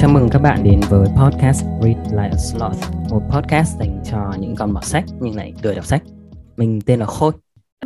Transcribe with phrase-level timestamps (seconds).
[0.00, 4.32] Chào mừng các bạn đến với podcast Read Like a Sloth, một podcast dành cho
[4.38, 6.02] những con mọt sách nhưng lại lười đọc sách.
[6.56, 7.32] Mình tên là Khôi.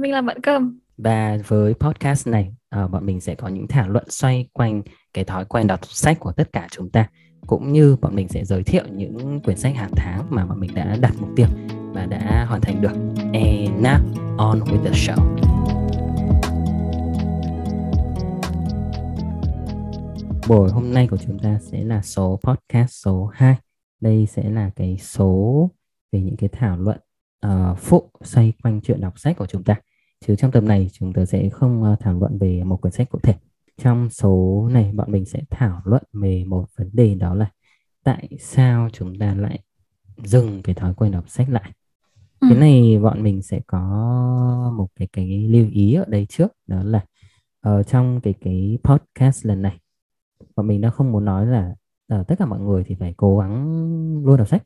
[0.00, 0.79] Mình là Mận Cơm.
[0.96, 4.83] Và với podcast này, uh, bọn mình sẽ có những thảo luận xoay quanh
[5.14, 7.09] cái thói quen đọc sách của tất cả chúng ta
[7.46, 10.74] cũng như bọn mình sẽ giới thiệu những quyển sách hàng tháng mà bọn mình
[10.74, 11.47] đã đặt mục tiêu
[11.92, 12.92] và đã hoàn thành được.
[13.16, 13.98] And now,
[14.38, 15.32] on with the show.
[20.48, 23.56] Buổi hôm nay của chúng ta sẽ là số podcast số 2.
[24.00, 25.70] Đây sẽ là cái số
[26.12, 26.98] về những cái thảo luận
[27.46, 29.77] uh, phụ xoay quanh chuyện đọc sách của chúng ta.
[30.27, 33.10] Chứ trong tập này chúng ta sẽ không uh, thảo luận về một quyển sách
[33.10, 33.34] cụ thể.
[33.77, 37.50] Trong số này bọn mình sẽ thảo luận về một vấn đề đó là
[38.05, 39.59] tại sao chúng ta lại
[40.24, 41.72] dừng cái thói quen đọc sách lại.
[42.41, 42.47] Ừ.
[42.50, 43.80] Cái này bọn mình sẽ có
[44.77, 47.05] một cái cái lưu ý ở đây trước đó là
[47.61, 49.81] ở uh, trong cái cái podcast lần này
[50.56, 51.75] và mình đã không muốn nói là
[52.14, 53.64] uh, tất cả mọi người thì phải cố gắng
[54.25, 54.62] luôn đọc sách.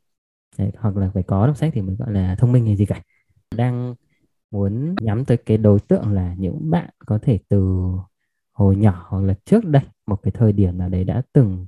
[0.59, 2.87] Đấy, hoặc là phải có đọc sách thì mình gọi là thông minh hay gì
[2.87, 3.03] cả.
[3.57, 3.95] Đang
[4.51, 7.91] muốn nhắm tới cái đối tượng là những bạn có thể từ
[8.53, 11.67] hồi nhỏ hoặc là trước đây một cái thời điểm nào đấy đã từng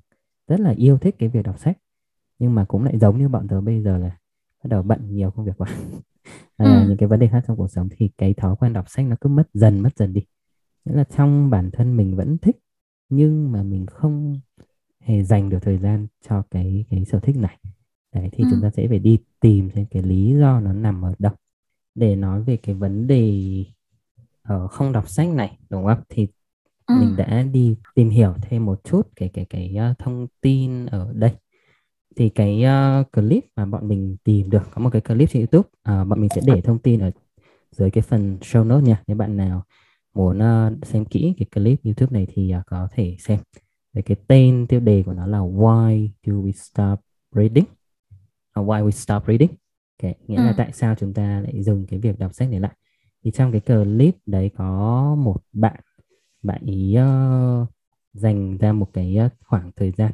[0.48, 1.78] rất là yêu thích cái việc đọc sách
[2.38, 4.16] nhưng mà cũng lại giống như bọn tớ bây giờ là
[4.64, 5.68] bắt đầu bận nhiều công việc quá.
[6.56, 6.88] À, ừ.
[6.88, 9.16] những cái vấn đề khác trong cuộc sống thì cái thói quen đọc sách nó
[9.20, 10.24] cứ mất dần mất dần đi.
[10.84, 12.56] Nghĩa là trong bản thân mình vẫn thích
[13.08, 14.40] nhưng mà mình không
[15.00, 17.58] hề dành được thời gian cho cái cái sở thích này.
[18.14, 18.48] Đấy thì ừ.
[18.50, 21.32] chúng ta sẽ phải đi tìm xem cái lý do nó nằm ở đâu.
[21.94, 23.42] Để nói về cái vấn đề
[24.42, 26.00] ở uh, không đọc sách này đúng không?
[26.08, 26.26] Thì
[26.86, 26.94] ừ.
[27.00, 31.12] mình đã đi tìm hiểu thêm một chút cái cái cái uh, thông tin ở
[31.12, 31.32] đây.
[32.16, 35.68] Thì cái uh, clip mà bọn mình tìm được có một cái clip trên YouTube
[35.68, 37.10] uh, bọn mình sẽ để thông tin ở
[37.70, 39.02] dưới cái phần show note nha.
[39.06, 39.64] Nếu bạn nào
[40.14, 43.38] muốn uh, xem kỹ cái clip YouTube này thì uh, có thể xem
[43.92, 47.00] về cái tên tiêu đề của nó là Why do we stop
[47.32, 47.64] reading?
[48.60, 49.50] Uh, why we stop reading?
[50.02, 50.14] Okay.
[50.26, 50.42] Nghĩa ừ.
[50.42, 52.72] là tại sao chúng ta lại dừng cái việc đọc sách này lại?
[53.24, 55.80] Thì trong cái clip đấy có một bạn
[56.42, 57.68] bạn ý uh,
[58.12, 60.12] dành ra một cái uh, khoảng thời gian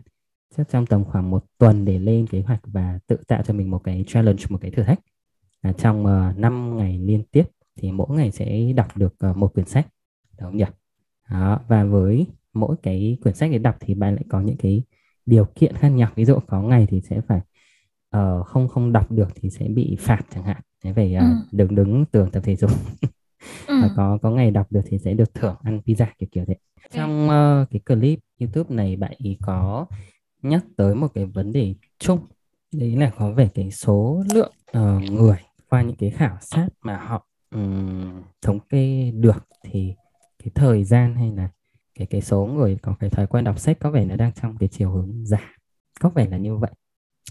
[0.57, 3.71] chắc trong tầm khoảng một tuần để lên kế hoạch và tự tạo cho mình
[3.71, 5.01] một cái challenge một cái thử thách
[5.61, 7.45] à, trong uh, 5 ngày liên tiếp
[7.77, 9.87] thì mỗi ngày sẽ đọc được uh, một quyển sách.
[10.39, 10.65] Đúng không nhỉ?
[11.31, 14.83] Đó, và với mỗi cái quyển sách để đọc thì bạn lại có những cái
[15.27, 16.11] điều kiện khác nhau.
[16.15, 17.41] Ví dụ có ngày thì sẽ phải
[18.17, 20.63] uh, không không đọc được thì sẽ bị phạt chẳng hạn.
[20.85, 21.27] Thế phải uh, ừ.
[21.53, 22.71] đứng đứng tường tập thể dục.
[23.67, 23.75] Ừ.
[23.83, 26.57] và có có ngày đọc được thì sẽ được thưởng ăn pizza kiểu kiểu thế.
[26.91, 29.87] Trong uh, cái clip YouTube này bạn ý có
[30.43, 32.19] nhắc tới một cái vấn đề chung.
[32.73, 35.37] Đấy là có về cái số lượng uh, người
[35.69, 39.95] qua những cái khảo sát mà họ um, thống kê được thì
[40.39, 41.49] cái thời gian hay là
[41.95, 44.57] cái cái số người có cái thói quen đọc sách có vẻ nó đang trong
[44.59, 45.41] cái chiều hướng giảm.
[46.01, 46.71] Có vẻ là như vậy.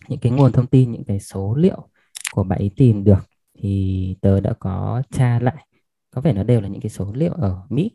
[0.09, 1.87] Những cái nguồn thông tin những cái số liệu
[2.33, 3.29] của bạn ấy tìm được
[3.59, 5.67] thì tớ đã có tra lại.
[6.11, 7.91] Có vẻ nó đều là những cái số liệu ở Mỹ.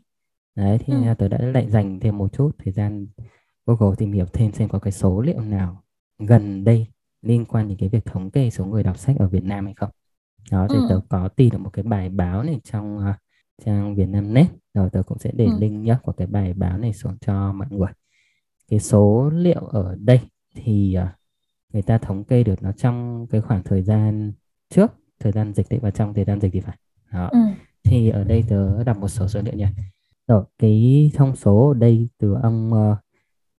[0.55, 1.13] Đấy thì ừ.
[1.17, 3.07] tớ đã lại dành thêm một chút thời gian
[3.65, 5.83] Google tìm hiểu thêm xem có cái số liệu nào
[6.19, 6.87] gần đây
[7.21, 9.73] liên quan đến cái việc thống kê số người đọc sách ở Việt Nam hay
[9.73, 9.89] không
[10.51, 10.85] đó thì ừ.
[10.89, 13.15] tớ có tìm được một cái bài báo này trong uh,
[13.65, 15.51] trang Việt Nam Net rồi tớ cũng sẽ để ừ.
[15.59, 17.91] link nhé của cái bài báo này xuống cho mọi người
[18.67, 20.19] cái số liệu ở đây
[20.55, 21.19] thì uh,
[21.73, 24.33] người ta thống kê được nó trong cái khoảng thời gian
[24.69, 26.77] trước thời gian dịch đấy và trong thời gian dịch thì phải
[27.11, 27.29] đó.
[27.31, 27.39] Ừ.
[27.83, 29.73] thì ở đây tớ đọc một số số liệu nha
[30.27, 32.97] rồi cái thông số ở đây từ ông uh,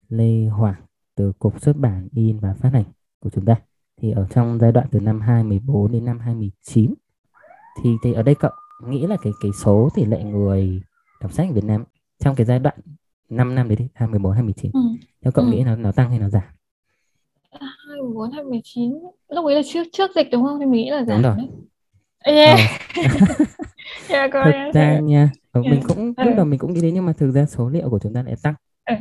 [0.09, 0.83] Lê Hoàng
[1.15, 2.85] từ cục xuất bản in và phát hành
[3.21, 3.57] của chúng ta
[4.01, 6.95] thì ở trong giai đoạn từ năm 2014 đến năm 2019
[7.83, 8.51] thì thì ở đây cậu
[8.87, 10.83] nghĩ là cái cái số tỷ lệ người
[11.21, 11.85] đọc sách ở Việt Nam
[12.19, 12.79] trong cái giai đoạn
[13.29, 14.81] 5 năm đấy đi 2014 2019 ừ.
[15.23, 15.51] theo cậu ừ.
[15.51, 16.43] nghĩ nó nó tăng hay nó giảm
[17.61, 18.93] 2014 2019
[19.29, 21.37] lúc ấy là trước trước dịch đúng không thì mình nghĩ là giảm đúng rồi
[21.37, 21.49] đấy.
[22.23, 22.61] Yeah.
[23.01, 23.49] Oh.
[24.09, 27.13] yeah, thực ra nha ừ, mình cũng lúc đầu mình cũng nghĩ đến nhưng mà
[27.13, 28.55] thực ra số liệu của chúng ta lại tăng
[28.85, 28.95] ừ,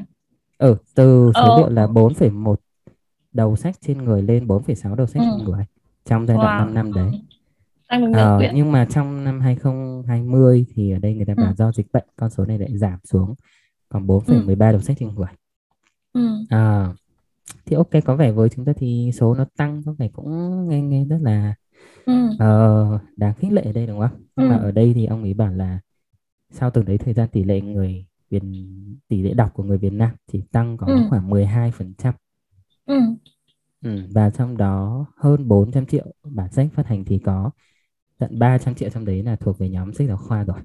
[0.57, 1.59] ừ từ số oh.
[1.59, 2.55] liệu là 4,1
[3.31, 5.29] đầu sách trên người lên 4,6 đầu sách ừ.
[5.37, 5.65] trên người
[6.05, 6.73] trong giai đoạn wow.
[6.73, 7.21] 5 năm đấy
[8.13, 11.53] ờ, nhưng mà trong năm 2020 thì ở đây người ta bảo ừ.
[11.57, 13.35] do dịch bệnh con số này lại giảm xuống
[13.89, 14.55] còn 4,13 ừ.
[14.71, 15.27] đầu sách trên người
[16.13, 16.29] ừ.
[16.49, 16.93] à,
[17.65, 20.81] thì ok có vẻ với chúng ta thì số nó tăng có vẻ cũng nghe
[20.81, 21.55] nghe rất là
[22.05, 22.13] ừ.
[22.25, 24.51] uh, đáng khích lệ ở đây đúng không nhưng ừ.
[24.51, 25.79] mà ở đây thì ông ấy bảo là
[26.51, 28.43] sau từng đấy thời gian tỷ lệ người Việt
[29.07, 30.97] tỷ lệ đọc của người Việt Nam chỉ tăng có ừ.
[31.09, 32.13] khoảng 12 phần trăm
[32.89, 32.95] Ừ.
[33.81, 37.51] Ừ, và trong đó hơn 400 triệu bản sách phát hành thì có
[38.19, 40.61] tận 300 triệu trong đấy là thuộc về nhóm sách giáo khoa rồi.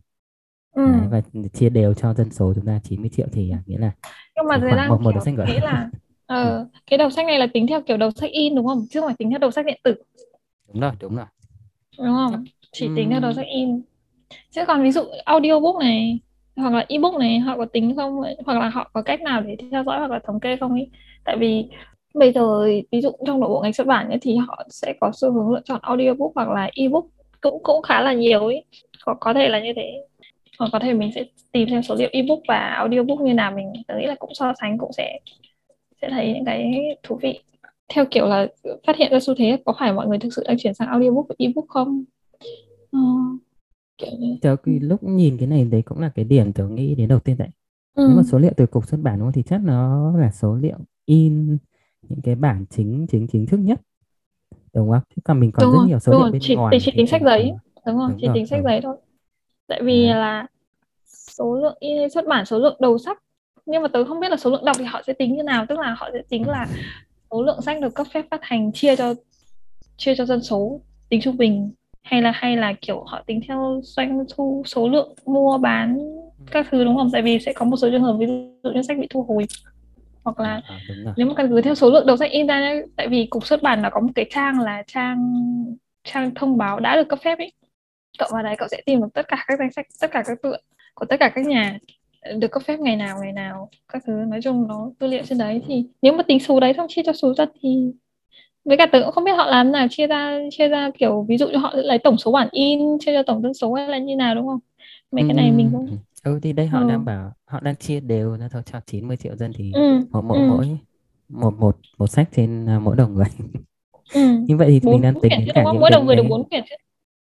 [0.73, 0.83] Ừ.
[0.85, 1.23] Đấy, và
[1.55, 3.93] chia đều cho dân số chúng ta 90 triệu thì à, nghĩa là
[4.37, 5.91] nhưng mà khoảng đang một một kiểu sách nghĩ là
[6.27, 8.87] ờ, cái đầu sách này là tính theo kiểu đầu sách in đúng không?
[8.91, 9.95] Chứ không phải tính theo đầu sách điện tử.
[10.69, 11.27] Đúng rồi đúng rồi.
[11.99, 12.49] Đúng không?
[12.73, 13.83] Chỉ tính theo đầu sách in.
[14.51, 16.21] Chứ còn ví dụ audiobook này
[16.57, 18.17] hoặc là ebook này họ có tính không?
[18.47, 20.91] Hoặc là họ có cách nào để theo dõi hoặc là thống kê không ấy
[21.25, 21.69] tại vì
[22.15, 25.11] bây giờ ví dụ trong nội bộ ngành xuất bản ấy, thì họ sẽ có
[25.15, 27.05] xu hướng lựa chọn audiobook hoặc là ebook
[27.41, 28.65] cũng cũng khá là nhiều ấy.
[29.05, 30.05] Có có thể là như thế.
[30.59, 33.73] Hoặc có thể mình sẽ tìm xem số liệu ebook và audiobook như nào mình
[33.73, 35.19] nghĩ là cũng so sánh cũng sẽ
[36.03, 36.73] sẽ thấy những cái
[37.03, 37.41] thú vị.
[37.89, 38.47] Theo kiểu là
[38.87, 41.29] phát hiện ra xu thế có phải mọi người thực sự đang chuyển sang audiobook
[41.29, 42.05] và ebook không?
[42.91, 43.01] Ờ,
[43.99, 44.37] kiểu như...
[44.43, 47.19] Tớ khi lúc nhìn cái này đấy cũng là cái điểm tớ nghĩ đến đầu
[47.19, 47.49] tiên đấy.
[47.95, 48.05] Ừ.
[48.09, 50.55] nếu mà số liệu từ cục xuất bản đúng không thì chắc nó là số
[50.55, 51.59] liệu in
[52.09, 53.81] những cái bản chính chính chính thức nhất
[54.75, 55.01] đúng không?
[55.17, 56.79] Chứ còn mình còn đúng rất rồi, nhiều số liệu bên chỉ, ngoài.
[56.81, 57.53] Chỉ tính sách giấy,
[57.87, 58.11] đúng không?
[58.11, 58.97] Đúng chỉ rồi, tính sách giấy thôi.
[59.67, 60.19] Tại vì à.
[60.19, 60.47] là
[61.07, 63.19] số lượng in xuất bản số lượng đầu sách
[63.67, 65.67] nhưng mà tớ không biết là số lượng đọc thì họ sẽ tính như nào
[65.69, 66.67] tức là họ sẽ tính là
[67.31, 69.15] số lượng sách được cấp phép phát hành chia cho
[69.97, 71.73] chia cho dân số tính trung bình
[72.03, 75.99] hay là hay là kiểu họ tính theo doanh thu số lượng mua bán
[76.51, 78.27] các thứ đúng không tại vì sẽ có một số trường hợp ví
[78.63, 79.47] dụ như sách bị thu hồi
[80.25, 80.81] hoặc là à,
[81.17, 83.63] nếu mà căn cứ theo số lượng đầu sách in ra tại vì cục xuất
[83.63, 85.35] bản là có một cái trang là trang
[86.05, 87.53] trang thông báo đã được cấp phép ấy.
[88.19, 90.43] Cậu vào đấy cậu sẽ tìm được tất cả các danh sách tất cả các
[90.43, 90.57] tựa
[90.95, 91.79] của tất cả các nhà
[92.39, 94.13] được cấp phép ngày nào ngày nào các thứ.
[94.13, 97.03] Nói chung nó tư liệu trên đấy thì nếu mà tính số đấy xong chia
[97.07, 97.93] cho số dân thì
[98.65, 101.39] với cả tớ cũng không biết họ làm nào chia ra chia ra kiểu ví
[101.39, 103.99] dụ như họ lấy tổng số bản in chia cho tổng dân số hay là
[103.99, 104.61] như nào đúng không?
[105.13, 106.89] Mấy cái này mình cũng ừ thì đây họ ừ.
[106.89, 110.01] đang bảo họ đang chia đều ra thôi cho 90 triệu dân thì ừ.
[110.11, 110.49] mỗi mỗi ừ.
[110.49, 110.79] mỗi
[111.29, 113.27] một một một sách trên uh, mỗi đầu người
[114.15, 114.39] ừ.
[114.49, 116.65] như vậy thì mình đang tính đến cả những mỗi đầu người được bốn quyển
[116.71, 116.77] chứ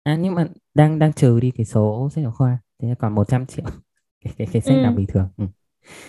[0.04, 3.46] à nhưng mà đang đang trừ đi cái số sách giáo khoa thế còn 100
[3.46, 3.66] triệu
[4.24, 4.82] cái cái, cái sách ừ.
[4.82, 5.46] nào bình thường ừ.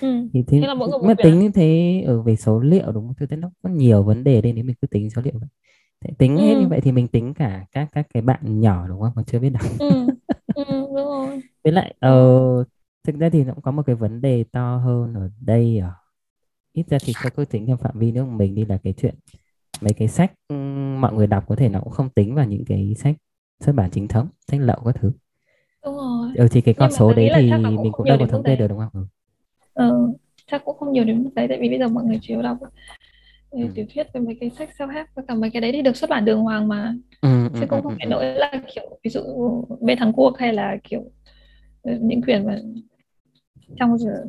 [0.01, 0.29] Ừ.
[0.33, 3.07] thì thế, thế là mỗi người một tính như thế ở về số liệu đúng
[3.07, 3.15] không?
[3.19, 5.49] Tôi thấy nó có nhiều vấn đề nên nếu mình cứ tính số liệu vậy.
[6.01, 6.43] Thế tính ừ.
[6.43, 9.13] hết như vậy thì mình tính cả các các cái bạn nhỏ đúng không?
[9.15, 9.63] Còn chưa biết đọc.
[9.79, 9.91] Ừ.
[10.55, 11.41] ừ, đúng rồi.
[11.65, 12.67] Với lại uh,
[13.05, 15.91] thực ra thì nó cũng có một cái vấn đề to hơn ở đây ở
[16.73, 19.15] ít ra thì tôi cứ tính trong phạm vi nước mình đi là cái chuyện
[19.81, 20.33] mấy cái sách
[20.99, 23.17] mọi người đọc có thể nó cũng không tính vào những cái sách
[23.61, 25.13] xuất bản chính thống sách lậu các thứ.
[25.85, 26.31] Đúng rồi.
[26.37, 28.79] Ừ, thì cái con số đấy thì mình cũng đâu có thống kê được đúng
[28.79, 28.89] không?
[28.93, 29.05] Ừ.
[29.75, 30.13] ừ,
[30.47, 32.43] chắc cũng không nhiều đến mức đấy tại vì bây giờ mọi người chủ yếu
[32.43, 32.59] đọc
[33.51, 33.61] ừ.
[33.75, 36.11] tiểu thuyết với mấy cái sách self-help và cả mấy cái đấy thì được xuất
[36.11, 36.95] bản đường hoàng mà.
[37.21, 39.21] Ừ, chứ ừ, cũng không phải nỗi là kiểu ví dụ
[39.81, 41.03] bên Hàn Quốc hay là kiểu
[41.85, 42.59] những quyển mà
[43.77, 44.25] trong giờ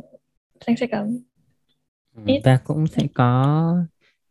[0.68, 1.20] danh sách cấm
[2.26, 3.76] ít và cũng sẽ có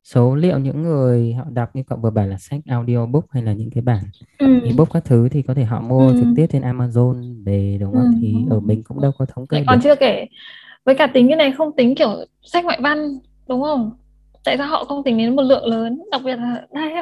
[0.04, 3.52] số liệu những người họ đọc như cậu vừa bảo là sách audiobook hay là
[3.52, 4.04] những cái bản
[4.38, 4.60] ừ.
[4.64, 6.14] ebook các thứ thì có thể họ mua ừ.
[6.20, 8.02] trực tiếp trên Amazon về đúng không?
[8.02, 8.18] Ừ.
[8.20, 10.26] Thì ở mình cũng đâu có thống kê còn chưa kể
[10.84, 12.10] với cả tính cái này không tính kiểu
[12.42, 13.18] sách ngoại văn
[13.48, 13.90] đúng không?
[14.44, 16.02] Tại sao họ không tính đến một lượng lớn?
[16.10, 16.92] Đặc biệt là đây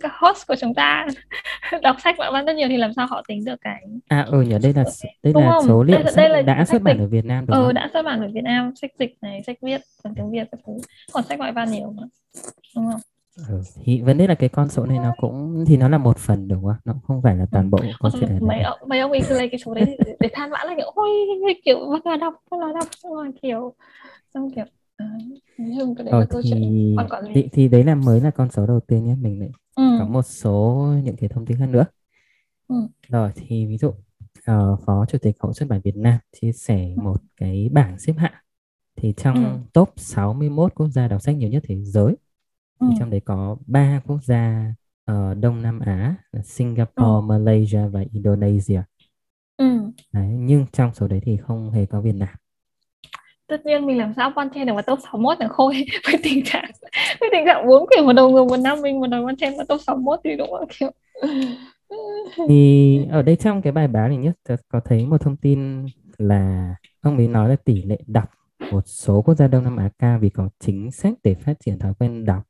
[0.00, 1.06] cái host của chúng ta
[1.82, 4.40] đọc sách ngoại văn rất nhiều thì làm sao họ tính được cái à ừ
[4.40, 4.84] nhớ đây là
[5.22, 5.66] đây đúng là không?
[5.66, 7.74] số liệu đây, sách đây là đã xuất bản ở Việt Nam đúng ừ, không?
[7.74, 8.72] đã xuất bản ở Việt Nam.
[8.76, 10.60] Sách dịch này sách viết bằng tiếng Việt các
[11.12, 12.02] còn sách ngoại văn nhiều mà.
[12.76, 13.00] Đúng không?
[13.48, 16.18] Ừ, thì vấn đề là cái con số này nó cũng thì nó là một
[16.18, 16.76] phần đúng không?
[16.84, 19.48] Nó không phải là toàn bộ câu chuyện mấy ông mấy ông ấy cứ lấy
[19.48, 21.10] cái số đấy để, để than vãn là kiểu ôi
[21.64, 23.74] kiểu bắt là đọc bắt là đọc xong rồi kiểu
[24.34, 24.64] xong kiểu
[25.56, 29.06] nhưng cái đấy ờ, thì, thì thì đấy là mới là con số đầu tiên
[29.06, 29.96] nhé mình lại ừ.
[29.98, 31.84] có một số những cái thông tin khác nữa
[32.68, 32.76] ừ.
[33.08, 36.92] rồi thì ví dụ uh, phó chủ tịch hội xuất bản Việt Nam chia sẻ
[36.96, 37.02] ừ.
[37.02, 38.34] một cái bảng xếp hạng
[38.96, 39.58] thì trong ừ.
[39.72, 42.16] top 61 quốc gia đọc sách nhiều nhất thế giới
[42.78, 42.86] ừ.
[42.90, 47.20] thì trong đấy có ba quốc gia ở Đông Nam Á là Singapore, ừ.
[47.20, 48.82] Malaysia và Indonesia.
[49.56, 49.78] Ừ.
[50.12, 52.34] Đấy, nhưng trong số đấy thì không hề có Việt Nam
[53.52, 55.74] tất nhiên mình làm sao content được vào top 61 là khôi
[56.06, 56.70] với tình trạng
[57.20, 59.66] với tình trạng bốn quyển một đầu người một năm mình một đầu content vào
[59.66, 60.90] top 61 thì đúng không kiểu
[62.48, 64.36] thì ở đây trong cái bài báo này nhất
[64.68, 65.86] có thấy một thông tin
[66.18, 68.30] là ông ấy nói là tỷ lệ đọc
[68.72, 71.78] một số quốc gia Đông Nam Á cao vì có chính sách để phát triển
[71.78, 72.42] thói quen đọc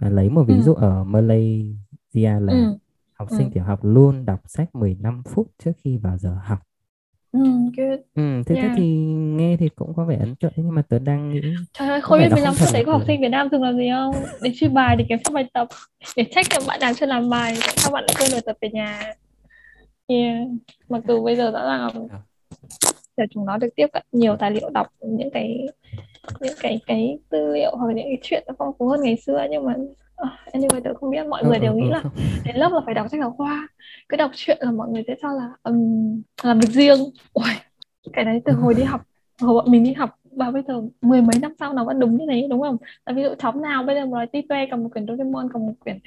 [0.00, 0.62] và lấy một ví ừ.
[0.62, 2.78] dụ ở Malaysia là ừ.
[3.12, 3.50] học sinh ừ.
[3.54, 6.58] tiểu học luôn đọc sách 15 phút trước khi vào giờ học
[7.34, 7.40] Ừ,
[7.76, 8.00] good.
[8.14, 8.62] Ừ, thế Yeah.
[8.62, 8.82] thế thì
[9.36, 11.40] nghe thì cũng có vẻ ấn tượng nhưng mà tớ đang nghĩ
[11.72, 13.90] Trời ơi, không biết 15 phút đấy của học sinh Việt Nam thường làm gì
[13.90, 14.14] không?
[14.42, 15.68] Để truy bài, để kiểm tra bài tập,
[16.16, 18.56] để check xem bạn nào chưa làm bài, tại sao bạn lại quên bài tập
[18.60, 19.14] về nhà.
[20.06, 20.46] Yeah.
[20.88, 22.08] Mặc dù bây giờ rõ ràng
[23.16, 25.66] là chúng nó được tiếp cận nhiều tài liệu đọc những cái
[26.40, 29.46] những cái cái tư liệu hoặc những cái chuyện nó phong phú hơn ngày xưa
[29.50, 29.74] nhưng mà
[30.52, 31.90] anyway tớ không biết mọi ừ, người đều ừ, nghĩ ừ.
[31.90, 32.02] là
[32.44, 33.68] đến lớp là phải đọc sách giáo khoa.
[34.08, 36.98] Cái đọc truyện là mọi người sẽ cho là um, làm việc riêng.
[37.32, 37.48] Ôi,
[38.12, 39.00] cái đấy từ hồi đi học
[39.40, 42.16] hồi bọn mình đi học và bây giờ mười mấy năm sau nó vẫn đúng
[42.16, 42.76] như thế đúng không?
[43.06, 45.66] Là ví dụ cháu nào bây giờ mà nói ti cầm một quyển Doraemon cầm
[45.66, 45.98] một quyển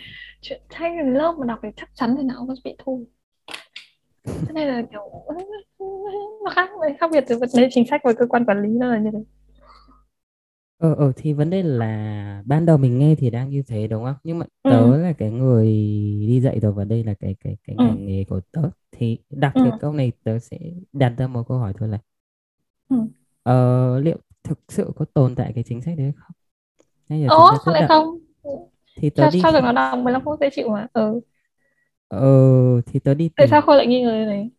[0.42, 3.06] chuyện sách lớp mà đọc thì chắc chắn thì nào cũng bị thu.
[4.26, 5.02] Thế nên là kiểu
[6.46, 8.88] nó khác khác biệt từ vấn đề chính sách với cơ quan quản lý nó
[8.88, 9.20] là như thế
[10.78, 14.04] ờ ờ thì vấn đề là ban đầu mình nghe thì đang như thế đúng
[14.04, 14.70] không nhưng mà ừ.
[14.72, 14.98] tớ ừ.
[14.98, 15.66] là cái người
[16.28, 17.86] đi dạy rồi và đây là cái cái cái ừ.
[17.86, 19.62] ngành nghề của tớ thì đặt ừ.
[19.64, 20.58] cái câu này tớ sẽ
[20.94, 22.00] đặt ra một câu hỏi thôi là
[22.90, 22.96] ừ.
[23.44, 26.32] ờ, liệu thực sự có tồn tại cái chính sách đấy không
[27.10, 28.20] hay là Ồ, sao lại không
[28.96, 31.22] thì tớ sao, đi sao được nó đọc 15 phút dễ chịu mà ừ
[32.08, 34.50] ờ thì tớ đi tại sao khôi lại nghi ngờ này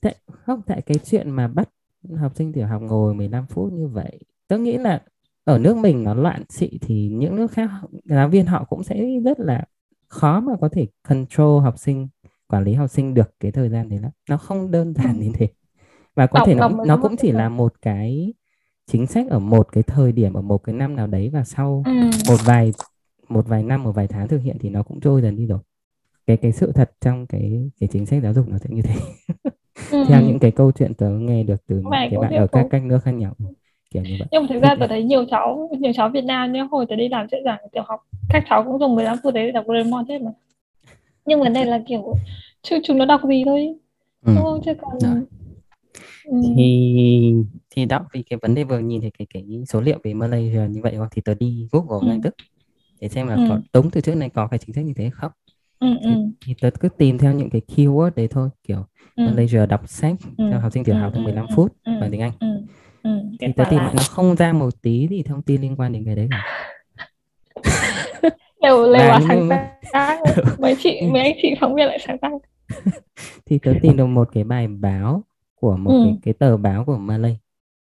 [0.00, 1.68] tại không tại cái chuyện mà bắt
[2.16, 4.18] học sinh tiểu học ngồi 15 phút như vậy
[4.48, 5.02] tớ nghĩ là
[5.46, 7.70] ở nước mình nó loạn xị thì những nước khác
[8.04, 9.64] giáo viên họ cũng sẽ rất là
[10.08, 12.08] khó mà có thể control học sinh
[12.48, 14.10] quản lý học sinh được cái thời gian đấy lắm.
[14.28, 15.22] Nó không đơn giản ừ.
[15.22, 15.48] như thế.
[16.14, 18.34] Và có thể nó, nó cũng chỉ là một cái
[18.86, 21.82] chính sách ở một cái thời điểm ở một cái năm nào đấy và sau
[21.86, 21.92] ừ.
[22.28, 22.72] một vài
[23.28, 25.58] một vài năm một vài tháng thực hiện thì nó cũng trôi dần đi rồi.
[26.26, 28.94] Cái cái sự thật trong cái cái chính sách giáo dục nó sẽ như thế.
[29.90, 30.04] Ừ.
[30.08, 32.82] theo những cái câu chuyện tớ nghe được từ những cái bạn ở các các
[32.82, 33.34] nước khác nhau
[33.96, 36.66] kiểu như vậy nhưng thực ra tớ thấy nhiều cháu nhiều cháu Việt Nam nhé
[36.70, 39.46] hồi tớ đi làm sẽ giảng tiểu học các cháu cũng dùng 15 phút đấy
[39.46, 40.30] để đọc Doraemon hết mà
[41.26, 42.14] nhưng vấn đề là kiểu
[42.62, 43.74] chứ chúng nó đọc gì thôi
[44.26, 44.32] ừ.
[44.36, 44.98] đúng không chứ còn
[46.24, 46.40] ừ.
[46.56, 47.34] thì
[47.70, 50.60] thì đó vì cái vấn đề vừa nhìn thì cái cái số liệu về Malaysia
[50.70, 52.06] như vậy thì tớ đi Google ừ.
[52.06, 52.34] ngay tức
[53.00, 53.46] để xem là ừ.
[53.48, 55.32] có đúng từ trước này có cái chính sách như thế không
[55.78, 56.16] ừ, thì, ừ.
[56.46, 58.84] thì tớ cứ tìm theo những cái keyword đấy thôi kiểu
[59.16, 59.24] ừ.
[59.24, 60.44] Malaysia đọc sách ừ.
[60.52, 61.92] cho học sinh tiểu học trong 15 phút ừ.
[62.00, 62.32] bằng tiếng Anh
[63.06, 63.20] ừ.
[63.20, 63.36] Ừ.
[63.40, 63.92] thì tớ tìm là...
[63.96, 66.44] nó không ra một tí gì thông tin liên quan đến cái đấy cả
[68.62, 69.48] đều lều là sáng
[69.92, 70.20] tác
[70.58, 72.32] mấy chị mấy anh chị phóng viên lại sáng tác
[73.46, 76.04] thì tớ tìm được một cái bài báo của một ừ.
[76.04, 77.38] cái, cái tờ báo của Malay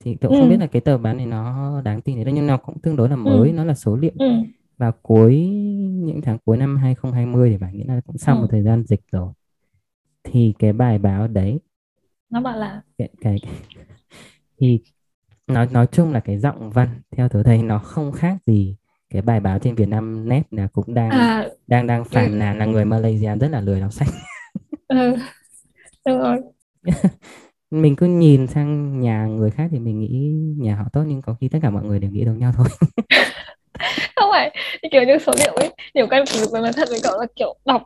[0.05, 0.43] thì tôi cũng ừ.
[0.43, 2.97] không biết là cái tờ báo này nó đáng tin đấy nhưng nó cũng tương
[2.97, 3.55] đối là mới ừ.
[3.55, 4.31] nó là số liệu ừ.
[4.79, 5.37] vào cuối
[6.05, 8.41] những tháng cuối năm 2020 thì phải nghĩ là cũng sau ừ.
[8.41, 9.33] một thời gian dịch rồi
[10.25, 11.59] thì cái bài báo đấy
[12.31, 13.39] nó bảo là cái, cái
[14.61, 14.81] thì
[15.47, 18.77] nói nói chung là cái giọng văn theo tôi thấy nó không khác gì
[19.11, 22.37] cái bài báo trên Việt Nam Net là cũng đang à, đang đang phản ừ.
[22.37, 24.09] nàn là người Malaysia rất là lười đọc sách.
[24.89, 25.17] ừ,
[26.07, 26.41] đúng rồi.
[27.71, 31.37] mình cứ nhìn sang nhà người khác thì mình nghĩ nhà họ tốt nhưng có
[31.41, 32.67] khi tất cả mọi người đều nghĩ giống nhau thôi
[34.17, 34.57] không phải
[34.91, 37.83] kiểu như số liệu ấy nhiều cái với nói thật với cậu là kiểu đọc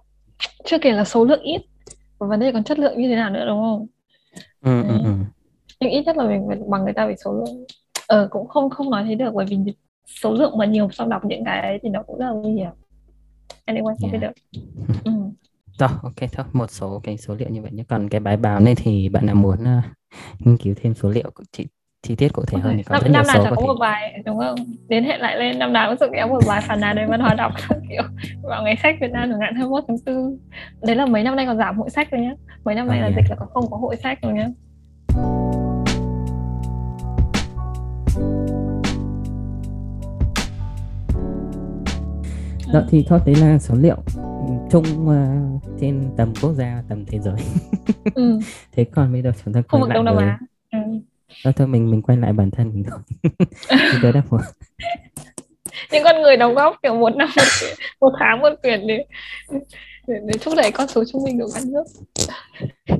[0.64, 1.62] chưa kể là số lượng ít
[2.18, 3.86] và vấn đề còn chất lượng như thế nào nữa đúng không
[4.60, 5.12] ừ, ừ, ừ.
[5.80, 7.64] Nhưng ít nhất là mình bằng người ta về số lượng
[8.06, 9.56] ờ cũng không không nói thế được bởi vì
[10.06, 12.52] số lượng mà nhiều xong đọc những cái ấy thì nó cũng rất là nguy
[12.52, 12.70] hiểm
[13.66, 14.12] anyway không yeah.
[14.12, 14.62] biết được
[15.04, 15.12] ừ.
[15.80, 17.84] Rồi, ok thôi, một số cái số liệu như vậy nhé.
[17.88, 19.84] Còn cái bài báo này thì bạn nào muốn uh,
[20.38, 21.66] nghiên cứu thêm số liệu chi,
[22.02, 22.68] chi tiết cụ thể okay.
[22.68, 24.54] hơn thì có năm, rất nhiều năm số nào có một bài đúng không?
[24.88, 27.20] Đến hệ lại lên năm nào cũng sẽ kéo một bài phản nàn về văn
[27.20, 27.52] hóa đọc
[27.88, 28.02] kiểu
[28.42, 30.38] vào ngày sách Việt Nam chẳng hạn 21 tháng 4.
[30.82, 32.34] Đấy là mấy năm nay còn giảm hội sách rồi nhé.
[32.64, 33.16] Mấy năm nay oh, là yeah.
[33.16, 34.46] dịch là còn không có hội sách rồi nhé.
[42.72, 43.96] Đó thì thôi đấy là số liệu
[44.70, 47.36] chung uh, trên tầm quốc gia tầm thế giới.
[48.14, 48.38] Ừ.
[48.72, 50.28] thế còn bây giờ chúng ta quay lại với...
[50.72, 50.78] ừ.
[51.44, 52.98] Đó, thôi mình mình quay lại bản thân mình thôi.
[53.70, 54.40] Thì đã một
[55.92, 57.42] những con người đóng góp kiểu một năm một,
[58.00, 59.04] một tháng một quyển để,
[60.06, 61.84] để để thúc đẩy con số trung bình của cả nước.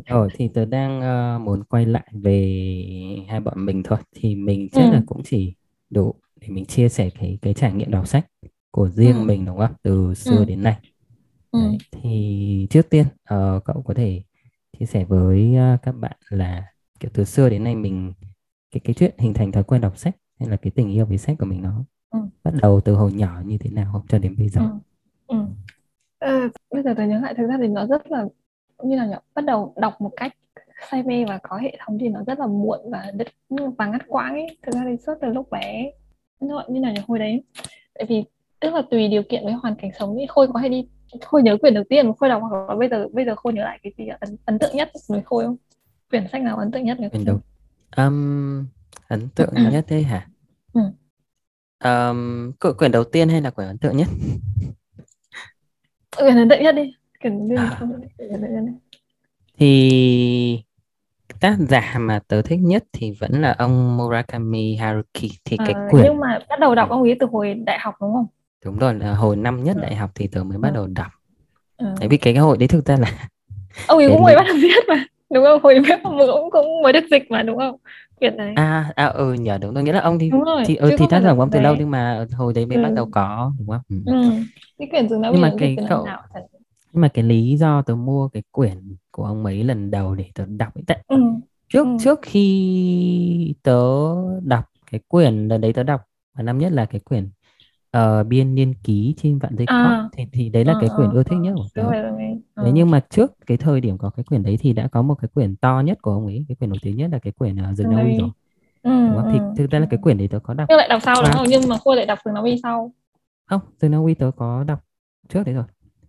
[0.07, 2.63] Rồi thì tớ đang uh, muốn quay lại về
[3.29, 3.99] hai bọn mình thôi.
[4.17, 4.91] Thì mình chắc ừ.
[4.93, 5.55] là cũng chỉ
[5.91, 8.27] đủ để mình chia sẻ cái cái trải nghiệm đọc sách
[8.71, 9.25] của riêng ừ.
[9.25, 10.45] mình đúng không từ xưa ừ.
[10.45, 10.77] đến nay
[11.51, 11.59] Ừ.
[11.59, 14.23] Đấy, thì trước tiên uh, cậu có thể
[14.79, 18.13] chia sẻ với uh, các bạn là kiểu từ xưa đến nay mình
[18.71, 21.19] cái cái chuyện hình thành thói quen đọc sách hay là cái tình yêu với
[21.19, 22.19] sách của mình nó ừ.
[22.45, 24.61] bắt đầu từ hồi nhỏ như thế nào không cho đến bây giờ.
[24.61, 24.67] Ừ.
[25.27, 25.45] Ừ.
[26.21, 28.27] Ừ, bây giờ tôi nhớ lại thực ra thì nó rất là
[28.83, 29.17] như là nhỉ?
[29.35, 30.37] bắt đầu đọc một cách
[30.91, 33.29] say mê và có hệ thống thì nó rất là muộn và đứt
[33.79, 35.93] và ngắt quãng ấy thực ra thì suốt từ lúc bé
[36.41, 37.43] như là nhỉ hồi đấy
[37.95, 38.25] tại vì
[38.61, 40.89] tức là tùy điều kiện với hoàn cảnh sống ấy khôi có hay đi
[41.21, 43.53] khôi nhớ quyển đầu tiên mà khôi đọc hoặc là bây giờ bây giờ khôi
[43.53, 45.57] nhớ lại cái gì ấn, ấn tượng nhất với khôi không?
[46.11, 47.41] Quyển sách nào ấn tượng nhất với quyển đầu
[47.97, 48.67] um,
[49.09, 50.29] ấn tượng nhất thế hả?
[50.73, 50.81] Ừ.
[51.85, 54.09] um, quyển đầu tiên hay là quyển ấn tượng nhất?
[56.17, 56.95] Quyển ấn tượng nhất đi.
[57.23, 57.81] Quyển à.
[59.59, 60.63] thì
[61.41, 65.31] tác giả mà tớ thích nhất thì vẫn là ông Murakami Haruki.
[65.45, 67.95] Thì à, cái quyển nhưng mà bắt đầu đọc ông ấy từ hồi đại học
[68.01, 68.27] đúng không
[68.65, 69.83] đúng rồi là hồi năm nhất ừ.
[69.83, 70.75] đại học thì tớ mới bắt ừ.
[70.75, 71.13] đầu đọc
[71.77, 71.87] ừ.
[71.99, 73.29] tại vì cái, cái hội đấy thực ra là
[73.87, 76.93] ông ấy cũng mới bắt đầu viết mà đúng không hồi bé cũng cũng mới
[76.93, 77.77] được dịch mà đúng không
[78.19, 80.77] quyển này à à ừ nhờ đúng tôi nghĩa là ông thì đúng rồi, thì
[80.77, 82.83] ừ, thì tác giả của ông từ lâu nhưng mà hồi đấy mới ừ.
[82.83, 83.97] bắt đầu có đúng không ừ.
[84.07, 84.31] Ừ.
[84.79, 86.23] cái quyển rừng nhưng mà cái cậu nào
[86.93, 90.25] nhưng mà cái lý do tớ mua cái quyển của ông mấy lần đầu để
[90.35, 91.17] tớ đọc ấy tại ừ.
[91.69, 91.97] trước ừ.
[92.01, 93.81] trước khi tớ
[94.45, 96.01] đọc cái quyển lần đấy tớ đọc
[96.35, 97.29] và năm nhất là cái quyển
[97.97, 100.09] uh, biên niên ký trên vạn dây à.
[100.13, 102.13] thì, thì đấy là à, cái quyển à, ưa thích nhất của tớ à.
[102.57, 105.15] đấy nhưng mà trước cái thời điểm có cái quyển đấy thì đã có một
[105.15, 107.57] cái quyển to nhất của ông ấy cái quyển nổi tiếng nhất là cái quyển
[107.71, 108.31] uh, rừng Na Uy rồi.
[108.83, 109.33] Ừ, đúng không?
[109.33, 109.45] thì ừ.
[109.57, 111.47] thực ra là cái quyển đấy tớ có đọc nhưng lại đọc sau đúng không?
[111.49, 112.93] Nhưng mà khôi lại đọc rừng Na Uy sau.
[113.47, 114.85] Không rừng Na Uy tớ có đọc
[115.29, 115.65] trước đấy rồi.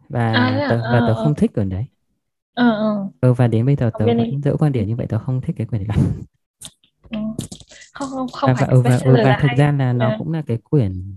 [0.10, 1.86] Và à, tớ, và tớ à, không thích quyển đấy.
[2.56, 2.96] Ừ, ừ.
[3.22, 5.56] ừ và đến bây giờ tớ vẫn giữ quan điểm như vậy tớ không thích
[5.58, 6.12] cái quyển đấy lắm.
[7.10, 7.18] Ừ.
[7.94, 10.42] không không không và, phải và, và, và, và thực ra là nó cũng là
[10.48, 11.16] cái quyển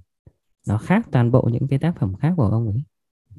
[0.69, 2.83] nó khác toàn bộ những cái tác phẩm khác của ông ấy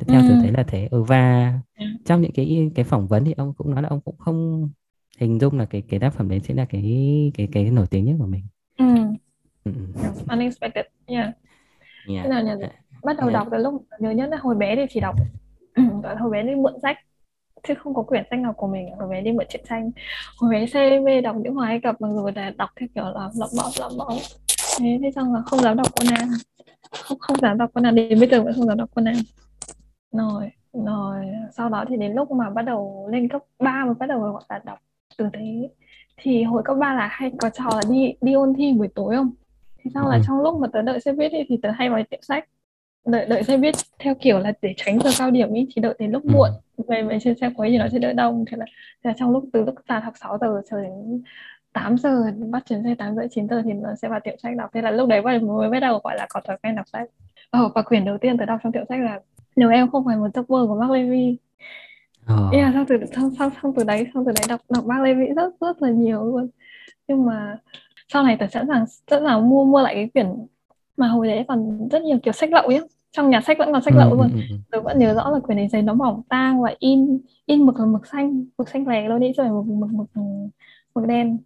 [0.07, 0.25] theo ừ.
[0.29, 1.85] tôi thấy là thế ừ, và ừ.
[2.05, 4.69] trong những cái cái phỏng vấn thì ông cũng nói là ông cũng không
[5.19, 8.05] hình dung là cái cái tác phẩm đấy sẽ là cái cái cái nổi tiếng
[8.05, 8.43] nhất của mình
[8.77, 8.85] ừ.
[9.65, 9.71] Ừ.
[10.29, 11.29] unexpected yeah.
[12.07, 12.23] yeah.
[12.23, 12.65] Thế nào nhỉ?
[13.03, 13.33] bắt đầu yeah.
[13.33, 15.15] đọc từ lúc nhớ nhất là hồi bé thì chỉ đọc
[16.19, 16.97] hồi bé đi mượn sách
[17.67, 19.91] chứ không có quyển sách nào của mình hồi bé đi mượn truyện tranh
[20.37, 23.03] hồi bé say mê đọc những hoàng ai cập mặc dù là đọc theo kiểu
[23.03, 24.17] là lẩm bẩm lẩm bẩm
[24.79, 26.29] thế thế xong là không dám đọc Conan
[26.91, 29.15] không không dám đọc Conan đến bây giờ vẫn không dám đọc Conan
[30.11, 30.51] rồi
[30.83, 31.25] rồi.
[31.51, 34.43] Sau đó thì đến lúc mà bắt đầu lên cấp 3 mới bắt đầu gọi
[34.49, 34.79] là đọc
[35.17, 35.69] từ thế.
[36.17, 39.15] Thì hồi cấp 3 là hay có trò là đi đi ôn thi buổi tối
[39.15, 39.31] không?
[39.77, 40.21] Thì sau là ừ.
[40.27, 42.49] trong lúc mà tớ đợi xe buýt thì, thì tớ hay vào tiệm sách.
[43.05, 45.95] Đợi đợi xe buýt theo kiểu là để tránh giờ cao điểm ý thì đợi
[45.99, 46.29] đến lúc ừ.
[46.33, 46.49] muộn
[46.87, 48.65] về về trên xe quấy thì nó sẽ đỡ đông thế là,
[49.03, 51.23] thế là trong lúc từ lúc tan học 6 giờ chờ đến
[51.75, 54.57] 8 giờ bắt chuyến xe 8 giờ 9 giờ thì nó sẽ vào tiệm sách
[54.57, 54.69] đọc.
[54.73, 57.09] Thế là lúc đấy mới bắt đầu gọi là có thói quen đọc sách.
[57.49, 59.19] Ờ, và quyển đầu tiên tôi đọc trong tiệm sách là
[59.55, 61.37] nếu em không phải một mơ của Mark Levy.
[62.25, 62.49] Ờ.
[62.53, 65.25] yeah, xong từ xong, xong, xong từ đấy xong từ đấy đọc đọc Mark Levy
[65.35, 66.49] rất rất là nhiều luôn.
[67.07, 67.57] Nhưng mà
[68.13, 70.27] sau này tôi sẵn sàng sẵn sàng mua mua lại cái quyển
[70.97, 73.81] mà hồi đấy còn rất nhiều kiểu sách lậu ấy trong nhà sách vẫn còn
[73.81, 74.29] sách lậu ừ, luôn.
[74.33, 74.55] ừ, ừ.
[74.71, 77.79] tôi vẫn nhớ rõ là quyển này giấy nó mỏng tang và in in mực
[77.79, 80.07] là mực xanh mực xanh lè luôn đi rồi mực mực mực
[80.95, 81.37] mực đen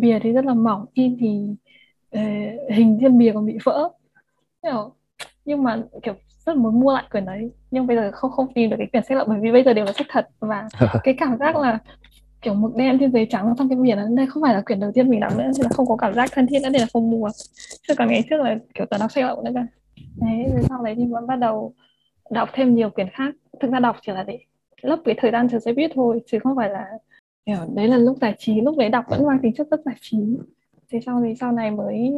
[0.00, 1.46] bìa thì rất là mỏng in thì
[2.16, 3.88] uh, hình trên bìa còn bị vỡ.
[5.44, 6.14] Nhưng mà kiểu
[6.46, 9.02] rất muốn mua lại quyển đấy nhưng bây giờ không không tìm được cái quyển
[9.04, 10.68] sách lậu bởi vì bây giờ đều là sách thật và
[11.04, 11.78] cái cảm giác là
[12.42, 14.80] kiểu mực đen trên giấy trắng trong cái biển là đây không phải là quyển
[14.80, 16.80] đầu tiên mình đọc nữa thì là không có cảm giác thân thiết nữa nên
[16.80, 17.28] là không mua.
[17.88, 19.60] Chứ còn ngày trước là kiểu toàn đọc sách lậu nữa cơ.
[20.16, 21.74] Đấy rồi sau đấy thì vẫn bắt đầu
[22.30, 23.34] đọc thêm nhiều quyển khác.
[23.60, 24.38] Thực ra đọc chỉ là để
[24.82, 26.84] lấp cái thời gian chờ xe buýt thôi chứ không phải là
[27.46, 29.96] kiểu đấy là lúc giải trí lúc đấy đọc vẫn mang tính chất rất giải
[30.00, 30.18] trí.
[30.90, 32.10] Thế sau thì sau này mới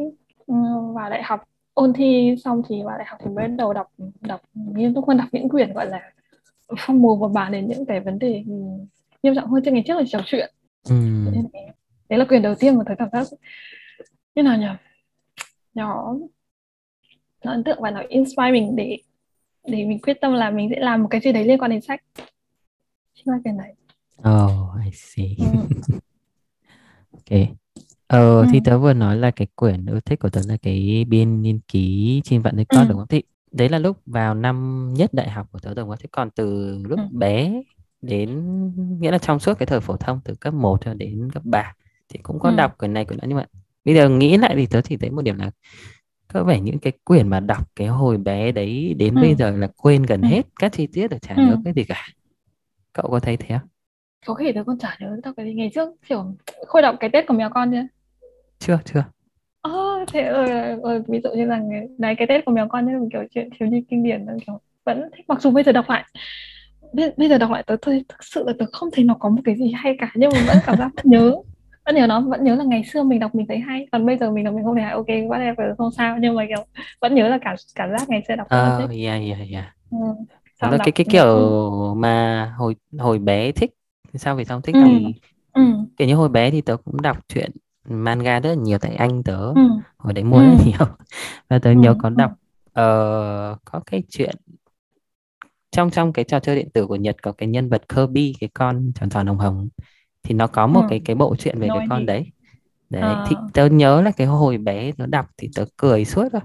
[0.51, 3.87] uh, vào đại học ôn thi xong thì vào đại học thì mới đầu đọc
[4.21, 6.11] đọc nghiêm túc hơn đọc những quyển gọi là
[6.77, 8.43] phong mù và bàn đến những cái vấn đề
[9.23, 10.53] nghiêm trọng hơn trên ngày trước là trò chuyện.
[10.89, 10.95] Ừ.
[12.09, 13.27] đấy là quyền đầu tiên mà thấy cảm giác
[14.35, 14.67] như nào nhỉ?
[15.73, 16.17] Nó
[17.43, 18.97] nó ấn tượng và nó inspire mình để
[19.67, 21.81] để mình quyết tâm là mình sẽ làm một cái gì đấy liên quan đến
[21.81, 22.03] sách.
[23.13, 23.73] Chính là cái này
[24.19, 25.45] oh I see ừ.
[27.11, 27.47] ok
[28.07, 28.45] ờ ừ.
[28.51, 31.59] thì tớ vừa nói là cái quyển ưa thích của tớ là cái biên niên
[31.67, 32.89] ký trên vạn dây con ừ.
[32.89, 35.97] đúng không thì đấy là lúc vào năm nhất đại học của tớ đúng không
[36.01, 37.05] thế còn từ lúc ừ.
[37.11, 37.61] bé
[38.01, 38.29] đến
[38.99, 41.73] nghĩa là trong suốt cái thời phổ thông từ cấp 1 cho đến cấp 3
[42.09, 42.55] thì cũng có ừ.
[42.55, 43.45] đọc quyển này quyển đó nhưng mà
[43.85, 45.51] bây giờ nghĩ lại thì tớ chỉ thấy một điểm là
[46.33, 49.21] có vẻ những cái quyển mà đọc cái hồi bé đấy đến ừ.
[49.21, 50.27] bây giờ là quên gần ừ.
[50.27, 51.41] hết các chi tiết để chả ừ.
[51.41, 52.07] nhớ cái gì cả
[52.93, 53.67] cậu có thấy thế không
[54.25, 56.25] có thể tớ còn chả nhớ đọc cái ngày trước kiểu
[56.67, 57.83] khôi đọc cái tết của mèo con chưa?
[58.59, 59.03] Chưa chưa.
[59.61, 60.45] Ờ thế ờ,
[60.83, 61.61] ờ, ví dụ như là
[61.97, 65.09] đấy cái tết của mèo con như kiểu chuyện thiếu nhi kinh điển kiểu vẫn
[65.17, 66.03] thích mặc dù bây giờ đọc lại
[66.93, 69.29] bây, bây giờ đọc lại tớ tôi thực sự là tớ không thấy nó có
[69.29, 71.33] một cái gì hay cả nhưng mà vẫn cảm giác vẫn nhớ.
[71.85, 74.17] Vẫn nhớ nó vẫn nhớ là ngày xưa mình đọc mình thấy hay còn bây
[74.17, 76.65] giờ mình đọc mình không thấy hay ok whatever không sao nhưng mà kiểu
[77.01, 79.03] vẫn nhớ là cảm cảm giác ngày xưa đọc uh, thích.
[79.05, 79.65] yeah yeah yeah.
[79.91, 79.97] Ừ.
[80.61, 83.71] Đó là cái cái kiểu mà hồi hồi bé thích
[84.19, 84.81] sao vì sao thích ừ.
[84.85, 85.05] thì
[85.53, 85.61] ừ.
[85.97, 87.51] kiểu như hồi bé thì tớ cũng đọc truyện
[87.85, 89.61] manga rất là nhiều tại anh tớ ừ.
[89.97, 90.43] hồi đấy mua ừ.
[90.43, 90.87] rất nhiều
[91.49, 91.75] và tớ ừ.
[91.75, 94.35] nhớ có đọc uh, có cái chuyện
[95.71, 98.49] trong trong cái trò chơi điện tử của Nhật có cái nhân vật Kirby cái
[98.53, 99.69] con tròn tròn hồng hồng
[100.23, 100.87] thì nó có một ừ.
[100.89, 102.05] cái cái bộ truyện về Nói cái con đi.
[102.05, 102.31] đấy
[102.89, 103.25] đấy à.
[103.29, 106.41] thì tớ nhớ là cái hồi bé nó đọc thì tớ cười suốt rồi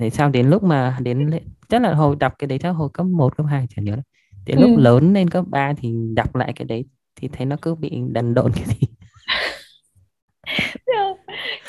[0.00, 1.30] thế sao đến lúc mà đến
[1.68, 3.96] chắc là hồi đọc cái đấy chắc hồi cấp 1, cấp 2 chẳng nhớ
[4.46, 4.66] đến ừ.
[4.66, 6.84] lúc lớn lên cấp 3 thì đọc lại cái đấy
[7.16, 8.86] thì thấy nó cứ bị đần độn cái gì.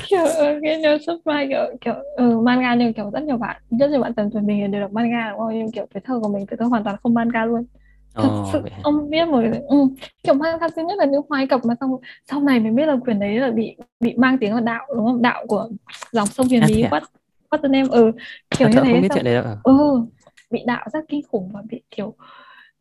[0.09, 0.25] Kiểu
[0.63, 4.01] cái nhớ xuất vai kiểu kiểu ừ, manga nhưng kiểu rất nhiều bạn rất nhiều
[4.01, 5.59] bạn tầm tuổi mình đều đọc manga đúng không?
[5.59, 7.65] Nhưng kiểu cái thơ của mình thì tôi hoàn toàn không manga luôn.
[8.13, 9.77] Thật oh, sự ông biết rồi ừ.
[10.23, 11.91] kiểu mang duy nhất là nữ hoài cập mà xong
[12.29, 15.05] sau này mới biết là quyền đấy là bị bị mang tiếng là đạo đúng
[15.05, 15.21] không?
[15.21, 15.69] Đạo của
[16.11, 17.03] dòng sông huyền bí quát
[17.49, 18.11] quát tên em ừ
[18.57, 20.05] kiểu à, như thế không biết chuyện đấy đâu ừ
[20.51, 22.13] bị đạo rất kinh khủng và bị kiểu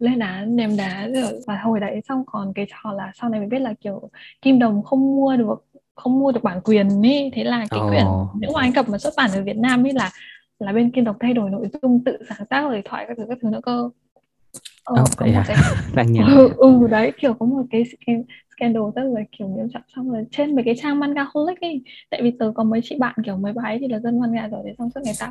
[0.04, 3.40] lên đá ném đá rồi và hồi đấy xong còn cái trò là sau này
[3.40, 4.10] mới biết là kiểu
[4.42, 5.64] kim đồng không mua được
[5.94, 7.88] không mua được bản quyền ấy thế là cái oh.
[7.88, 8.04] quyển
[8.40, 10.10] nữ hoàng cập mà xuất bản ở Việt Nam ấy là
[10.58, 13.24] là bên kim đồng thay đổi nội dung tự sáng tác lời thoại các thứ
[13.28, 13.90] các thứ nữa cơ.
[14.84, 15.44] Ờ, oh, có một à?
[15.96, 17.84] cái ừ, ừ đấy kiểu có một cái
[18.56, 19.82] scandal rất là kiểu nghiêm trọng.
[19.96, 22.96] Xong rồi trên mấy cái trang manga holic ấy tại vì tớ có mấy chị
[22.98, 25.30] bạn kiểu mấy bái thì là dân manga rồi để xong suốt ngày tạo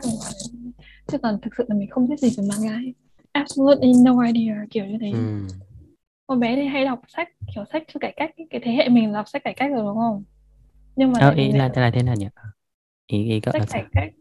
[1.07, 2.93] chứ còn thực sự là mình không biết gì về manga ấy
[3.33, 5.47] absolutely no idea kiểu như thế ừ.
[6.27, 9.27] con bé thì hay đọc sách kiểu sách cải cách cái thế hệ mình đọc
[9.27, 10.23] sách cải cách rồi đúng không
[10.95, 12.27] nhưng mà ờ, ý là, là thế nào nhỉ
[13.07, 14.13] ý ý sách cải cách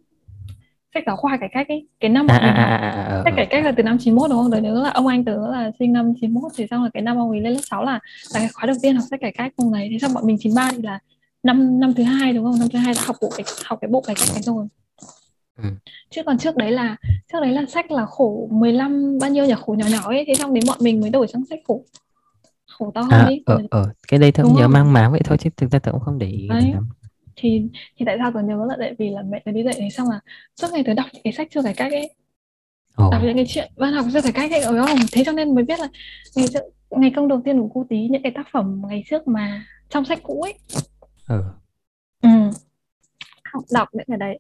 [0.95, 3.47] sách giáo khoa cải cách ấy cái năm à, à, à, à, à, sách cải
[3.47, 4.51] cách là từ năm 91 đúng không?
[4.51, 7.17] Đời nhớ là ông anh tớ là sinh năm 91 thì xong là cái năm
[7.17, 7.93] ông ấy lên lớp 6 là
[8.35, 10.37] là cái khóa đầu tiên học sách cải cách cùng này thì xong bọn mình
[10.41, 10.99] 93 thì là
[11.43, 12.59] năm năm thứ hai đúng không?
[12.59, 14.67] Năm thứ hai đã học bộ cái học cái bộ cải cách này rồi.
[15.63, 15.69] Ừ.
[16.11, 16.97] chứ còn trước đấy là
[17.33, 20.35] trước đấy là sách là khổ 15 bao nhiêu nhỉ khổ nhỏ nhỏ ấy thế
[20.35, 21.85] xong đến bọn mình mới đổi sang sách khổ
[22.79, 23.93] khổ to hơn à, ấy ờ, ờ.
[24.09, 26.19] cái đây tôi cũng nhớ mang máng vậy thôi chứ thực ra tôi cũng không
[26.19, 26.71] để ý đấy.
[26.75, 26.89] lắm
[27.37, 27.63] thì
[27.99, 30.11] thì tại sao tôi nhớ là tại vì là mẹ tôi đi dạy thế xong
[30.11, 30.21] là
[30.57, 32.15] suốt ngày tôi đọc những cái sách chưa cải cách ấy
[33.07, 33.13] oh.
[33.13, 35.55] đọc những cái chuyện văn học chưa cải cách ấy ở không thế cho nên
[35.55, 35.89] mới biết là
[36.37, 36.47] ngày
[36.91, 40.05] ngày công đầu tiên của cô tí những cái tác phẩm ngày trước mà trong
[40.05, 40.55] sách cũ ấy
[41.29, 41.43] ừ.
[42.23, 42.29] ừ.
[43.53, 44.39] học đọc những cái đấy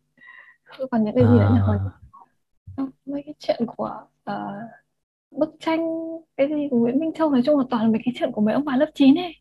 [0.91, 1.51] còn những cái gì à.
[1.51, 1.79] nữa hỏi
[3.07, 3.91] mấy cái chuyện của
[4.31, 4.37] uh,
[5.31, 5.81] bức tranh
[6.37, 8.41] cái gì của Nguyễn Minh Châu nói chung là toàn là mấy cái chuyện của
[8.41, 9.37] mấy ông bà lớp 9 ấy.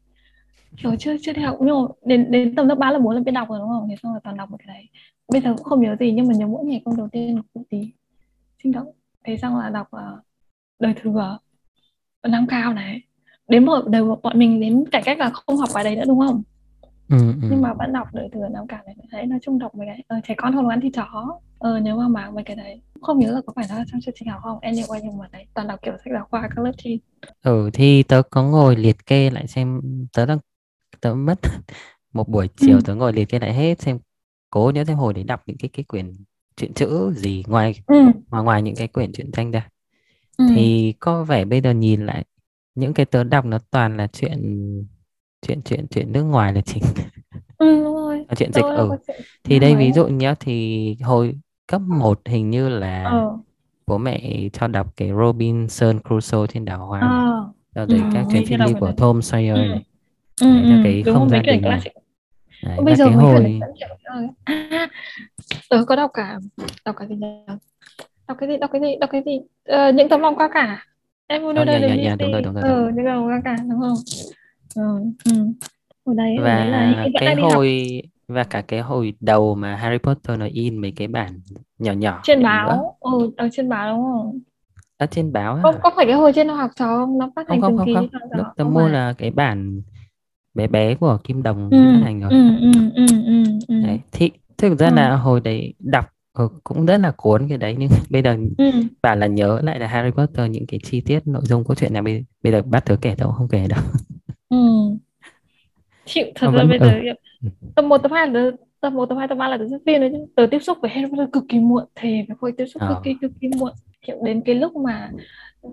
[0.77, 1.57] Kiểu chưa chưa đi học.
[1.61, 3.87] Nhưng mà đến đến tầm lớp 3 lớp 4 là biết đọc rồi đúng không?
[3.89, 4.89] Thì xong rồi toàn đọc một cái đấy.
[5.27, 7.41] Bây giờ cũng không nhớ gì nhưng mà nhớ mỗi ngày công đầu tiên là
[7.53, 7.91] cụ tí
[8.63, 8.91] sinh động.
[9.23, 10.23] Thế xong là đọc uh,
[10.79, 11.39] đời thừa
[12.23, 13.01] năm cao này.
[13.47, 16.19] Đến một đều bọn mình đến cải cách là không học bài đấy nữa đúng
[16.19, 16.43] không
[17.11, 17.47] ừ, ừ.
[17.51, 20.03] nhưng mà vẫn đọc đời thừa năm cao này đấy nói chung đọc mấy cái
[20.07, 23.19] ờ, trẻ con không ăn thì chó ờ, nếu mà mà mấy cái đấy không
[23.19, 25.67] nhớ là có phải là trong chương trình học không anyway nhưng mà đấy toàn
[25.67, 26.99] đọc kiểu sách giáo khoa các lớp thi
[27.41, 29.81] ừ thì tớ có ngồi liệt kê lại xem
[30.13, 30.37] tớ đang
[31.01, 31.39] tớ mất
[32.13, 32.81] một buổi chiều ừ.
[32.85, 33.99] tớ ngồi liệt kê lại hết xem
[34.49, 36.13] cố nhớ xem hồi để đọc những cái cái quyển
[36.57, 37.95] truyện chữ gì ngoài ừ.
[38.29, 39.69] ngoài ngoài những cái quyển truyện tranh ra
[40.37, 40.45] ừ.
[40.55, 42.25] thì có vẻ bây giờ nhìn lại
[42.75, 44.41] những cái tớ đọc nó toàn là chuyện
[45.47, 46.83] chuyện chuyện chuyện nước ngoài là chính.
[47.57, 48.25] Ừ, đúng rồi.
[48.37, 48.97] chuyện dịch ở ừ.
[49.43, 51.35] thì đây ví dụ nhé thì hồi
[51.67, 53.29] cấp 1 hình như là ừ.
[53.87, 57.85] bố mẹ cho đọc cái Robinson Crusoe trên đảo Hoang ờ.
[57.87, 59.67] rồi ừ, các chuyện phim của Tom Sawyer ừ.
[59.67, 59.85] này.
[60.41, 61.81] Ừ, đấy là cái đúng không gian đình này
[62.63, 63.59] đấy, bây giờ cái hồi
[64.43, 64.87] à,
[65.69, 66.39] tớ có đọc cả
[66.85, 67.27] đọc cả gì nhỉ
[68.27, 69.39] đọc cái gì đọc cái gì đọc cái gì?
[69.65, 70.85] Ờ, những tấm lòng qua cả
[71.27, 73.41] em muốn đưa đây dạ, dạ, đúng rồi đúng rồi ừ, những tấm lòng qua
[73.45, 73.95] cả đúng không
[74.75, 74.81] ừ,
[75.25, 75.31] ừ.
[76.05, 79.97] hồi đấy và hồi đấy là cái hồi và cả cái hồi đầu mà Harry
[79.97, 81.41] Potter nó in mấy cái bản
[81.79, 84.39] nhỏ nhỏ trên báo ừ ở trên báo đúng không
[84.97, 87.61] ở trên báo không có phải cái hồi trên học trò không nó phát hành
[87.61, 88.37] không, không, không, không.
[88.37, 89.81] lúc tớ mua là cái bản
[90.53, 93.81] bé bé của Kim Đồng ừ, phát hành rồi ừ, ừ, ừ, ừ, ừ.
[93.87, 94.95] Đấy, thì thực ra ừ.
[94.95, 98.71] là hồi đấy đọc ừ, cũng rất là cuốn cái đấy nhưng bây giờ ừ.
[99.01, 101.93] bảo là nhớ lại là Harry Potter những cái chi tiết nội dung câu chuyện
[101.93, 103.79] này bây, bây giờ bắt tớ kể tớ không kể đâu
[104.51, 104.57] ừ.
[106.05, 106.91] chịu thật ra bây giờ
[107.43, 107.49] ừ.
[107.75, 110.01] tập một tập hai là tập một tập hai tập ba là tớ rất viên
[110.01, 112.65] đấy chứ tớ tiếp xúc với Harry Potter cực kỳ muộn thề với hồi tiếp
[112.65, 112.89] xúc ờ.
[112.89, 115.09] cực kỳ cực kỳ muộn kiểu đến cái lúc mà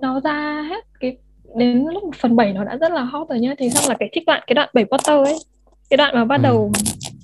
[0.01, 1.17] nó ra hết cái
[1.57, 4.09] đến lúc phần 7 nó đã rất là hot rồi nhá thì xong là cái
[4.13, 5.39] trích đoạn cái đoạn 7 Potter ấy
[5.91, 6.43] cái đoạn mà bắt ừ.
[6.43, 6.73] đầu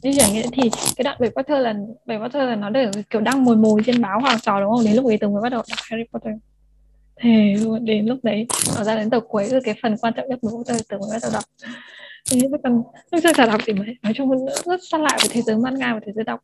[0.02, 1.74] di chuyển thì cái đoạn 7 Potter là
[2.06, 4.84] 7 Potter là nó đều kiểu đang mồi mồi trên báo hoặc trò đúng không
[4.84, 6.34] đến lúc ấy từng mới bắt đầu đọc Harry Potter
[7.16, 8.46] thề luôn đến lúc đấy
[8.77, 11.11] nó ra đến tập cuối rồi cái phần quan trọng nhất của Potter từng mới
[11.12, 11.44] bắt đầu đọc.
[12.31, 15.42] Thế còn lúc chưa chả đọc thì mới nói chung rất xa lạ với thế
[15.42, 16.40] giới manga và thế giới đọc.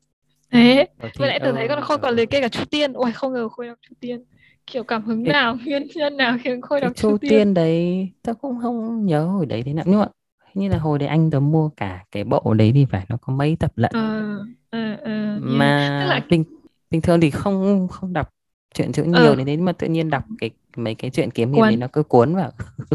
[0.53, 0.87] Thế
[1.19, 2.93] với lại từ thấy con không còn liệt kê cả Chu Tiên.
[2.93, 4.25] Ôi không ngờ khôi đọc Chu Tiên.
[4.67, 7.31] Kiểu cảm hứng cái, nào nguyên nhân nào khiến khôi đọc Chu tiên.
[7.31, 9.85] tiên đấy tao cũng không nhớ hồi đấy thế nào.
[9.89, 10.07] Nhưng mà
[10.55, 13.33] như là hồi đấy anh tớ mua cả cái bộ đấy thì phải nó có
[13.33, 13.91] mấy tập lận.
[13.95, 14.39] Ờ,
[14.71, 16.21] ờ, ờ, mà là...
[16.31, 16.45] bình
[16.91, 18.29] bình thường thì không không đọc
[18.75, 21.65] chuyện chữ nhiều đến đấy mà tự nhiên đọc cái mấy cái chuyện kiếm hiệp
[21.71, 22.51] thì nó cứ cuốn vào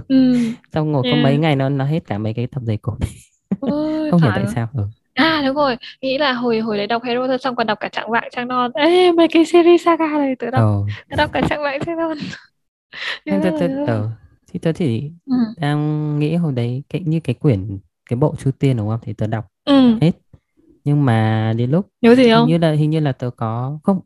[0.07, 0.37] ừ.
[0.73, 1.17] xong ngồi yeah.
[1.17, 2.97] có mấy ngày nó nó hết cả mấy cái tập giày cột
[4.11, 4.83] không hiểu tại sao ừ.
[5.15, 7.89] À đúng rồi, nghĩ là hồi hồi đấy đọc Harry Potter xong còn đọc cả
[7.89, 8.71] trạng vạng trang non.
[8.73, 10.89] Ê mấy cái series saga này tớ đọc, oh.
[11.09, 12.17] tớ đọc cả trạng vạng trang non.
[13.23, 14.09] Em tớ, tớ, ờ,
[14.51, 15.35] thì tớ chỉ ừ.
[15.57, 18.99] đang nghĩ hồi đấy cái như cái quyển cái bộ Chu Tiên đúng không?
[19.03, 19.97] Thì tớ đọc ừ.
[20.01, 20.11] hết.
[20.83, 22.47] Nhưng mà đến lúc nhớ gì không?
[22.47, 23.99] Hình như là hình như là tớ có không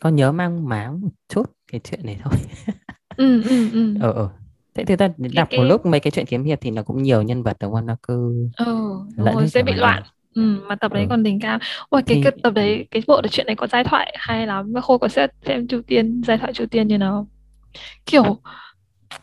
[0.00, 2.34] có nhớ mang máng một chút cái chuyện này thôi.
[3.16, 3.94] ừ, ừ, ừ.
[4.00, 4.28] ờ, ờ.
[4.74, 7.02] thế thì ta đọc cái, một lúc mấy cái chuyện kiếm hiệp thì nó cũng
[7.02, 10.02] nhiều nhân vật đúng không nó cứ ừ lẫn rồi sẽ bị loạn
[10.34, 11.06] ừ, mà tập đấy ừ.
[11.10, 12.22] còn đỉnh cao ôi cái, thì...
[12.22, 15.08] cái tập đấy cái bộ chuyện này có giai thoại hay lắm và khôi có
[15.08, 17.28] xem xem chu tiên giai thoại chu tiên như nào
[18.06, 18.40] kiểu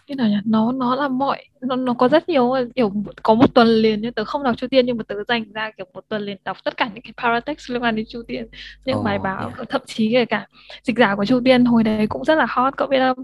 [0.07, 0.37] như nào nhỉ?
[0.45, 2.93] Nó nó là mọi nó, nó có rất nhiều kiểu
[3.23, 5.71] có một tuần liền như tớ không đọc chu tiên nhưng mà tớ dành ra
[5.77, 8.47] kiểu một tuần liền đọc tất cả những cái paratext liên quan đến chu tiên
[8.85, 9.69] những oh, bài báo yeah.
[9.69, 10.47] thậm chí kể cả
[10.83, 12.77] dịch giả của chu tiên hồi đấy cũng rất là hot.
[12.77, 13.23] Cậu biết không?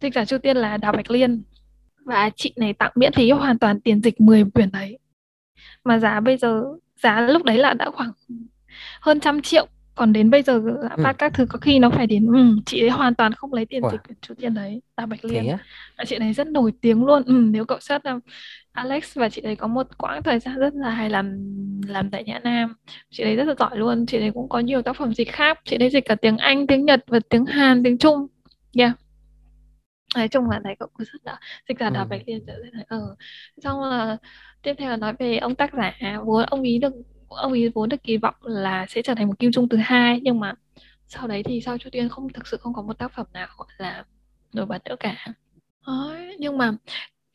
[0.00, 1.42] Dịch giả chu tiên là đào bạch liên.
[2.04, 4.98] Và chị này tặng miễn phí hoàn toàn tiền dịch 10 quyển đấy.
[5.84, 6.62] Mà giá bây giờ
[7.02, 8.12] giá lúc đấy là đã khoảng
[9.00, 11.18] hơn trăm triệu còn đến bây giờ lạm phát ừ.
[11.18, 13.82] các thứ có khi nó phải đến ừ, chị ấy hoàn toàn không lấy tiền
[13.82, 13.90] wow.
[13.90, 15.48] từ chú tiền đấy đào bạch liên.
[15.96, 16.04] à?
[16.06, 17.22] chị ấy rất nổi tiếng luôn.
[17.26, 18.20] Ừ, nếu cậu xét um,
[18.72, 21.38] Alex và chị ấy có một quãng thời gian rất dài làm
[21.88, 22.74] làm tại Nhã Nam.
[23.10, 24.06] Chị ấy rất là giỏi luôn.
[24.06, 25.58] Chị ấy cũng có nhiều tác phẩm dịch khác.
[25.64, 28.26] Chị ấy dịch cả tiếng Anh tiếng Nhật và tiếng Hàn tiếng Trung.
[28.78, 28.92] Yeah.
[30.16, 32.08] Nói chung là thấy cậu cũng rất là dịch giả đào ừ.
[32.08, 33.16] bạch liên thành ờ
[33.62, 34.16] xong là
[34.62, 36.18] tiếp theo là nói về ông tác giả.
[36.24, 36.92] Vốn ông ý được
[37.28, 40.20] ông ấy vốn được kỳ vọng là sẽ trở thành một kim trung thứ hai
[40.22, 40.54] nhưng mà
[41.08, 43.48] sau đấy thì sau Chu Tiên không thực sự không có một tác phẩm nào
[43.58, 44.04] gọi là
[44.52, 45.26] nổi bật nữa cả.
[45.86, 46.72] Đấy, nhưng mà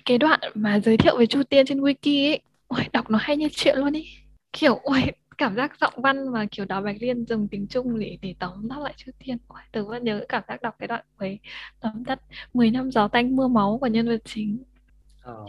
[0.06, 3.38] cái đoạn mà giới thiệu về Chu Tiên trên wiki ấy ôi, đọc nó hay
[3.38, 4.08] như chuyện luôn đi
[4.54, 5.02] kiểu ôi
[5.38, 8.70] cảm giác giọng văn và kiểu đào bạch liên dùng tiếng trung để để tóm
[8.70, 9.38] tắt lại Chu Tiên.
[9.48, 11.40] Ôi, tớ vẫn nhớ cảm giác đọc cái đoạn với
[11.82, 12.20] tóm tắt
[12.54, 14.64] 10 năm gió tanh mưa máu của nhân vật chính.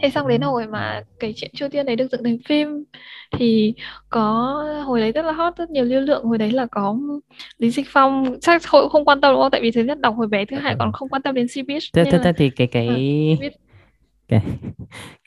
[0.01, 2.83] Thế xong đến hồi mà cái chuyện Chu Tiên đấy được dựng thành phim
[3.37, 3.73] thì
[4.09, 4.21] có
[4.85, 6.23] hồi đấy rất là hot rất nhiều lưu lượng.
[6.25, 6.97] Hồi đấy là có
[7.57, 9.51] Lý Dịch Phong chắc hội không quan tâm đúng không?
[9.51, 11.79] Tại vì thứ nhất đọc hồi bé thứ hai còn không quan tâm đến Cbiz
[11.93, 12.87] thế, thế, thế thì cái cái
[14.27, 14.41] cái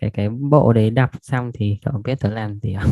[0.01, 2.91] cái cái bộ đấy đọc xong thì cậu biết tớ làm gì không?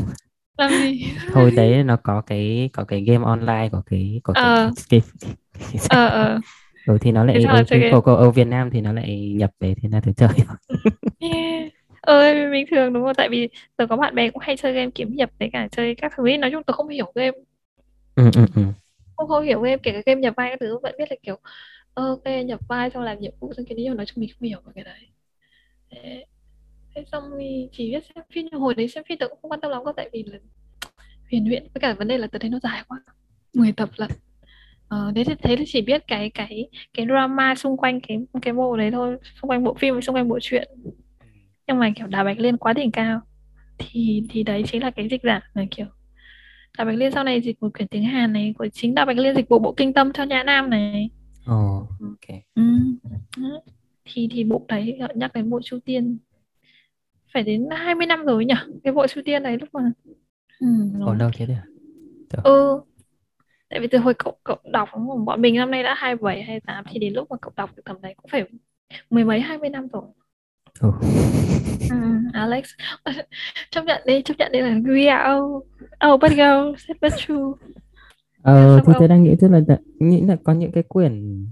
[0.59, 1.07] Làm gì?
[1.33, 4.71] Thôi đấy nó có cái có cái game online của cái của cái, ờ.
[4.91, 5.01] cái,
[5.61, 6.41] cái, cái, ờ, ờ.
[6.87, 7.45] Rồi thì nó lại
[7.91, 10.29] ở, cô, ở Việt Nam thì nó lại nhập về thì là thứ chơi.
[12.01, 14.91] Ơi bình thường đúng không tại vì tôi có bạn bè cũng hay chơi game
[14.95, 16.39] kiếm hiệp với cả chơi các thứ ấy.
[16.39, 17.39] Nói chung tôi không hiểu game.
[18.17, 18.63] Ừ, ừ, ừ.
[19.17, 21.37] không không hiểu game kể cả game nhập vai các thứ vẫn biết là kiểu
[21.95, 24.61] ok nhập vai xong làm nhiệm vụ xong cái điều nói chung mình không hiểu
[24.75, 25.09] cái đấy.
[26.95, 28.47] Thế, xong thì chỉ biết xem phim.
[28.53, 30.39] Nhưng hồi đấy xem phim tôi cũng không quan tâm lắm có tại vì là
[31.31, 33.01] huyền luyện với cả vấn đề là tôi thấy nó dài quá
[33.55, 34.11] 10 tập lận.
[34.89, 38.55] Ờ, thế thì thế thì chỉ biết cái cái cái drama xung quanh cái cái
[38.55, 40.69] bộ đấy thôi, xung quanh bộ phim xung quanh bộ truyện.
[41.67, 43.21] Nhưng mà kiểu Đào Bạch Liên quá đỉnh cao.
[43.79, 45.87] Thì thì đấy chính là cái dịch giả là kiểu
[46.79, 49.19] Đào Bạch Liên sau này dịch một quyển tiếng Hàn này của chính Đào Bạch
[49.19, 51.11] Liên dịch bộ bộ Kinh Tâm cho Nhã Nam này.
[51.41, 52.41] Oh, ok.
[52.55, 52.63] Ừ.
[54.05, 56.19] Thì thì bộ đấy nhắc đến bộ Chu Tiên
[57.33, 58.55] phải đến 20 năm rồi nhỉ?
[58.85, 59.81] Cái bộ Chu Tiên đấy lúc mà
[60.61, 60.67] ừ,
[61.07, 61.67] Còn đâu thế đấy à?
[62.45, 62.81] Ừ,
[63.69, 64.89] tại vì từ hồi cậu cậu đọc
[65.27, 67.97] bọn mình năm nay đã 27 28 thì đến lúc mà cậu đọc cái tầm
[68.01, 68.45] đấy cũng phải
[69.11, 70.03] mười mấy hai mươi năm rồi
[70.81, 70.93] ừ.
[71.91, 71.97] ừ,
[72.33, 72.65] Alex.
[73.71, 75.67] Chấp nhận đi chấp nhận đi là we are oh,
[76.07, 77.69] oh but girl said but true
[78.45, 79.61] ờ thì tôi đang nghĩ tức là
[79.99, 81.45] nghĩ là có những cái quyển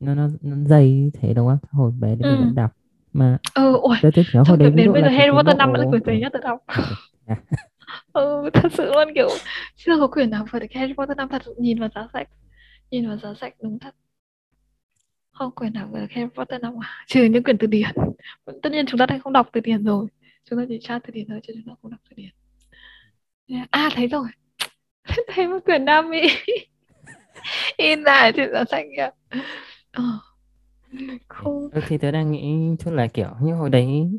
[0.00, 1.58] nó nó, nó dày thế đúng không?
[1.70, 2.30] Hồi bé thì ừ.
[2.30, 2.70] mình vẫn đọc.
[3.12, 5.84] Mà ừ ôi tôi thích nhớ hồi đấy đến bây giờ Harry Potter năm là
[5.90, 6.58] quyển dày nhất tôi đọc.
[8.12, 9.28] Ừ thật sự luôn kiểu
[9.76, 11.42] chưa có quyển nào vừa được Harry Potter năm thật.
[11.58, 12.28] Nhìn vào giá sách
[12.90, 13.94] nhìn vào giá sách đúng thật
[15.32, 17.90] không quyển nào được Harry Potter năm à trừ những quyển từ điển.
[18.62, 20.06] Tất nhiên chúng ta đã không đọc từ điển rồi.
[20.50, 22.30] Chúng ta chỉ tra từ điển thôi chứ chúng ta không đọc từ điển.
[23.70, 24.26] À thấy rồi.
[25.34, 26.28] Thấy một quyển Nam Mỹ.
[27.76, 29.10] In ra trên giá sách kìa
[29.92, 30.04] ờ.
[31.28, 31.68] Cool.
[31.72, 34.10] Ừ, thì tớ đang nghĩ chút là kiểu như hồi đấy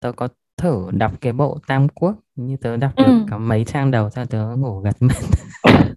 [0.00, 2.14] tớ có thử đọc cái bộ Tam Quốc.
[2.34, 3.04] Như tớ đọc ừ.
[3.06, 5.14] được có mấy trang đầu sau tớ ngủ gật mất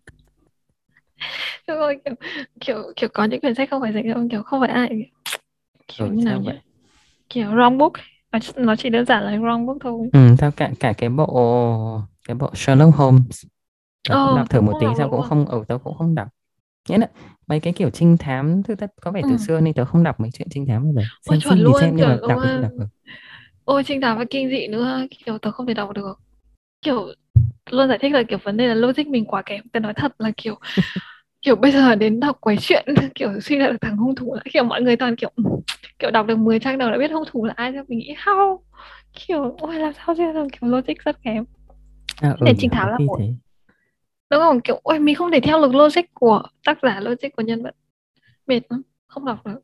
[1.68, 2.16] Đúng rồi, kiểu,
[2.62, 5.12] kiểu kiểu có những quyển sách không phải dành cho kiểu không phải ai.
[5.88, 6.60] Kiểu ừ, như nào vậy?
[7.30, 7.94] kiểu wrong book.
[8.32, 10.12] Nó, nó chỉ đơn giản là wrong book thôi.
[10.12, 11.26] Ừ, theo cả cả cái bộ
[12.28, 13.46] cái bộ Sherlock Holmes.
[14.08, 16.28] Tớ cũng đọc thử một tí sao cũng không ở ừ, tớ cũng không đọc.
[16.90, 17.10] Nghĩa là
[17.48, 19.38] mấy cái kiểu trinh thám thứ tất có vẻ từ ừ.
[19.38, 21.08] xưa nên tớ không đọc mấy chuyện trinh thám giờ.
[21.22, 22.88] Xem phim thì xem nhưng mà đọc thì không đọc được.
[23.66, 25.02] ôi trinh thám và kinh dị nữa.
[25.26, 26.20] Kiểu tớ không thể đọc được.
[26.82, 27.08] Kiểu
[27.72, 29.70] luôn giải thích là kiểu vấn đề là logic mình quá kém.
[29.74, 30.56] Tớ nói thật là kiểu
[31.44, 34.42] kiểu bây giờ đến đọc quấy chuyện kiểu suy ra được thằng hung thủ là
[34.54, 35.30] kiểu mọi người toàn kiểu
[36.00, 38.16] kiểu đọc được 10 trang đầu đã biết hung thủ là ai rồi mình nghĩ
[38.24, 38.60] how
[39.14, 41.46] kiểu ôi làm sao ra được kiểu logic rất kém.
[42.22, 43.18] À, ừ, để trinh thám là một.
[43.20, 43.34] thế.
[44.30, 44.62] đúng không?
[44.62, 47.76] Kiểu ôi mình không thể theo được logic của tác giả logic của nhân vật.
[48.48, 49.60] Mệt lắm không đọc được.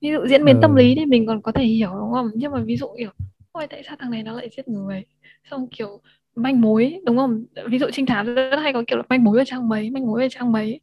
[0.00, 0.60] Ví dụ diễn biến ừ.
[0.62, 2.30] tâm lý thì mình còn có thể hiểu đúng không?
[2.34, 3.10] Nhưng mà ví dụ kiểu
[3.52, 5.04] ôi tại sao thằng này nó lại giết người?
[5.50, 6.00] Xong kiểu
[6.34, 7.44] manh mối đúng không?
[7.70, 10.06] Ví dụ trinh thám rất hay có kiểu là manh mối ở trang mấy manh
[10.06, 10.80] mối ở trang mấy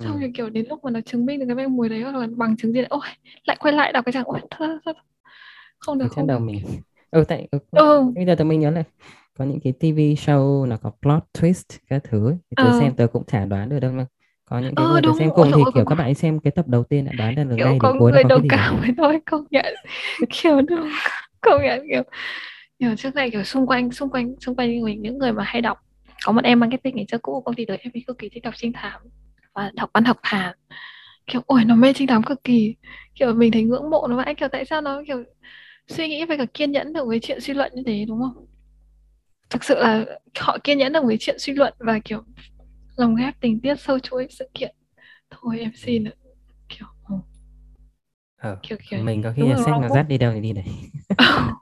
[0.00, 0.20] xong ừ.
[0.20, 2.26] rồi kiểu đến lúc mà nó chứng minh được cái manh mối đấy hoặc là
[2.36, 3.06] bằng chứng gì đấy ôi
[3.44, 4.96] lại quay lại đọc cái trang ôi thật, thật, thật.
[5.78, 6.44] không được không đầu được.
[6.44, 6.58] mình.
[7.10, 8.12] Ừ tại ừ, ừ.
[8.14, 8.82] Bây giờ tụi mình nhớ là
[9.38, 12.36] có những cái TV show nó có plot twist các thứ ấy.
[12.50, 14.06] Thì tớ xem tớ cũng chả đoán được đâu mà.
[14.44, 16.14] Có những cái ờ người xem ôi cùng dồi thì ôi, kiểu có, các bạn
[16.14, 18.28] xem cái tập đầu tiên đã đoán được kiểu ngay có đến cuối người có
[18.28, 19.74] cái đồng gì cảm với tôi công nhận.
[20.30, 20.88] Kiểu đúng
[21.40, 22.02] công nhận kiểu
[22.78, 25.62] kiểu trước này kiểu xung quanh xung quanh xung quanh mình những người mà hay
[25.62, 25.78] đọc.
[26.24, 28.28] Có một em marketing ngày trước cũ của công ty tớ em ấy cực kỳ
[28.28, 29.00] thích đọc trinh thám
[29.54, 30.56] và đọc văn học Hàn.
[31.26, 32.74] Kiểu ôi nó mê trinh thám cực kỳ.
[33.14, 35.24] Kiểu mình thấy ngưỡng mộ nó vậy kiểu tại sao nó kiểu
[35.88, 38.46] suy nghĩ với cả kiên nhẫn được với chuyện suy luận như thế đúng không?
[39.50, 40.04] Thực sự là
[40.38, 42.22] họ kiên nhẫn được với chuyện suy luận và kiểu
[42.96, 44.74] lồng ghép tình tiết sâu chuỗi sự kiện.
[45.30, 46.12] Thôi em xin ạ.
[46.68, 46.86] Kiểu
[48.36, 50.52] ờ, kiểu kiểu mình có khi là sách nó dắt đi đâu thì đi
[51.12, 51.54] oh,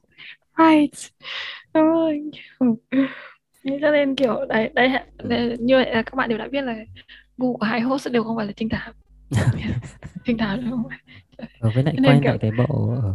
[0.59, 1.13] right.
[1.75, 2.31] Đúng rồi
[3.81, 4.91] cho nên kiểu đấy đấy,
[5.25, 6.77] đấy như vậy là các bạn đều đã biết là
[7.41, 8.95] gu của hai host đều không phải là trinh thám.
[10.25, 10.93] Trinh thám đúng không
[11.59, 13.15] ờ, với lại nên quay kiểu lại cái bộ ờ,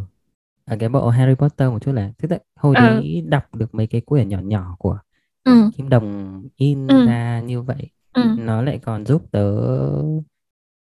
[0.65, 2.83] à, cái bộ Harry Potter một chút là tức là hồi ờ.
[2.83, 4.99] đấy đọc được mấy cái quyển nhỏ nhỏ của
[5.43, 5.69] ừ.
[5.77, 7.05] Kim Đồng in ừ.
[7.05, 8.21] ra như vậy ừ.
[8.37, 9.41] nó lại còn giúp tớ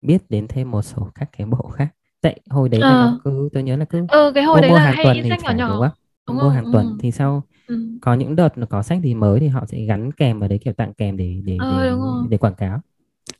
[0.03, 1.89] biết đến thêm một số các cái bộ khác.
[2.21, 4.71] Tại hồi đấy là nó cứ tớ nhớ là cứ ừ cái hồi mua đấy
[4.71, 5.91] mua là hàng hay tuần thì sách nhỏ phải đúng nhỏ không?
[6.27, 6.51] đúng mua không?
[6.51, 7.99] Hàng tuần ừ thì sau ừ.
[8.01, 10.59] có những đợt nó có sách gì mới thì họ sẽ gắn kèm vào đấy
[10.65, 12.81] kiểu tặng kèm để để ờ để để quảng cáo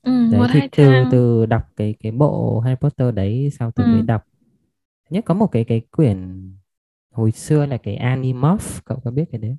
[0.05, 3.83] ừ đấy thì từ từ đọc cái cái bộ Harry Potter đấy sau ừ.
[3.83, 4.23] từ mới đọc.
[5.11, 6.51] Nhất có một cái cái quyển
[7.13, 9.57] hồi xưa là cái Animorph cậu có biết cái đấy?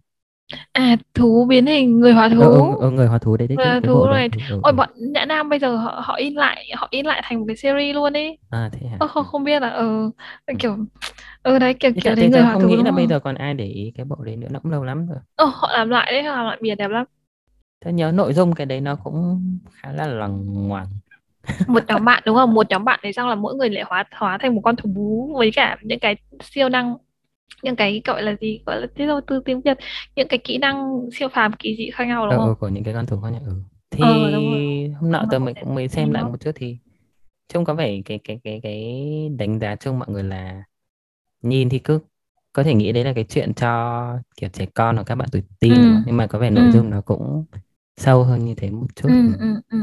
[0.74, 3.58] À thú biến hình người hóa ờ, thú ờ, ờ, người hóa thú đấy đấy
[3.58, 4.08] người hóa thú đấy.
[4.08, 4.30] rồi.
[4.32, 4.74] Ừ, ừ, ôi ừ.
[4.74, 7.56] bọn Nhã Nam bây giờ họ họ in lại họ in lại thành một cái
[7.56, 9.00] series luôn ấy à thế hả?
[9.00, 9.26] Ơ, không ừ.
[9.26, 10.12] không biết là ờ
[10.52, 10.60] ừ.
[10.60, 10.78] kiểu
[11.42, 13.08] ờ đấy kiểu Thế kiểu thế người tớ hóa không thú nghĩ đúng là bây
[13.08, 13.08] không?
[13.08, 15.18] giờ còn ai để ý cái bộ đấy nữa nó cũng lâu lắm rồi.
[15.36, 17.06] Ờ họ làm lại đấy họ làm lại biệt đẹp lắm
[17.80, 20.88] tớ nhớ nội dung cái đấy nó cũng khá là lằng ngoằng.
[21.68, 22.54] Một nhóm bạn đúng không?
[22.54, 24.90] Một nhóm bạn thì xong là mỗi người lại hóa hóa thành một con thú
[24.90, 26.98] bú với cả những cái siêu năng
[27.64, 28.62] những cái gọi là gì?
[28.66, 29.78] Gọi là thế thôi từ tiếng Việt.
[30.16, 32.48] Những cái kỹ năng siêu phàm kỳ dị khác nhau đúng ờ, không?
[32.50, 33.54] ờ, của những cái con thú khác nhau ừ.
[34.00, 36.78] ờ thì hôm nọ tớ mới thể cũng mới xem lại một chút thì
[37.48, 38.84] trông có vẻ cái cái cái cái
[39.38, 40.64] đánh giá chung mọi người là
[41.42, 42.00] nhìn thì cứ
[42.54, 45.44] có thể nghĩ đấy là cái chuyện cho kiểu trẻ con hoặc các bạn tuổi
[45.60, 46.02] teen ừ.
[46.06, 46.54] nhưng mà có vẻ ừ.
[46.54, 47.46] nội dung nó cũng
[47.98, 49.10] sâu hơn như thế một chút.
[49.10, 49.34] Ừ ừ.
[49.40, 49.78] ừ ừ.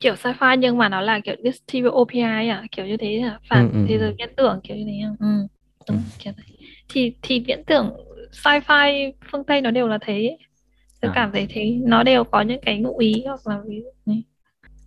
[0.00, 3.70] Kiểu sci-fi nhưng mà nó là kiểu dystopia à kiểu như thế là Ừ, phản
[3.72, 4.00] ừ, thế ừ.
[4.00, 5.10] giới viễn tưởng kiểu như thế à?
[5.20, 5.26] ừ.
[5.86, 5.94] Ừ.
[5.94, 6.46] đúng kiểu đấy
[6.88, 7.90] thì thì viễn tưởng
[8.32, 10.38] sci-fi phương Tây nó đều là thế.
[11.00, 11.78] Tôi À, cảm thấy thế.
[11.84, 14.22] Nó đều có những cái ngụ ý hoặc là ví dụ này.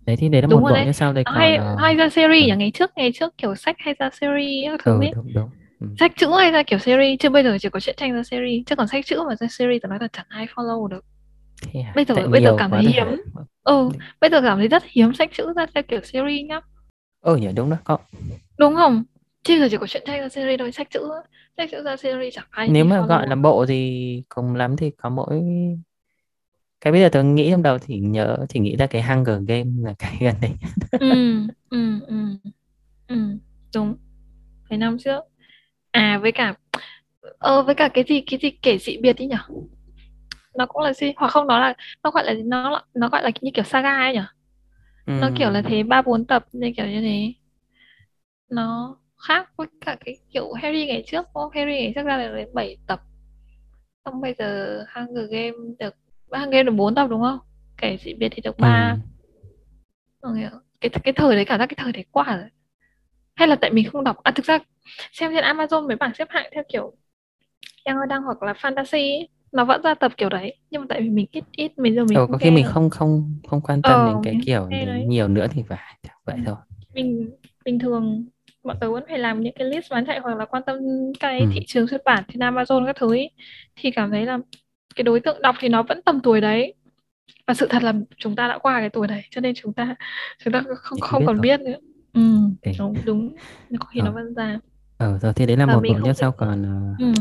[0.06, 2.08] đấy thì đấy là đúng một bộ như sau đây còn hay ờ, hay ra
[2.08, 5.14] series à ngày trước ngày trước kiểu sách hay ra series các thứ ờ, ấy
[5.14, 5.50] đúng đúng.
[5.80, 5.86] Ừ.
[6.00, 7.20] sách chữ hay ra kiểu series?
[7.20, 8.62] Chứ bây giờ chỉ có truyện tranh ra series.
[8.66, 11.04] Chứ còn sách chữ mà ra series tôi nói là chẳng ai follow được
[11.94, 13.22] bây giờ bây giờ cảm thấy hiếm.
[13.36, 13.88] Hả ừ.
[14.20, 16.60] bây giờ cảm thấy rất hiếm sách chữ ra theo kiểu series nhá.
[17.20, 17.98] Ờ nhỉ đúng đó có.
[18.58, 19.04] Đúng không?
[19.42, 21.08] Chứ giờ chỉ có truyện tranh ra series thôi sách chữ
[21.56, 24.90] sách chữ ra series chẳng ai nếu mà gọi là bộ thì cùng lắm thì
[24.90, 25.42] có mỗi
[26.80, 29.70] cái bây giờ tôi nghĩ trong đầu thì nhớ chỉ nghĩ ra cái Hunger Game
[29.78, 30.50] là cái gần đây
[31.00, 32.16] ừ ừ ừ
[33.08, 33.16] ừ.
[33.74, 33.96] Đúng.
[34.68, 35.20] Phải năm trước.
[35.90, 36.54] À với cả
[37.38, 39.38] ờ với cả cái gì cái gì kể dị biệt đi nhở
[40.58, 43.30] nó cũng là gì hoặc không nó là nó gọi là nó nó gọi là
[43.40, 44.26] như kiểu saga ấy nhở
[45.06, 47.32] nó kiểu là thế ba bốn tập nên kiểu như thế.
[48.50, 48.96] Nó
[49.28, 51.50] khác với cả cái kiểu Harry ngày trước không?
[51.54, 53.02] Harry ngày trước ra là đến 7 tập.
[54.04, 55.94] Xong bây giờ Hunger Game được
[56.30, 57.38] Hunger Game được 4 tập đúng không?
[57.76, 58.96] Kể dị biệt thì được ba.
[60.22, 60.32] Ừm.
[60.80, 62.48] cái cái thời đấy cảm giác cái thời đấy qua rồi.
[63.34, 64.22] Hay là tại mình không đọc?
[64.22, 64.58] À thực ra
[65.12, 66.92] xem trên Amazon mấy bảng xếp hạng theo kiểu
[67.84, 71.00] Young Adult hoặc là Fantasy ấy, nó vẫn ra tập kiểu đấy nhưng mà tại
[71.02, 73.82] vì mình ít ít bây giờ mình không có khi mình không không không quan
[73.82, 75.06] tâm ờ đến cái mình kiểu đấy.
[75.08, 76.56] nhiều nữa thì phải vậy thôi.
[76.94, 77.30] Mình
[77.64, 78.26] bình thường
[78.64, 80.78] bọn tớ vẫn phải làm những cái list bán chạy hoặc là quan tâm
[81.20, 83.30] cái thị Ừm, trường xuất bản trên Amazon các thứ ấy.
[83.76, 84.38] thì cảm thấy là
[84.96, 86.74] cái đối tượng đọc thì nó vẫn tầm tuổi đấy.
[87.46, 89.94] Và sự thật là chúng ta đã qua cái tuổi đấy cho nên chúng ta
[90.44, 91.76] chúng ta không không biết còn rồi biết nữa.
[92.14, 92.20] Ừ
[92.62, 92.74] okay.
[92.78, 93.36] đúng đúng.
[93.80, 94.14] Có khi nó ờ.
[94.14, 94.60] vẫn ra.
[94.98, 97.12] Ờ rồi thì đấy là và một mình bộ thể sau còn ờ, ừ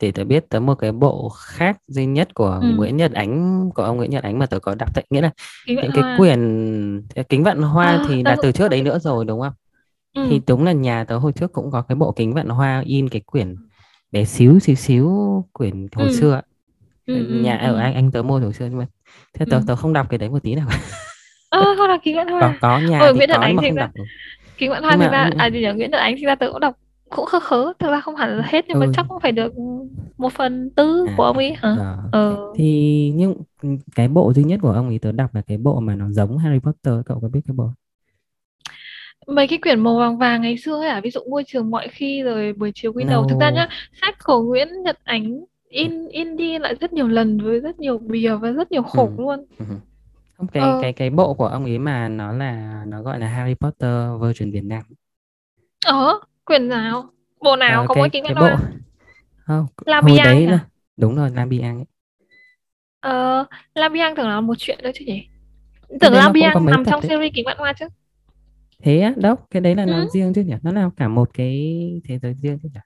[0.00, 2.74] để tớ biết tớ một cái bộ khác duy nhất của ừ.
[2.76, 5.30] Nguyễn Nhật Ánh của ông Nguyễn Nhật Ánh mà tớ có đọc tại nghĩa là
[5.66, 6.16] kính những cái hoa.
[6.18, 6.38] quyển
[7.28, 9.52] kính vạn hoa à, thì là từ trước đấy nữa rồi đúng không?
[10.14, 10.26] Ừ.
[10.30, 13.08] Thì đúng là nhà tớ hồi trước cũng có cái bộ kính vạn hoa in
[13.08, 13.56] cái quyển
[14.12, 15.08] bé xíu xíu xíu
[15.52, 16.40] quyển hồi ừ xưa
[17.06, 18.86] ừ ừ nhà ở ừ anh anh tớ mua hồi xưa nhưng mà
[19.34, 19.62] thế tớ ừ.
[19.66, 20.66] tớ không đọc cái đấy một tí nào.
[20.70, 20.78] Cả.
[21.50, 22.58] à, không là kính vạn có hoa.
[22.60, 24.02] Có nhà ôi thì Nguyễn Nhật có nhưng Ánh mà không đọc ừ.
[24.58, 25.66] kính vạn hoa mà ra à gì nhỉ?
[25.66, 26.74] Nguyễn Nhật Ánh thực ra tớ cũng đọc
[27.10, 29.32] cũng khớ khớ thực ra không hẳn là hết nhưng mà ừ, chắc cũng phải
[29.32, 29.52] được
[30.18, 31.74] một phần tư của à ông thế ấy à?
[31.74, 32.54] hả ờ ok.
[32.54, 33.34] thì nhưng
[33.94, 36.38] cái bộ duy nhất của ông ấy tớ đọc là cái bộ mà nó giống
[36.38, 37.70] Harry Potter cậu có biết cái bộ
[39.26, 41.88] mấy cái quyển màu vàng vàng ngày xưa ấy à ví dụ môi trường mọi
[41.88, 43.68] khi rồi buổi chiều quy đầu thực ra nhá
[44.02, 47.98] sách của Nguyễn Nhật Ánh in in đi lại rất nhiều lần với rất nhiều
[47.98, 49.22] bìa và rất nhiều khổ ừ.
[49.22, 49.64] luôn ừ.
[50.36, 50.78] không cái ờ.
[50.82, 54.50] cái cái bộ của ông ấy mà nó là nó gọi là Harry Potter version
[54.50, 54.82] Việt Nam
[55.86, 57.10] ờ quyển nào?
[57.40, 57.80] Bộ nào?
[57.80, 58.56] Ờ, có cái, mỗi kính cái bộ
[59.48, 60.50] không Labiang đấy à?
[60.52, 61.86] là đúng rồi Labiang ấy.
[63.00, 63.44] ờ
[63.74, 65.28] Labiang tưởng là một chuyện thôi chứ nhỉ?
[66.00, 67.08] Tưởng Labiang nằm trong đấy.
[67.08, 67.86] series kính vạn hoa chứ?
[68.82, 69.90] Thế á đâu cái đấy là ừ.
[69.90, 70.54] nó riêng chứ nhỉ?
[70.62, 72.80] Nó là cả một cái thế giới riêng chứ nhỉ?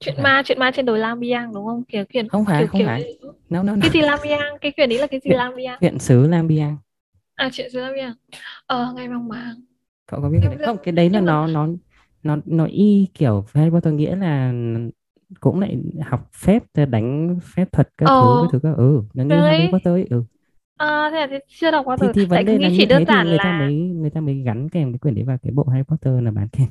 [0.00, 1.84] Chuyện ma chuyện ma trên đồi Lam Biang đúng không?
[1.84, 2.86] Kiểu quyển không phải kiểu, không kiểu...
[2.88, 3.18] phải.
[3.50, 3.82] no, no, no.
[3.82, 4.58] cái gì Lam Biang?
[4.60, 5.78] Cái quyển đấy là cái gì Lam Biang?
[5.80, 6.76] chuyện xứ Lam Biang.
[7.34, 8.14] À chuyện xứ Lam Biang.
[8.66, 9.60] Ờ ngày mong màng
[10.06, 11.68] cậu có biết cái đấy không cái đấy là nó nó
[12.22, 14.52] nó nó y kiểu Harry Potter nghĩa là
[15.40, 18.20] cũng lại học phép đánh phép thuật các ờ.
[18.20, 20.24] thứ các thứ các ừ nó như Harry Potter ấy ừ
[20.76, 23.38] À, thế là chưa đọc qua thì, thì vấn đề là như thế thì người
[23.38, 26.22] ta mới người ta mới gắn kèm cái quyển đấy vào cái bộ Harry Potter
[26.22, 26.68] là bán kèm.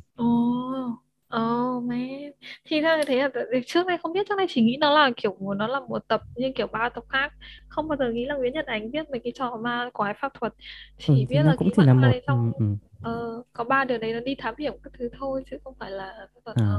[2.71, 3.29] Thì ra thế là
[3.67, 6.21] trước đây không biết trước đây chỉ nghĩ nó là kiểu nó là một tập
[6.35, 7.33] như kiểu ba tập khác,
[7.67, 10.33] không bao giờ nghĩ là Nguyễn Nhật Ánh viết mấy cái trò ma quái pháp
[10.33, 10.53] thuật,
[10.97, 12.75] chỉ ừ, biết là cũng chỉ là một xong ừ, ừ.
[13.01, 15.91] Ờ, có ba đứa đấy nó đi thám hiểm các thứ thôi chứ không phải
[15.91, 16.57] là pháp thuật.
[16.57, 16.75] À.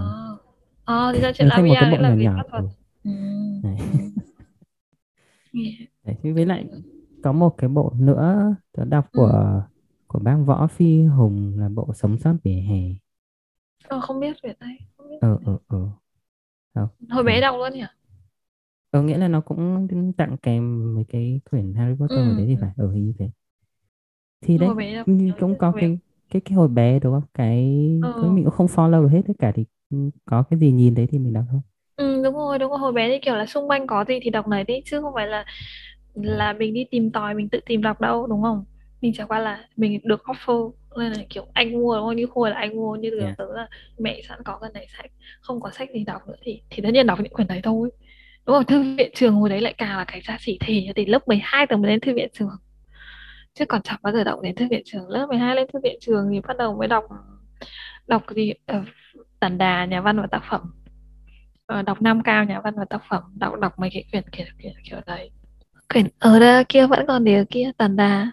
[0.84, 2.42] Ờ, à, thì ra chuyện là một cái bộ là nhỏ nhỏ.
[2.52, 2.62] Ừ.
[3.04, 3.10] Ừ.
[3.62, 3.76] Này.
[6.04, 6.66] Đấy, với lại
[7.22, 9.60] có một cái bộ nữa tớ đọc của ừ.
[10.06, 13.01] của bác Võ Phi Hùng là bộ Sống sót vỉa hè.
[13.88, 14.70] Ờ, không biết về đây.
[14.96, 15.36] Không biết ờ.
[16.74, 16.88] Không.
[17.10, 17.84] Hồi bé đọc luôn nhỉ?
[18.90, 22.22] Ờ nghĩa là nó cũng tặng kèm mấy cái quyển Harry Potter ừ.
[22.36, 23.30] đấy thì phải ở ừ, như thế.
[24.40, 24.68] Thì đấy
[25.40, 25.98] cũng có cái
[26.30, 27.22] cái cái hồi bé đúng không?
[27.34, 27.58] Cái
[28.02, 28.22] ừ.
[28.22, 29.64] mình cũng không follow được hết tất cả thì
[30.24, 31.60] có cái gì nhìn thấy thì mình đọc thôi.
[31.96, 34.30] Ừ, đúng rồi đúng rồi hồi bé thì kiểu là xung quanh có gì thì
[34.30, 35.44] đọc này đi chứ không phải là
[36.14, 38.64] là mình đi tìm tòi mình tự tìm đọc đâu đúng không
[39.00, 42.26] mình chẳng qua là mình được offer nên là kiểu anh mua đúng không như
[42.34, 43.38] khôi là anh mua như yeah.
[43.38, 43.68] tớ là
[43.98, 46.90] mẹ sẵn có cái này sách không có sách gì đọc nữa thì thì tất
[46.92, 47.90] nhiên đọc những quyển đấy thôi.
[48.46, 48.64] Đúng không?
[48.64, 51.66] Thư viện trường hồi đấy lại càng là cái giá trị thì thì lớp 12
[51.66, 52.56] tớ mới đến thư viện trường.
[53.54, 55.08] Chứ còn chẳng bao giờ đọc đến thư viện trường.
[55.08, 57.04] Lớp 12 lên thư viện trường thì bắt đầu mới đọc
[58.06, 58.84] đọc gì uh,
[59.40, 60.60] tản đà nhà văn và tác phẩm.
[61.78, 63.22] Uh, đọc nam cao nhà văn và tác phẩm.
[63.38, 65.30] Đọc đọc mấy cái quyển kiểu kiểu, kiểu đấy.
[65.92, 68.32] Quyển ở đây kia vẫn còn ở kia tàn đà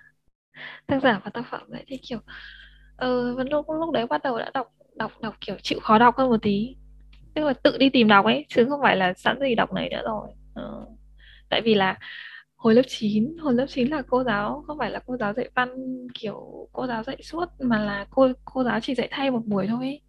[0.88, 2.20] tác giả và tác phẩm đấy thì kiểu
[2.98, 6.18] ờ uh, lúc lúc đấy bắt đầu đã đọc đọc đọc kiểu chịu khó đọc
[6.18, 6.76] hơn một tí
[7.34, 9.90] tức là tự đi tìm đọc ấy chứ không phải là sẵn gì đọc này
[9.90, 10.86] nữa rồi ờ.
[11.50, 11.98] tại vì là
[12.56, 15.50] hồi lớp 9 hồi lớp 9 là cô giáo không phải là cô giáo dạy
[15.56, 15.70] văn
[16.14, 19.68] kiểu cô giáo dạy suốt mà là cô cô giáo chỉ dạy thay một buổi
[19.68, 20.02] thôi ấy.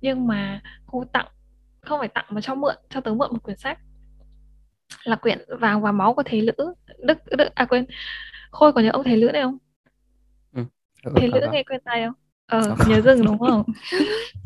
[0.00, 1.26] nhưng mà cô tặng
[1.80, 3.78] không phải tặng mà cho mượn cho tớ mượn một quyển sách
[5.04, 7.86] là quyển vàng và máu của thầy lữ đức, đức à quên
[8.50, 9.58] khôi có nhớ ông thầy lữ này không
[11.02, 11.12] ừ.
[11.16, 12.14] thầy lữ nghe quen tay không?
[12.46, 13.64] Ờ nhớ rừng đúng không?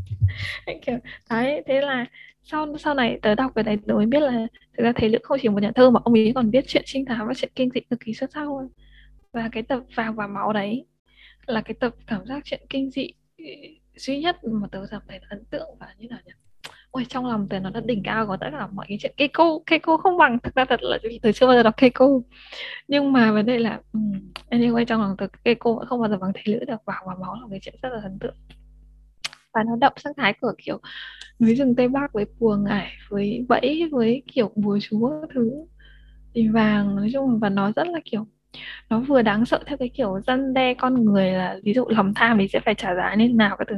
[0.86, 0.98] Kiểu
[1.30, 2.06] đấy thế là
[2.42, 4.46] sau sau này tớ đọc cái này tớ mới biết là
[4.76, 6.82] thực ra thầy lữ không chỉ một nhà thơ mà ông ấy còn viết chuyện
[6.86, 8.68] trinh thám và chuyện kinh dị cực kỳ xuất sắc luôn.
[9.32, 10.86] Và cái tập vàng và máu đấy
[11.46, 13.10] là cái tập cảm giác chuyện kinh dị
[13.96, 16.32] duy nhất mà tớ cảm thấy ấn tượng và như nào nhỉ
[16.94, 19.58] ôi trong lòng tớ nó đã đỉnh cao của tất cả mọi cái chuyện Keiko.
[19.66, 22.08] Keiko không bằng thực ra thật là tớ chưa bao giờ đọc Keiko.
[22.88, 24.12] Nhưng mà vấn đề là um,
[24.50, 26.84] anyway trong lòng tớ Keiko vẫn không bao giờ bằng thầy lữ được.
[26.84, 28.34] Vào và máu là cái chuyện rất là ấn tượng.
[29.54, 30.80] Và nó đậm sắc thái của kiểu
[31.40, 35.50] núi rừng tây bắc với buồng ải với bẫy với kiểu bùa chúa thứ.
[36.34, 38.26] Thì vàng nói chung và nó rất là kiểu
[38.90, 42.14] nó vừa đáng sợ theo cái kiểu dân đe con người là ví dụ lòng
[42.14, 43.76] tham thì sẽ phải trả giá như thế nào các thứ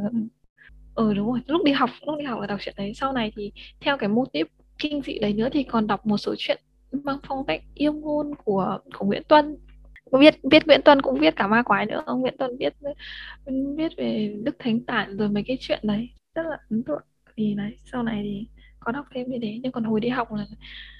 [0.96, 1.40] ừ đúng rồi.
[1.46, 2.92] Lúc đi học, lúc đi học là đọc truyện đấy.
[2.94, 4.46] Sau này thì theo cái mô típ
[4.78, 6.58] kinh dị đấy nữa thì còn đọc một số chuyện
[6.92, 9.56] mang phong cách yêu ngôn của của Nguyễn Tuân.
[10.12, 12.02] Viết viết Nguyễn Tuân cũng viết cả ma quái nữa.
[12.06, 12.74] Ông Nguyễn Tuân viết
[13.76, 16.08] viết về Đức Thánh Tản rồi mấy cái chuyện đấy.
[16.34, 17.02] Rất là ấn tượng.
[17.36, 18.46] Thì đấy, sau này thì
[18.80, 20.46] có đọc thêm như thế nhưng còn hồi đi học là,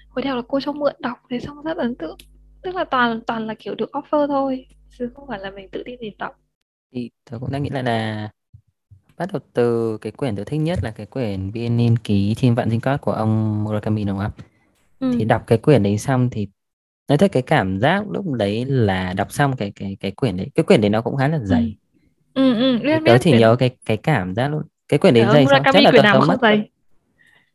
[0.09, 1.19] hồi đi học là cô cho mượn đọc.
[1.31, 2.17] Thế xong rất ấn tượng.
[2.63, 4.67] Tức là toàn toàn là kiểu được offer thôi.
[4.99, 6.33] Chứ không phải là mình tự đi tìm đọc.
[6.93, 8.31] Thì tôi cũng đang nghĩ lại là
[9.19, 12.55] bắt đầu từ cái quyển tôi thích nhất là cái quyển biên niên ký thiên
[12.55, 14.33] vạn dinh cót của ông Murakami đúng không?
[15.01, 15.11] Ừ.
[15.19, 16.49] Thì đọc cái quyển đấy xong thì
[17.09, 20.51] nói thật cái cảm giác lúc đấy là đọc xong cái cái cái quyển đấy
[20.55, 21.77] cái quyển đấy nó cũng khá là dày.
[22.35, 24.63] Ừ ừ, biết, tớ chỉ nhớ cái cái cảm giác luôn.
[24.89, 26.39] Cái quyển đấy dày xong chắc là tớ mất.
[26.43, 26.71] Dày.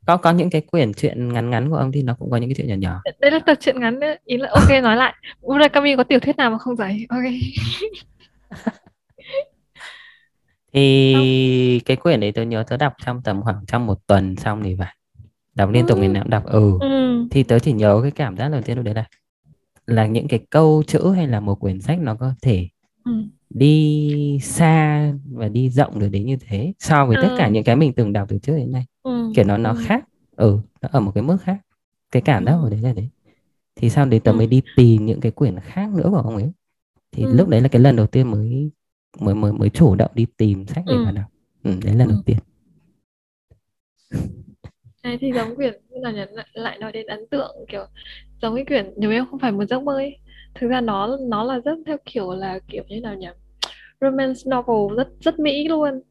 [0.06, 2.50] Có có những cái quyển chuyện ngắn ngắn của ông thì nó cũng có những
[2.50, 3.02] cái chuyện nhỏ nhỏ.
[3.20, 4.20] Đây là tập truyện ngắn đấy.
[4.26, 5.14] ý là ok nói lại.
[5.42, 7.06] Murakami có tiểu thuyết nào mà không dày.
[7.10, 7.24] Ok.
[10.74, 14.64] thì cái quyển đấy tớ nhớ tớ đọc trong tầm khoảng trong một tuần xong
[14.64, 14.96] thì phải
[15.56, 16.78] đọc liên tục ngày nào đọc ừ.
[16.80, 19.06] ừ thì tớ chỉ nhớ cái cảm giác đầu tiên lúc đấy là
[19.88, 22.68] là những cái câu chữ hay là một quyển sách nó có thể
[23.06, 23.12] ừ.
[23.50, 27.22] đi xa và đi rộng được đến như thế so với ừ.
[27.22, 29.32] tất cả những cái mình từng đọc từ trước đến nay ừ.
[29.36, 29.78] kiểu nó nó ừ.
[29.86, 30.06] khác
[30.36, 31.58] ừ nó ở một cái mức khác
[32.12, 32.64] cái cảm giác ừ.
[32.64, 33.10] ở đấy là đấy
[33.76, 34.36] thì sau đấy tớ ừ.
[34.36, 36.52] mới đi tìm những cái quyển khác nữa của ông ấy
[37.12, 37.34] thì ừ.
[37.34, 38.72] lúc đấy là cái lần đầu tiên mới
[39.20, 41.04] mới mới mới chủ động đi tìm sách để ừ.
[41.06, 41.26] mà đọc.
[41.64, 42.12] Ừ, đấy là ừ.
[42.12, 42.38] đầu tiên.
[45.04, 47.86] Này thì giống quyển là nhấn lại nói đến ấn tượng kiểu
[48.42, 50.18] giống cái quyển nếu em không phải một giấc mơ ấy.
[50.56, 53.28] Thực ra nó nó là rất theo kiểu là kiểu như nào nhỉ?
[54.02, 56.02] Romance novel rất rất mỹ luôn.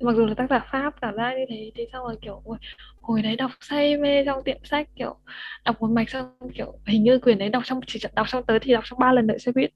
[0.00, 2.58] Mặc dù là tác giả pháp cảm giác như thế thì xong rồi kiểu ôi,
[3.00, 5.16] hồi đấy đọc say mê trong tiệm sách kiểu
[5.64, 8.58] đọc một mạch xong kiểu hình như quyển đấy đọc trong chỉ đọc xong tới
[8.60, 9.70] thì đọc trong ba lần đợi xe buýt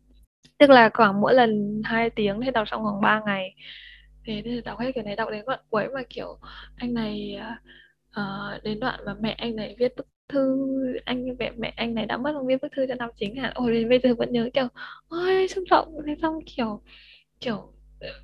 [0.59, 3.55] tức là khoảng mỗi lần 2 tiếng thì đọc xong khoảng 3 ngày.
[4.25, 6.39] Thế thì đọc hết cái này đọc đến đoạn cuối mà kiểu
[6.77, 7.39] anh này
[8.21, 10.67] uh, đến đoạn mà mẹ anh này viết bức thư
[11.05, 13.53] anh mẹ mẹ anh này đã mất không viết bức thư cho nam chính hả?
[13.55, 14.69] Ôi đến bây giờ vẫn nhớ kiểu
[15.09, 15.95] ôi xúc động.
[16.07, 16.81] Thế xong kiểu
[17.41, 17.73] kiểu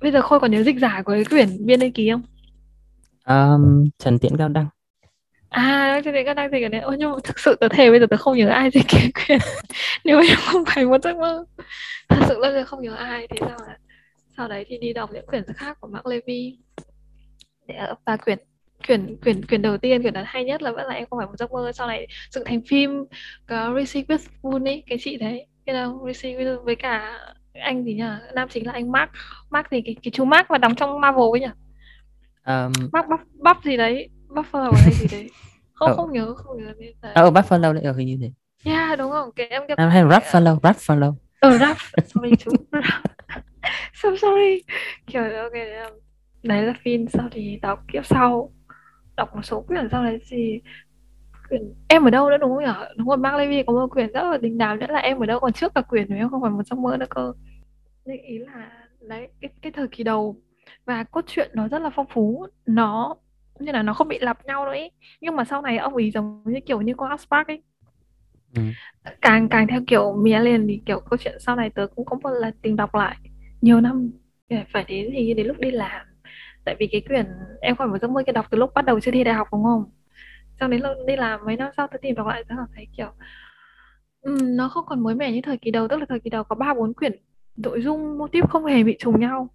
[0.01, 2.21] bây giờ khôi còn nhớ dịch giả của cái quyển viên đăng ký không?
[3.25, 4.67] Um, trần tiễn cao đăng
[5.53, 7.89] à trần tiễn cao đăng thì cái này ôi nhưng mà thực sự tớ thề
[7.89, 9.39] bây giờ tớ không nhớ ai dịch cái quyển
[10.03, 11.45] nếu mà không phải một giấc mơ.
[12.09, 13.27] Thật sự là không nhớ ai.
[13.27, 13.77] Thế sao là
[14.37, 16.57] sau đấy thì đi đọc những quyển khác của Mark Levy.
[17.67, 17.75] Để
[18.05, 18.39] và quyển
[18.87, 21.27] quyển quyển quyển đầu tiên quyển นั้น hay nhất là vẫn là em không phải
[21.27, 21.71] một giấc mơ.
[21.71, 23.05] Sau này dựng thành phim
[23.47, 25.45] có Reese Witherspoon ấy cái chị đấy.
[25.65, 27.19] Cái đâu Reese Witherspoon với cả
[27.53, 29.11] anh gì nhỉ nam chính là anh Mark.
[29.49, 31.53] Mark gì cái, cái chú Mark mà đóng trong Marvel ấy nhỉ
[32.45, 32.71] um...
[32.91, 35.29] Mark Buff, Buff gì đấy Buffalo hay gì đấy.
[35.73, 35.97] Không oh.
[35.97, 36.95] không nhớ không nhớ đấy.
[37.01, 38.31] Ờ oh, Buffalo đấy ở hình như thế.
[38.71, 39.31] Yeah đúng không?
[39.35, 41.13] Cái em cái hay Buffalo Buffalo
[41.43, 41.77] ờ rap
[42.07, 42.51] sorry chú
[43.93, 44.63] so sorry.
[45.07, 45.53] Kiểu ok
[46.43, 48.51] đấy là phim sau thì đọc kiếp sau.
[49.15, 50.61] Đọc một số quyển sau đấy thì
[51.49, 52.85] quyển em ở đâu nữa đúng không nhỉ?
[52.97, 55.25] Đúng rồi Mark Levy có một quyển rất là đình đám nữa là em ở
[55.25, 57.33] đâu còn trước cả quyển nếu không phải một giấc mơ nữa cơ.
[58.05, 58.71] Nên ý là
[59.01, 60.35] đấy cái, cái thời kỳ đầu.
[60.85, 62.47] Và cốt truyện nó rất là phong phú.
[62.65, 63.15] Nó
[63.65, 64.91] như là nó không bị lặp nhau đấy
[65.21, 67.61] nhưng mà sau này ông ý giống như kiểu như con Spark ấy.
[68.55, 68.61] Ừ.
[69.21, 72.17] càng càng theo kiểu Mia liền thì kiểu câu chuyện sau này tớ cũng có
[72.23, 73.17] một lần tìm đọc lại.
[73.61, 74.11] Nhiều năm
[74.73, 76.05] phải đến thì đến lúc đi làm.
[76.65, 77.25] Tại vì cái quyển
[77.61, 79.47] em còn một giấc mơ cái đọc từ lúc bắt đầu chưa thi đại học
[79.51, 79.83] đúng không?
[80.59, 83.11] Xong đến lúc đi làm mấy năm sau tôi tìm đọc lại tôi thấy kiểu
[84.21, 85.87] um, nó không còn mới mẻ như thời kỳ đầu.
[85.87, 87.11] Tức là thời kỳ đầu có ba bốn quyển
[87.57, 89.49] nội dung mô típ không hề bị trùng nhau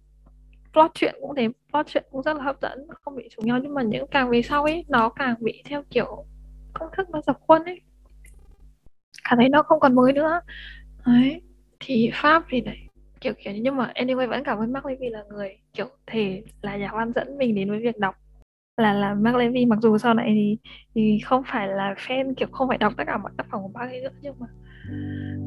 [0.73, 3.59] plot chuyện cũng thế, plot chuyện cũng rất là hấp dẫn, không bị trùng nhau
[3.63, 6.25] nhưng mà những càng về sau ấy, nó càng bị theo kiểu
[6.73, 7.81] công thức nó dập khuôn ấy.
[9.29, 10.41] Cảm thấy nó không còn mới nữa.
[11.05, 11.41] Đấy,
[11.79, 12.77] thì pháp thì đấy
[13.21, 16.77] kiểu kiểu nhưng mà anyway vẫn cảm ơn Mark Levy là người kiểu thể là
[16.77, 18.15] nhà văn dẫn mình đến với việc đọc.
[18.77, 20.57] Là là Mark Levy mặc dù sau này thì
[20.95, 23.71] thì không phải là fan, kiểu không phải đọc tất cả mọi tác phẩm của
[23.73, 24.47] bác ấy nữa, nhưng mà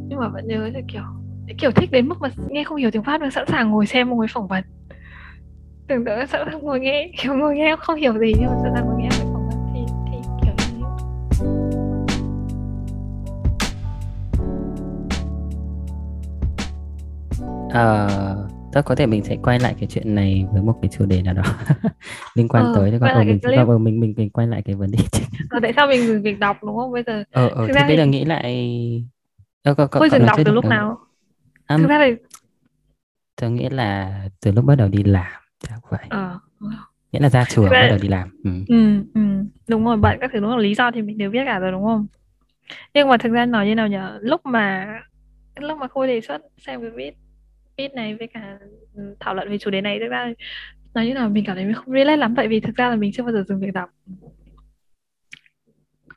[0.08, 1.02] nhưng mà vẫn nhớ là kiểu
[1.58, 4.10] kiểu thích đến mức mà nghe không hiểu tiếng Pháp nhưng sẵn sàng ngồi xem
[4.10, 4.64] ngồi phỏng vấn
[5.88, 8.72] tưởng tượng sẵn sàng ngồi nghe kiểu ngồi nghe không hiểu gì nhưng mà sẵn
[8.74, 9.80] sàng ngồi nghe phỏng vấn thì
[10.10, 10.84] thì kiểu như
[17.66, 21.06] uh, Tức có thể mình sẽ quay lại cái chuyện này với một cái chủ
[21.06, 21.42] đề nào đó
[22.34, 23.66] liên quan ừ, tới còn ở mình clip.
[23.66, 25.24] mình, mình mình mình quay lại cái vấn đề chính.
[25.50, 27.24] Ờ, tại sao mình dừng việc đọc đúng không bây giờ?
[27.32, 29.04] Ờ, ờ thì bây giờ nghĩ lại
[29.62, 30.98] ờ, có, có, dừng đọc từ lúc nào?
[31.68, 32.14] Um, Thực ra thì
[33.40, 36.06] tôi nghĩ là từ lúc bắt đầu đi làm chắc vậy.
[36.08, 36.38] Ờ.
[37.12, 38.28] Nghĩa là ra trường bắt đầu đi làm.
[38.44, 38.50] Ừ.
[38.68, 39.20] ừ, ừ.
[39.68, 41.72] đúng rồi, bận các thứ đúng là lý do thì mình đều biết cả rồi
[41.72, 42.06] đúng không?
[42.94, 43.98] Nhưng mà thực ra nói như nào nhỉ?
[44.20, 44.88] Lúc mà
[45.56, 47.14] lúc mà Khôi đề xuất xem cái viết
[47.76, 48.58] feed này với cả
[48.94, 50.32] ừ, thảo luận về chủ đề này thực ra
[50.94, 52.96] nói như nào mình cảm thấy mình không relate lắm tại vì thực ra là
[52.96, 53.90] mình chưa bao giờ dừng việc đọc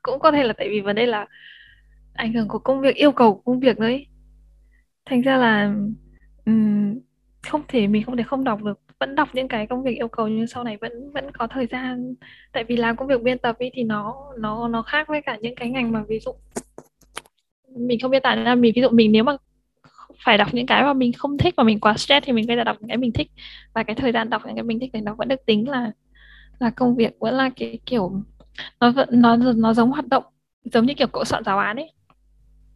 [0.01, 1.27] cũng có thể là tại vì vấn đề là
[2.13, 4.07] ảnh hưởng của công việc yêu cầu của công việc đấy
[5.05, 5.75] thành ra là
[6.45, 6.99] um,
[7.43, 10.07] không thể mình không thể không đọc được vẫn đọc những cái công việc yêu
[10.07, 12.15] cầu nhưng sau này vẫn vẫn có thời gian.
[12.51, 15.37] Tại vì làm công việc biên tập ấy thì nó nó nó khác với cả
[15.41, 16.31] những cái ngành mà ví dụ
[17.75, 19.37] mình không biết tại là mình ví dụ mình nếu mà
[20.25, 22.57] phải đọc những cái mà mình không thích và mình quá stress thì mình bây
[22.57, 23.31] giờ đọc những cái mình thích.
[23.73, 25.91] Và cái thời gian đọc những cái mình thích thì nó vẫn được tính là
[26.59, 28.21] là công việc vẫn là cái kiểu
[28.79, 30.23] nó vẫn nó nó giống hoạt động
[30.63, 31.91] giống như kiểu cỗ soạn giáo án ấy.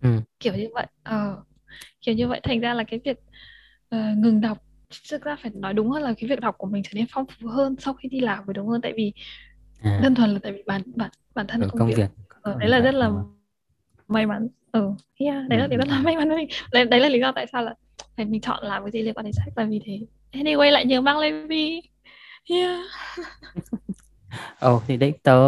[0.01, 0.09] Ừ.
[0.39, 1.43] kiểu như vậy ờ,
[2.01, 2.39] kiểu như vậy.
[2.43, 3.17] Thành ra là cái việc
[3.95, 4.57] uh, ngừng đọc
[5.09, 7.25] thực ra phải nói đúng hơn là cái việc đọc của mình trở nên phong
[7.25, 8.81] phú hơn sau khi đi làm mới đúng hơn.
[8.81, 9.13] Tại vì
[9.81, 9.99] à.
[10.03, 12.09] đơn thuần là tại vì bản bản bản thân công, công việc, việc.
[12.41, 13.11] Ờ, đấy là rất là
[14.07, 14.47] may mắn.
[14.71, 16.49] Ừ yeah, đấy là điều rất là may mắn với mình.
[16.71, 17.75] Đấy, đấy là lý do tại sao là
[18.17, 19.57] phải mình chọn làm cái gì liên quan đến sách.
[19.57, 19.99] Là vì thế
[20.31, 21.81] anyway lại nhớ mang lên vì
[22.49, 22.79] yeah.
[24.59, 25.39] Ồ oh, thì đấy tớ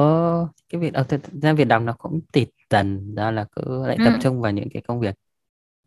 [0.69, 3.97] cái việc ở ờ, ra việc đọc nó cũng tịt dần đó là cứ lại
[4.05, 4.19] tập ừ.
[4.21, 5.15] trung vào những cái công việc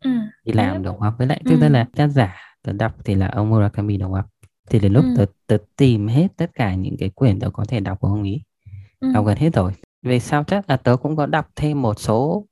[0.03, 0.09] ừ.
[0.43, 1.69] đi làm đúng không với lại ra ừ.
[1.69, 4.25] là tác giả tớ đọc thì là ông Murakami đúng không
[4.69, 5.13] thì đến lúc ừ.
[5.17, 8.21] tớ, tớ tìm hết tất cả những cái quyển tớ có thể đọc của ông
[8.21, 8.41] ấy
[8.99, 9.11] ừ.
[9.13, 9.71] đọc gần hết rồi
[10.03, 12.45] về sau chắc là tớ cũng có đọc thêm một số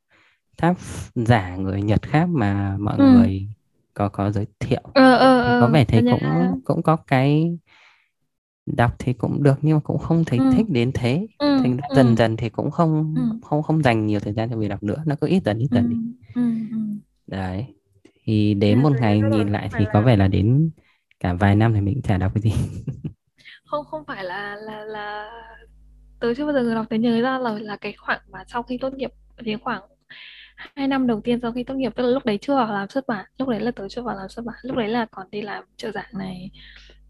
[0.57, 0.77] tác
[1.15, 3.03] giả người Nhật khác mà mọi ừ.
[3.03, 3.47] người
[3.93, 6.51] có có giới thiệu ờ, ờ, có vẻ thấy cũng nhà.
[6.65, 7.57] cũng có cái
[8.65, 10.51] đọc thì cũng được nhưng mà cũng không thấy ừ.
[10.55, 11.57] thích đến thế ừ.
[11.61, 11.95] thành ừ.
[11.95, 13.39] dần dần thì cũng không ừ.
[13.43, 15.67] không không dành nhiều thời gian cho việc đọc nữa nó cứ ít dần ít
[15.71, 15.95] dần đi
[16.35, 16.41] ừ.
[16.71, 16.77] Ừ.
[17.27, 17.65] đấy
[18.23, 20.69] thì đến một ngày nhìn lại thì có vẻ là đến
[21.19, 22.51] cả vài năm thì mình chả đọc cái gì.
[23.65, 25.31] Không không phải là là là
[26.19, 28.77] tớ chưa bao giờ đọc tớ nhớ ra là là cái khoảng mà sau khi
[28.77, 29.11] tốt nghiệp
[29.45, 29.81] thì khoảng
[30.75, 32.89] hai năm đầu tiên sau khi tốt nghiệp tức là lúc đấy chưa vào làm
[32.89, 35.27] xuất bản lúc đấy là tớ chưa vào làm xuất bản lúc đấy là còn
[35.31, 36.51] đi làm trợ giảng này.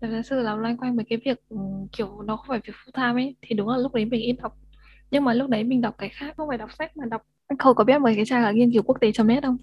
[0.01, 1.57] Gia sư làm loanh quanh với cái việc ừ,
[1.91, 4.35] kiểu nó không phải việc full time ấy thì đúng là lúc đấy mình ít
[4.41, 4.57] đọc.
[5.11, 7.57] Nhưng mà lúc đấy mình đọc cái khác không phải đọc sách mà đọc anh
[7.57, 9.57] khâu có biết mấy cái trang là nghiên cứu quốc tế net không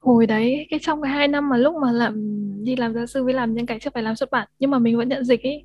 [0.00, 2.14] hồi đấy cái trong cái hai năm mà lúc mà làm
[2.64, 4.78] đi làm gia sư với làm những cái chưa phải làm xuất bản nhưng mà
[4.78, 5.64] mình vẫn nhận dịch ấy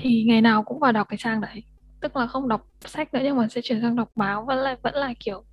[0.00, 1.64] thì ngày nào cũng vào đọc cái trang đấy.
[2.00, 4.76] Tức là không đọc sách nữa nhưng mà sẽ chuyển sang đọc báo vẫn là
[4.82, 5.44] vẫn là kiểu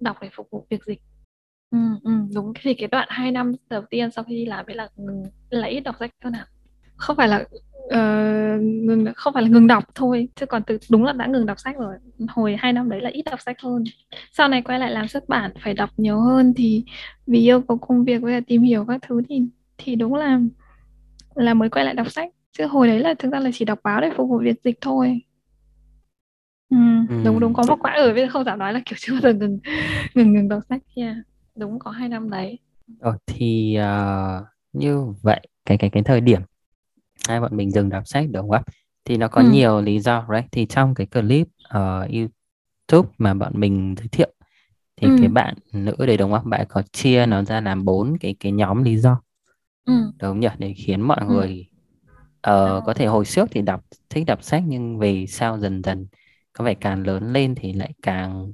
[0.00, 1.02] đọc để phục vụ việc dịch.
[1.70, 4.76] Ừ, ừ, đúng thì cái đoạn 2 năm đầu tiên sau khi đi làm ấy
[4.76, 4.88] là
[5.50, 6.46] là ít đọc sách hơn nào
[6.96, 7.44] không phải là
[7.94, 11.46] uh, ngừng không phải là ngừng đọc thôi chứ còn từ đúng là đã ngừng
[11.46, 11.94] đọc sách rồi.
[12.28, 13.84] Hồi hai năm đấy là ít đọc sách hơn.
[14.32, 16.84] Sau này quay lại làm xuất bản phải đọc nhiều hơn thì
[17.26, 19.42] vì yêu cầu công việc với tìm hiểu các thứ thì
[19.78, 20.40] thì đúng là
[21.34, 22.30] là mới quay lại đọc sách.
[22.58, 24.78] Chứ hồi đấy là thực ra là chỉ đọc báo để phục vụ việc dịch
[24.80, 25.20] thôi.
[26.70, 26.76] Ừ,
[27.24, 29.32] đúng đúng có một quãng ở bên không dám nói là kiểu chưa bao giờ
[29.32, 29.58] ngừng
[30.14, 31.04] ngừng ngừng đọc sách nha.
[31.04, 31.16] Yeah.
[31.56, 32.58] đúng có hai năm đấy.
[33.00, 36.40] Ờ, thì uh, như vậy cái cái cái thời điểm
[37.28, 38.62] hai bọn mình dừng đọc sách đúng không
[39.04, 39.50] thì nó có ừ.
[39.50, 44.08] nhiều lý do right thì trong cái clip ở uh, YouTube mà bọn mình giới
[44.08, 44.32] thiệu
[44.96, 45.16] thì ừ.
[45.18, 48.52] cái bạn nữ đấy đúng không bạn có chia nó ra làm bốn cái cái
[48.52, 49.22] nhóm lý do
[49.86, 49.92] ừ.
[50.22, 51.26] đúng nhỉ để khiến mọi ừ.
[51.26, 51.66] người
[52.32, 56.06] uh, có thể hồi trước thì đọc thích đọc sách nhưng về sau dần dần
[56.52, 58.52] có vẻ càng lớn lên thì lại càng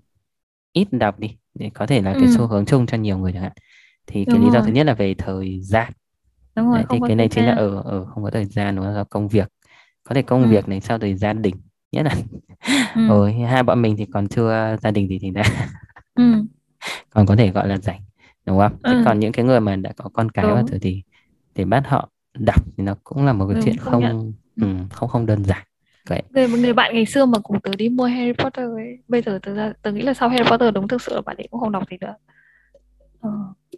[0.73, 2.21] ít đọc đi để có thể là ừ.
[2.21, 3.53] cái xu hướng chung cho nhiều người chẳng hạn
[4.07, 5.93] thì đúng cái lý do thứ nhất là về thời gian
[6.57, 8.85] đúng rồi, Đấy, thì cái này chính là ở ở không có thời gian đúng
[8.85, 9.07] không?
[9.11, 9.49] công việc
[10.05, 10.49] có thể công ừ.
[10.49, 11.55] việc này sau thời gia đình
[11.93, 12.15] nhất là
[12.95, 13.09] ừ.
[13.09, 15.43] ừ, hai bọn mình thì còn chưa gia đình gì thì đã
[16.15, 16.25] ừ.
[17.11, 18.01] còn có thể gọi là rảnh
[18.47, 19.03] đúng không ừ.
[19.05, 21.03] còn những cái người mà đã có con cái rồi thì
[21.55, 25.09] để bắt họ đọc thì nó cũng là một cái ừ, chuyện không ừ, không
[25.09, 25.67] không đơn giản
[26.09, 26.23] Vậy.
[26.31, 29.39] Người người bạn ngày xưa mà cùng tớ đi mua Harry Potter ấy, bây giờ
[29.43, 31.73] tớ tớ nghĩ là sau Harry Potter đúng thực sự là bạn ấy cũng không
[31.73, 32.15] đọc gì nữa.
[33.21, 33.31] Ờ,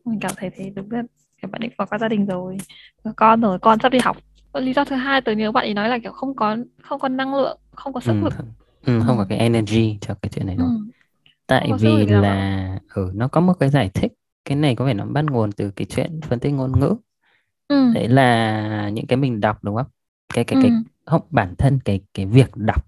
[0.04, 1.02] mình cảm thấy thế đúng là
[1.43, 2.57] kiểu bạn ấy có, có gia đình rồi,
[3.05, 4.16] có con rồi, con sắp đi học.
[4.55, 7.09] Lý do thứ hai tớ nhớ bạn ấy nói là kiểu không có không có
[7.09, 8.34] năng lượng, không có sức ừ, lực.
[8.86, 9.22] Ừ, không ừ.
[9.22, 10.66] có cái energy cho cái chuyện này đâu.
[10.66, 10.72] Ừ.
[11.47, 14.12] Tại vì là ừ, nó có một cái giải thích
[14.45, 16.95] cái này có vẻ nó bắt nguồn từ cái chuyện phân tích ngôn ngữ.
[17.68, 17.93] Ừ.
[17.95, 19.86] Đấy là những cái mình đọc đúng không?
[20.34, 20.68] Cái cái ừ.
[20.68, 20.72] cái
[21.07, 22.86] không bản thân cái cái việc đọc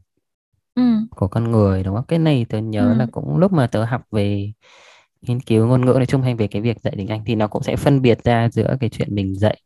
[0.74, 0.82] ừ.
[1.10, 2.94] của con người đúng không cái này tớ nhớ ừ.
[2.98, 4.52] là cũng lúc mà tớ học về
[5.22, 7.48] nghiên cứu ngôn ngữ nói chung hay về cái việc dạy tiếng Anh thì nó
[7.48, 9.60] cũng sẽ phân biệt ra giữa cái chuyện mình dạy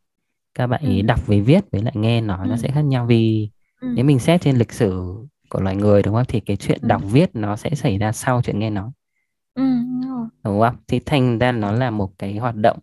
[0.53, 1.01] các bạn ấy ừ.
[1.01, 2.49] đọc với viết với lại nghe nói ừ.
[2.49, 3.49] nó sẽ khác nhau vì
[3.81, 3.87] ừ.
[3.95, 5.03] nếu mình xét trên lịch sử
[5.49, 6.87] của loài người đúng không thì cái chuyện ừ.
[6.87, 8.89] đọc viết nó sẽ xảy ra sau chuyện nghe nói
[9.55, 9.63] ừ.
[10.43, 12.79] đúng không thì thành ra nó là một cái hoạt động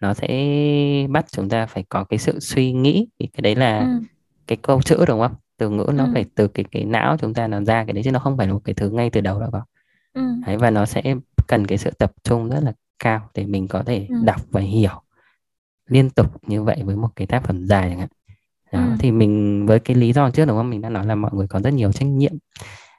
[0.00, 0.28] nó sẽ
[1.10, 4.00] bắt chúng ta phải có cái sự suy nghĩ thì cái đấy là ừ
[4.50, 6.10] cái câu chữ đúng không từ ngữ nó ừ.
[6.14, 8.46] phải từ cái cái não chúng ta nó ra cái đấy chứ nó không phải
[8.46, 9.62] là một cái thứ ngay từ đầu đâu không
[10.12, 10.22] ừ.
[10.46, 11.14] đấy và nó sẽ
[11.50, 14.14] cần cái sự tập trung rất là cao để mình có thể ừ.
[14.24, 15.02] đọc và hiểu
[15.86, 18.08] liên tục như vậy với một cái tác phẩm dài chẳng hạn
[18.72, 18.96] đó ừ.
[18.98, 21.46] thì mình với cái lý do trước đúng không mình đã nói là mọi người
[21.46, 22.32] có rất nhiều trách nhiệm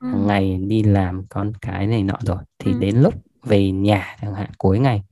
[0.02, 0.08] ừ.
[0.28, 2.80] ngày đi làm con cái này nọ rồi thì ừ.
[2.80, 5.04] đến lúc về nhà chẳng hạn cuối ngày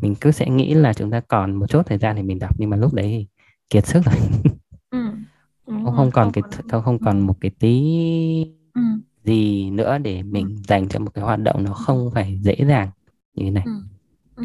[0.00, 2.54] mình cứ sẽ nghĩ là chúng ta còn một chút thời gian để mình đọc
[2.58, 3.26] nhưng mà lúc đấy thì
[3.70, 4.14] kiệt sức rồi
[4.90, 4.98] ừ
[5.66, 7.94] không không còn cái không không còn một cái tí
[8.74, 8.80] ừ.
[9.28, 12.90] Gì nữa để mình dành cho một cái hoạt động nó không phải dễ dàng
[13.34, 13.70] như thế này ừ.
[14.36, 14.44] Ừ.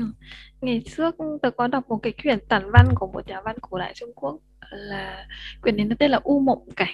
[0.62, 3.78] ngày trước tôi có đọc một cái quyển tản văn của một nhà văn cổ
[3.80, 4.40] đại Trung Quốc
[4.72, 5.28] là
[5.62, 6.94] quyển này nó tên là U Mộng Cảnh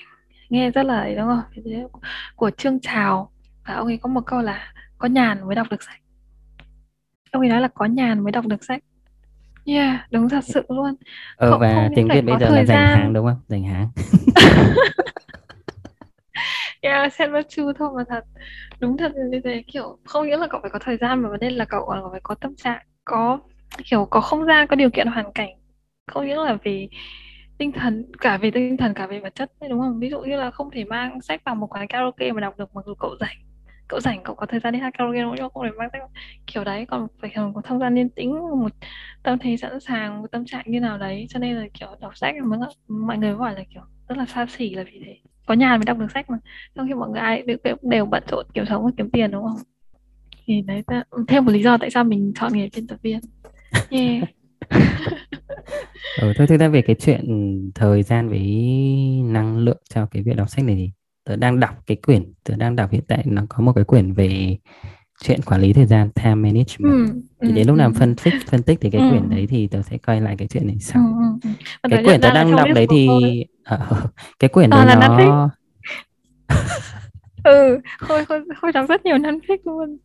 [0.49, 1.43] nghe rất là đúng không
[2.35, 3.31] của Trương Trào
[3.67, 6.01] và ông ấy có một câu là có nhàn mới đọc được sách
[7.31, 8.83] ông ấy nói là có nhàn mới đọc được sách
[9.65, 10.95] Yeah, đúng thật sự luôn.
[11.35, 13.39] Ờ, Không, và không tiếng Việt bây giờ là dành hàng đúng không?
[13.47, 13.89] Dành hàng.
[16.81, 18.23] yeah, send what chu thôi mà thật.
[18.79, 21.29] Đúng thật là như thế kiểu không nghĩa là cậu phải có thời gian mà
[21.29, 23.39] vấn đề là cậu còn phải có tâm trạng, có
[23.85, 25.49] kiểu có không gian, có điều kiện hoàn cảnh.
[26.07, 26.89] Không nghĩa là vì
[27.57, 29.99] tinh thần cả về tinh thần cả về vật chất đúng không?
[29.99, 32.75] Ví dụ như là không thể mang sách vào một quán karaoke mà đọc được
[32.75, 33.37] mặc dù cậu rảnh
[33.87, 36.01] cậu rảnh cậu có thời gian đi hát karaoke không không thể mang sách
[36.47, 38.71] kiểu đấy còn phải có không gian yên tĩnh một
[39.23, 42.17] tâm thế sẵn sàng một tâm trạng như nào đấy cho nên là kiểu đọc
[42.17, 42.57] sách mà
[42.87, 45.17] mọi người gọi là kiểu rất là xa xỉ là vì thế
[45.49, 46.37] có nhà mới đọc được sách mà.
[46.75, 49.43] Trong khi mọi người ai đều, đều bận rộn kiểu sống và kiếm tiền đúng
[49.43, 49.57] không?
[50.45, 50.83] Thì đấy
[51.27, 53.19] thêm một lý do tại sao mình chọn nghề biên tập viên.
[53.89, 54.23] Yeah.
[56.21, 57.25] ừ, thôi thực ra về cái chuyện
[57.75, 58.41] thời gian với
[59.23, 60.91] năng lượng cho cái việc đọc sách này thì
[61.23, 64.13] tớ đang đọc cái quyển tớ đang đọc hiện tại nó có một cái quyển
[64.13, 64.57] về
[65.23, 67.91] chuyện quản lý thời gian time management ừ, thì đến lúc ừ.
[67.95, 69.09] phân tích phân tích thì cái ừ.
[69.09, 71.01] quyển đấy thì tớ sẽ quay lại cái chuyện này sau
[71.41, 71.49] ừ,
[71.83, 71.89] ừ.
[71.89, 73.07] cái quyển tớ đang đọc đấy thì
[73.63, 73.79] à,
[74.39, 75.49] cái quyển đấy nó
[77.43, 79.97] ừ khôi khôi khôi đọc rất nhiều fic luôn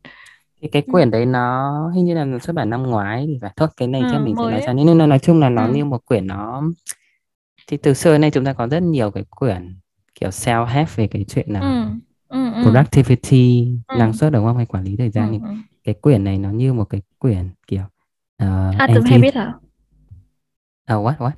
[0.61, 3.69] cái cái quyển đấy nó hình như là xuất bản năm ngoái thì phải thôi
[3.77, 5.73] cái này ừ, chắc mình sẽ nói sau nhưng nói chung là nó ừ.
[5.73, 6.63] như một quyển nó
[7.67, 9.77] thì từ xưa nay chúng ta có rất nhiều cái quyển
[10.21, 11.85] kiểu self help về cái chuyện là ừ.
[12.29, 12.63] Ừ, ừ.
[12.63, 13.97] productivity ừ.
[13.99, 15.55] năng suất đúng không hay quản lý thời gian ừ, ừ.
[15.85, 17.83] cái quyển này nó như một cái quyển kiểu
[18.43, 19.53] uh, Atom Habit hả?
[20.85, 21.31] À uh, what what?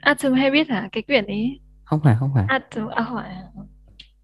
[0.00, 0.88] Atom Habit hả?
[0.92, 1.60] Cái quyển ấy?
[1.84, 2.44] Không phải không phải.
[2.48, 3.24] Atom à hỏi.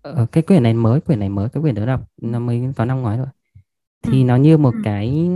[0.02, 2.86] Ờ, cái quyển này mới quyển này mới cái quyển đó đọc nó mới vào
[2.86, 3.26] năm ngoái rồi
[4.02, 4.24] thì ừ.
[4.24, 4.80] nó như một ừ.
[4.84, 5.28] cái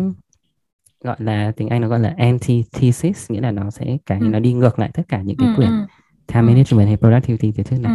[1.04, 4.26] gọi là tiếng Anh nó gọi là antithesis nghĩa là nó sẽ cái ừ.
[4.28, 5.86] nó đi ngược lại tất cả những cái ừ, quyển ừ.
[6.26, 7.92] time management hay productivity từ trước này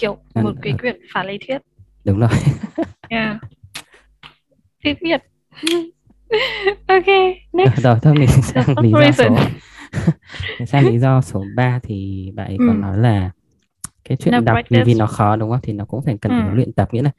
[0.00, 0.40] ừ, ừ, ừ.
[0.40, 1.58] kiểu một cái quyển phản lý thuyết
[2.04, 2.30] đúng rồi
[3.08, 3.36] yeah.
[4.82, 5.22] tiếng Việt
[6.86, 7.06] ok
[7.52, 9.36] next rồi thôi mình sang lý do số
[10.66, 13.30] sang lý do số 3 thì bạn ấy còn nói là
[14.04, 16.32] cái chuyện no đọc vì, vì nó khó đúng không thì nó cũng phải cần
[16.32, 16.38] ừ.
[16.46, 17.10] phải luyện tập nghĩa là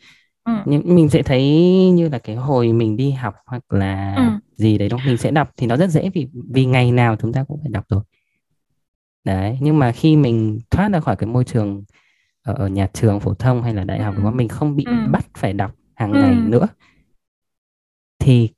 [0.43, 0.53] ừ.
[0.65, 1.43] nhưng mình sẽ thấy
[1.93, 4.23] như là cái hồi mình đi học hoặc là ừ.
[4.55, 5.07] gì đấy đúng không?
[5.07, 7.71] mình sẽ đọc thì nó rất dễ vì vì ngày nào chúng ta cũng phải
[7.71, 8.01] đọc rồi
[9.23, 11.83] đấy nhưng mà khi mình thoát ra khỏi cái môi trường
[12.43, 14.83] ở, ở nhà trường phổ thông hay là đại học đúng không mình không bị
[14.85, 14.93] ừ.
[15.11, 16.19] bắt phải đọc hàng ừ.
[16.19, 16.67] ngày nữa
[18.19, 18.49] thì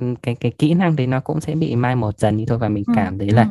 [0.00, 2.58] ừ, cái cái kỹ năng đấy nó cũng sẽ bị mai một dần đi thôi
[2.58, 2.92] và mình ừ.
[2.96, 3.48] cảm thấy là ừ.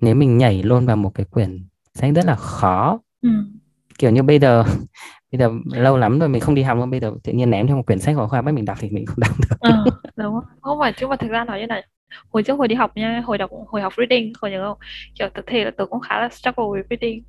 [0.00, 3.28] nếu mình nhảy luôn vào một cái quyển sách rất là khó ừ.
[3.98, 4.64] kiểu như bây giờ
[5.32, 7.68] bây giờ lâu lắm rồi mình không đi học luôn bây giờ tự nhiên ném
[7.68, 9.84] cho một quyển sách vào khoa bắt mình đọc thì mình không đọc được ờ,
[10.16, 11.84] đúng không không phải chứ mà thực ra nói như này
[12.32, 14.78] hồi trước hồi đi học nha hồi đọc hồi học reading hồi nhớ không
[15.18, 17.24] kiểu thực thể là tôi cũng khá là struggle with reading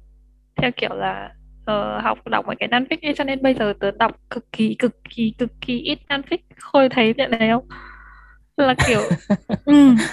[0.56, 1.32] theo kiểu là
[1.72, 4.76] uh, học đọc mấy cái non-fic ấy, cho nên bây giờ tớ đọc cực kỳ
[4.80, 7.68] cực kỳ cực kỳ ít non-fic khôi thấy chuyện này không?
[8.58, 9.02] Là kiểu
[9.66, 9.98] um,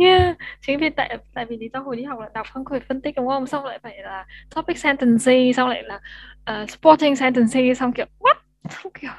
[0.00, 0.36] Yeah,
[0.66, 3.00] chính vì tại tại vì lý do hồi đi học là đọc không phải phân
[3.00, 3.46] tích đúng không?
[3.46, 6.00] Xong lại phải là topic sentence, xong lại là
[6.62, 8.34] uh, supporting sentence, xong kiểu what?
[8.70, 9.10] Xong kiểu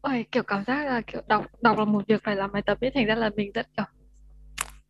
[0.00, 2.78] ôi kiểu cảm giác là kiểu đọc đọc là một việc phải làm bài tập
[2.80, 3.84] ấy thành ra là mình rất kiểu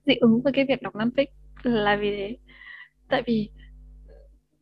[0.06, 1.26] dị ứng với cái việc đọc non fic
[1.62, 2.36] là vì thế.
[3.08, 3.50] Tại vì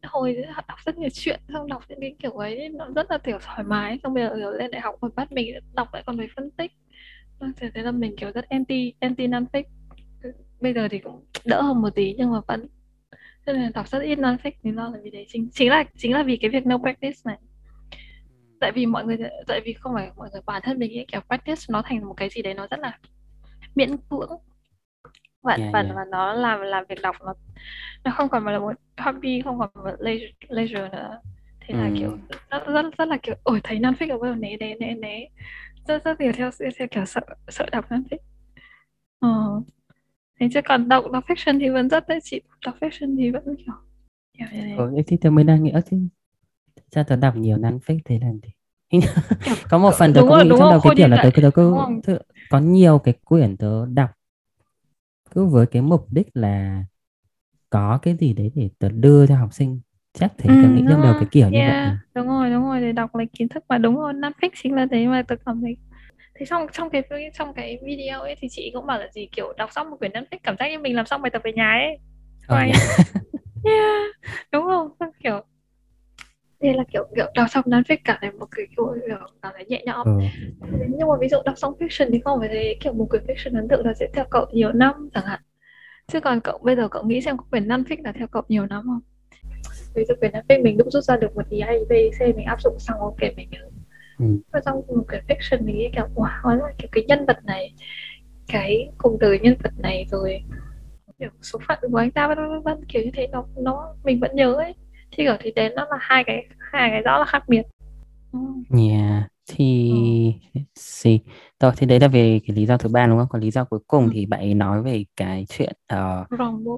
[0.08, 3.38] hồi đọc rất nhiều chuyện xong đọc những cái kiểu ấy nó rất là kiểu
[3.42, 3.98] thoải mái.
[4.02, 6.50] Xong bây giờ kiểu lên đại học mà bắt mình đọc lại còn phải phân
[6.50, 6.72] tích.
[7.56, 9.62] Thế thế là mình kiểu rất anti anti non fic
[10.60, 12.66] bây giờ thì cũng đỡ hơn một tí nhưng mà vẫn.
[13.46, 15.84] Cho nên đọc rất ít non fic lý do là vì thế chính chính là
[15.96, 17.38] chính là vì cái việc no practice này.
[18.60, 21.20] Tại vì mọi người tại vì không phải mọi người bản thân mình nghĩ kiểu
[21.20, 22.98] practice nó thành một cái gì đấy nó rất là
[23.74, 24.30] miễn cưỡng
[25.46, 25.96] và yeah, và, yeah.
[25.96, 27.34] và nó làm làm việc đọc nó
[28.04, 31.20] nó không còn là một hobby không còn một leisure, leisure nữa.
[31.60, 32.18] Thế là kiểu ừ.
[32.50, 35.28] rất, rất rất là kiểu ôi thấy non fic ở đâu né né né né
[35.88, 38.18] rất rất nhiều theo theo kiểu sợ sợ đọc non fic
[39.20, 39.62] ờ.
[40.40, 42.40] Thế chứ còn đọc đọc fiction thì vẫn rất đấy chị.
[42.66, 43.74] Đọc fiction thì vẫn kiểu
[44.38, 44.74] kiểu như thế.
[44.76, 45.96] Ừ, thì tôi mới đang nghĩ chứ
[46.92, 48.50] ra tớ đọc nhiều non fic thế là gì?
[49.70, 51.74] Có một phần tớ cũng nghĩ trong đầu cái kiểu là tớ tớ cứ
[52.50, 54.10] có nhiều cái quyển tớ đọc
[55.36, 56.84] cứ với cái mục đích là
[57.70, 59.80] có cái gì đấy để tớ đưa cho học sinh.
[60.12, 61.98] Chắc thế ừ, tớ nghĩ trong đầu cái kiểu yeah, như vậy.
[62.14, 64.86] đúng rồi đúng rồi để đọc lấy kiến thức mà đúng rồi fic chính là
[64.90, 65.76] thế mà tớ cảm thấy
[66.38, 67.02] thế xong trong cái
[67.38, 70.12] trong cái video ấy thì chị cũng bảo là gì kiểu đọc xong một quyển
[70.12, 71.98] Netflix cảm giác như mình làm xong bài tập về nhà ấy.
[72.44, 72.76] Oh, yeah.
[73.64, 74.02] yeah.
[74.52, 74.90] đúng không
[76.60, 79.64] thế là kiểu kiểu đọc xong Netflix cả này một cái kiểu, kiểu cảm thấy
[79.68, 80.06] nhẹ nhõm.
[80.06, 80.12] Ừ.
[80.88, 83.56] nhưng mà ví dụ đọc xong fiction thì không phải thấy kiểu một quyển fiction
[83.56, 85.40] ấn tượng là sẽ theo cậu nhiều năm chẳng hạn.
[86.06, 88.66] Chứ còn cậu bây giờ cậu nghĩ xem có quyển Netflix là theo cậu nhiều
[88.66, 89.00] năm không?
[89.94, 92.62] Ví dụ quyển Netflix mình cũng rút ra được một ý B, C mình áp
[92.62, 93.60] dụng xong ok mình nhớ.
[94.18, 94.24] Ừ.
[94.52, 97.74] và trong một cái fiction mình nghĩ kiểu wow hóa kiểu cái nhân vật này
[98.48, 100.42] cái cùng từ nhân vật này rồi
[101.18, 104.20] kiểu số phận của anh ta vân vân vân kiểu như thế nó nó mình
[104.20, 104.74] vẫn nhớ ấy
[105.16, 107.62] thì kiểu thì đến nó là hai cái hai cái rõ là khác biệt.
[108.32, 108.38] Ừ.
[108.78, 109.92] yeah thì
[110.54, 110.60] ừ.
[110.74, 111.18] see
[111.60, 113.28] rồi thì đấy là về cái lý do thứ ba đúng không?
[113.30, 114.10] Còn lý do cuối cùng ừ.
[114.14, 116.26] thì bạn nói về cái chuyện uh,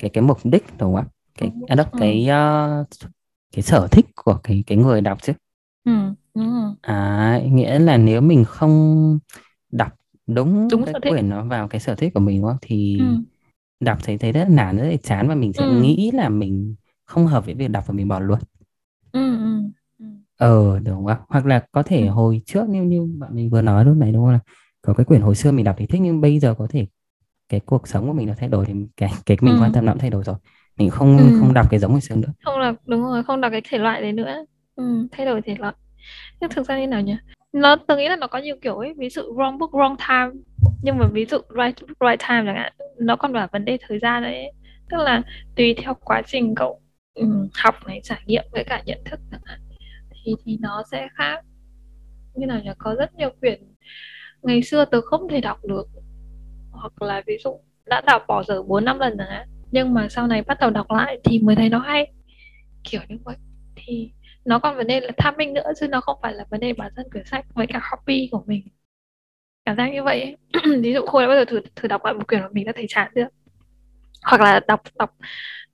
[0.01, 1.07] cái cái mục đích đúng không
[1.39, 2.29] cái à, đó, cái
[2.81, 2.87] uh,
[3.53, 5.33] cái sở thích của cái cái người đọc chứ.
[5.85, 5.93] Ừ,
[6.35, 9.19] đúng à, nghĩa là nếu mình không
[9.73, 9.93] đọc
[10.27, 12.59] đúng, Đúng cái quyển nó vào cái sở thích của mình đúng không?
[12.61, 13.05] Thì Ừ.
[13.81, 15.81] đọc thấy thấy rất là nản rất là chán và mình sẽ Ừ.
[15.83, 16.75] nghĩ là mình
[17.09, 18.41] không hợp với việc đọc và mình bỏ luôn
[19.13, 19.63] Ừ, ừ,
[19.99, 20.07] ừ.
[20.37, 22.09] ờ đúng không hoặc là có thể Ừ.
[22.09, 24.39] hồi trước như như bạn mình vừa nói lúc này đúng không là
[24.83, 26.87] có cái quyển hồi xưa mình đọc thì thích nhưng bây giờ có thể
[27.51, 29.63] cái cuộc sống của mình nó thay đổi thì cái cái mình Ừ.
[29.63, 30.37] quan tâm nó cũng thay đổi rồi
[30.79, 31.41] mình không Ừ.
[31.41, 33.79] không đọc cái giống hồi xưa nữa Không đọc đúng rồi, không đọc cái thể
[33.79, 34.45] loại đấy nữa.
[34.77, 35.75] Ừ, thay đổi thể loại.
[36.41, 37.17] Nhưng thực ra như nào nhỉ?
[37.53, 40.43] Nó tôi nghĩ là nó có nhiều kiểu ấy, ví dụ wrong book wrong time.
[40.83, 43.99] Nhưng mà ví dụ right right time chẳng hạn, nó còn là vấn đề thời
[43.99, 44.53] gian đấy.
[44.91, 45.23] Tức là
[45.57, 46.81] tùy theo quá trình cậu
[47.21, 49.21] um, học này, trải nghiệm với cả nhận thức
[50.25, 51.45] thì thì nó sẽ khác.
[52.35, 52.71] Như nào nhỉ?
[52.79, 53.63] Có rất nhiều quyển
[54.43, 55.89] ngày xưa tớ không thể đọc được.
[56.71, 59.27] Hoặc là ví dụ đã đọc bỏ dở 4 năm lần rồi
[59.71, 62.13] nhưng mà sau này bắt đầu đọc lại thì mới thấy nó hay.
[62.85, 63.37] Kiểu như vậy.
[63.77, 64.11] Thì
[64.45, 66.73] nó còn vấn đề là tham minh nữa chứ nó không phải là vấn đề
[66.73, 68.69] bản thân quyển sách với cả hobby của mình.
[69.65, 70.37] Cảm giác như vậy
[70.83, 72.73] ví dụ khôi đã bao giờ thử thử đọc lại một quyển mà mình đã
[72.77, 73.29] thấy chán chưa?
[74.23, 75.15] Hoặc là đọc đọc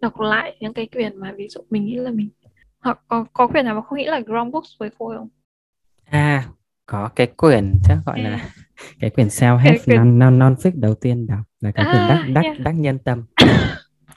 [0.01, 2.29] đọc lại những cái quyển mà ví dụ mình nghĩ là mình
[2.81, 4.21] hoặc có có quyển nào mà không nghĩ là
[4.53, 5.29] books với khôi không
[6.05, 6.45] à
[6.87, 8.49] có cái quyển chắc gọi là à.
[9.01, 9.97] cái quyển self help quyển...
[9.97, 12.61] non non non fic đầu tiên đọc là cái quyển đắc à, đắc yeah.
[12.61, 13.25] đắc nhân tâm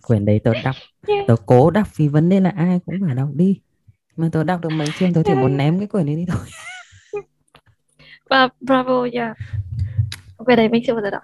[0.08, 0.76] quyển đấy tớ đọc
[1.08, 1.28] yeah.
[1.28, 3.60] tớ cố đọc vì vấn đề là ai cũng phải đọc đi
[4.16, 5.42] mà tớ đọc được mấy chương tớ chỉ yeah.
[5.42, 6.46] muốn ném cái quyển đấy đi thôi
[8.30, 9.38] và bravo yeah
[10.48, 11.24] về đây mình chưa bao giờ đọc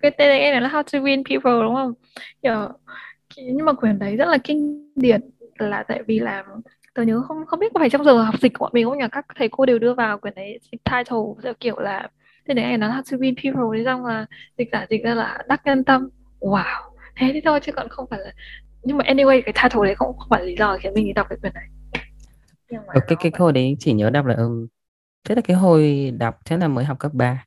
[0.00, 1.92] cái tên này là How to Win People đúng không
[2.40, 2.70] yeah.
[3.36, 5.20] Nhưng mà quyển đấy rất là kinh điển
[5.58, 6.44] là tại vì là
[6.94, 8.98] tớ nhớ không không biết có phải trong giờ học dịch của bọn mình không
[8.98, 9.04] nhỉ?
[9.12, 12.08] Các thầy cô đều đưa vào quyển đấy title theo kiểu là
[12.46, 14.26] tên đấy nó How to Win People thế xong là
[14.58, 16.08] dịch giả dịch ra là đắc nhân tâm.
[16.40, 18.32] Wow thế thì thôi chứ còn không phải là
[18.82, 21.26] nhưng mà anyway cái title đấy không, không phải lý do khiến mình đi đọc
[21.30, 21.68] cái quyển này
[22.70, 24.66] nhưng mà cái cái hồi đấy chỉ nhớ đọc là um,
[25.24, 27.44] thế là cái hồi đọc chắc là mới học cấp 3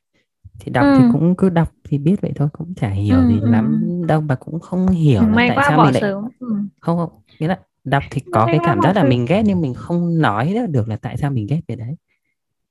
[0.60, 0.94] thì đọc ừ.
[0.98, 3.48] thì cũng cứ đọc thì biết vậy thôi cũng chả hiểu ừ, gì ừ.
[3.50, 6.24] lắm đâu và cũng không hiểu May tại quá sao bỏ mình lại sớm.
[6.40, 6.54] Ừ.
[6.80, 9.08] không không nghĩa là đọc thì có May cái cảm giác là sớm.
[9.08, 11.96] mình ghét nhưng mình không nói được là tại sao mình ghét cái đấy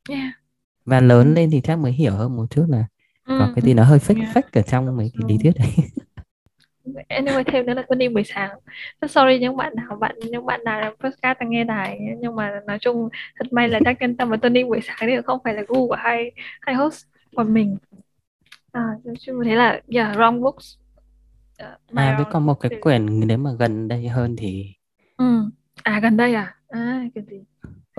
[0.10, 0.30] Yeah.
[0.86, 1.34] và lớn Ừ.
[1.34, 2.86] lên thì chắc mới hiểu hơn một chút là
[3.26, 3.36] Ừ.
[3.40, 4.36] có cái gì nó hơi fake Yeah.
[4.36, 5.70] fake ở trong mấy cái lý thuyết đấy
[7.10, 8.50] Anyway thêm nữa là Tuấn đi buổi sáng.
[9.02, 12.36] Rất sorry những bạn nào bạn những bạn nào làm podcast đang nghe đài nhưng
[12.36, 13.10] mà nói chung
[13.40, 15.62] thật may là chắc yên tâm và Tuấn đi buổi sáng thì không phải là
[15.68, 16.32] gu của hai
[16.62, 17.06] hai host
[17.36, 17.78] của mình.
[18.72, 18.82] À,
[19.46, 20.78] thế là yeah, wrong books.
[21.64, 24.74] Uh, à với còn một cái quyển nếu mà gần đây hơn thì
[25.18, 25.52] ừ.
[25.84, 27.38] à gần đây à à cái gì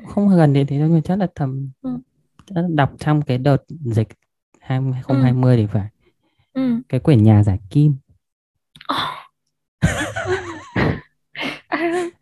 [0.07, 1.91] không gần đây thì nhưng chắc là tầm ừ.
[2.69, 4.09] đọc trong cái đợt dịch
[4.61, 5.63] 2020 ừ.
[5.63, 5.89] thì phải
[6.53, 6.81] ừ.
[6.89, 7.95] cái quyển nhà giải kim
[8.87, 9.27] à,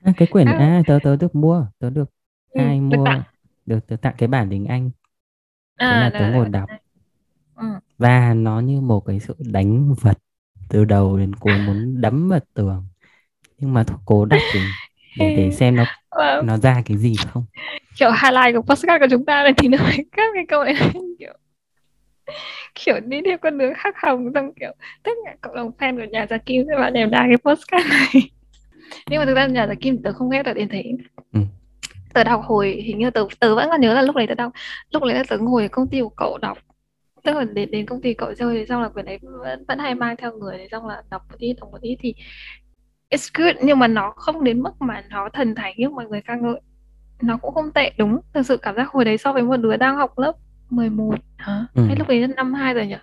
[0.03, 0.53] à, cái quyển à.
[0.53, 2.11] à tớ tớ được mua tớ được
[2.51, 2.61] ừ.
[2.61, 3.23] ai được mua tặng.
[3.67, 4.91] được tớ tặng cái bản tiếng Anh
[5.81, 6.71] thế à, là tớ ngồi đọc
[7.57, 7.65] ừ.
[7.99, 10.19] và nó như một cái sự đánh vật
[10.69, 12.85] từ đầu đến cuối muốn đấm vào tường
[13.59, 14.61] nhưng mà cố đọc để
[15.19, 15.85] để để xem nó
[16.15, 16.45] Wow.
[16.45, 17.45] nó ra cái gì không
[17.97, 20.75] kiểu highlight của podcast của chúng ta này thì nó phải các cái câu này
[21.19, 21.33] kiểu
[22.75, 26.05] kiểu đi theo con đường hắc hồng xong kiểu tất cả cộng đồng fan của
[26.13, 28.09] nhà giả kim sẽ vào đều đa cái podcast này
[29.11, 30.83] nhưng mà thực ra nhà giả kim tớ không ghét tớ đến thế
[31.33, 31.41] ừ.
[32.15, 34.53] tớ đọc hồi hình như tớ tớ vẫn còn nhớ là lúc đấy tớ đọc
[34.91, 36.59] lúc đấy là tớ ngồi ở công ty của cậu đọc
[37.25, 39.79] tức là đến đến công ty cậu chơi thì xong là quyển đấy vẫn, vẫn
[39.79, 42.15] hay mang theo người thì xong là đọc một ít đọc một ít thì
[43.11, 43.57] it's good.
[43.63, 46.61] Nhưng mà nó không đến mức mà nó thần thánh như mọi người ca ngợi.
[47.23, 48.21] Nó cũng không tệ đúng.
[48.35, 50.33] Thực sự cảm giác hồi đấy so với một đứa đang học lớp
[50.71, 51.67] 11 hả?
[51.75, 51.83] Ừ.
[51.87, 52.97] hay lúc đấy năm 2 rồi nhỉ?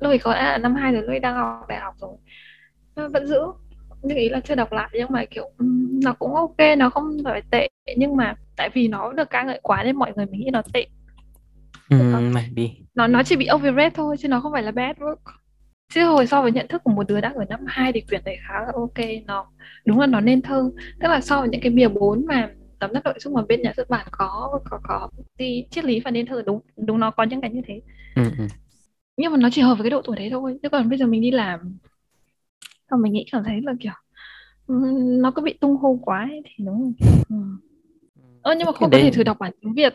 [0.00, 2.16] Lúc ấy có lẽ là năm 2 rồi lúc ấy đang học đại học rồi.
[2.96, 3.40] Nó vẫn giữ.
[4.02, 5.50] Nhưng ý là chưa đọc lại nhưng mà kiểu
[6.02, 7.68] nó cũng ok nó không phải tệ.
[7.96, 10.62] Nhưng mà tại vì nó được ca ngợi quá nên mọi người mình nghĩ nó
[10.72, 10.86] tệ
[11.90, 11.96] ừ,
[12.34, 12.62] maybe.
[12.94, 15.18] nó nó chỉ bị overrated thôi chứ nó không phải là bad book
[15.94, 18.24] chứ hồi so với nhận thức của một đứa đang ở năm 2 thì quyển
[18.24, 19.46] này khá là ok nó
[19.84, 20.70] đúng là nó nên thơ.
[21.00, 23.62] Tức là so với những cái bìa 4 mà tóm tắt nội dung mà bên
[23.62, 27.10] nhà xuất bản có có có thì triết lý và nên thơ đúng đúng nó
[27.10, 27.80] có những cái như thế.
[28.14, 28.22] Ừ,
[29.16, 30.58] nhưng mà nó chỉ hợp với cái độ tuổi đấy thôi.
[30.62, 31.78] Chứ còn bây giờ mình đi làm
[32.90, 33.92] xong mình nghĩ cảm thấy là kiểu
[35.22, 36.92] nó cứ bị tung hô quá ấy, thì đúng rồi
[37.28, 37.36] ừ.
[38.42, 39.94] ơ nhưng mà không có thể thử đọc bản tiếng việt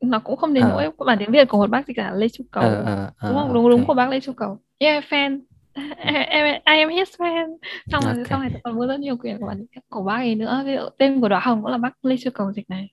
[0.00, 0.68] nó cũng không đến ờ.
[0.70, 2.62] nỗi bản tiếng việt của một bác gì cả lê chu cầu.
[2.62, 3.48] Ờ, ờ, ờ, đúng không?
[3.48, 3.54] okay.
[3.54, 4.58] đúng đúng của bác lê chu cầu.
[4.78, 5.40] Yeah fan.
[5.96, 7.56] Em I am his fan.
[7.92, 8.24] Xong rồi okay.
[8.24, 10.62] sau này còn mua rất nhiều quyển của bản của bác ấy nữa.
[10.66, 12.88] Ví dụ tên của đóa hồng cũng là bác lê chu cầu dịch này.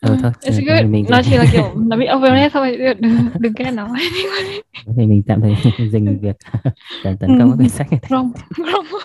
[0.00, 0.90] Ừ, thôi It's good.
[0.90, 3.88] mình nó chỉ là kiểu nó bị overrated thôi đừng đừng nghe nó.
[4.96, 5.54] Thì mình tạm thời
[5.90, 6.36] dừng việc.
[7.04, 8.98] Tấn tấn công các quyển sách này wrong wrong.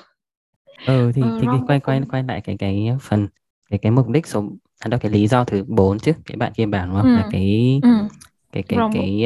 [0.85, 3.27] Ừ thì, ờ, thì wrong quay quay quay lại cái cái phần
[3.69, 4.43] cái cái mục đích số
[4.83, 7.15] à đâu cái lý do thứ bốn chứ cái bạn kia bảo đúng không ừ.
[7.15, 7.89] là cái ừ.
[8.51, 9.25] cái cái Wrong cái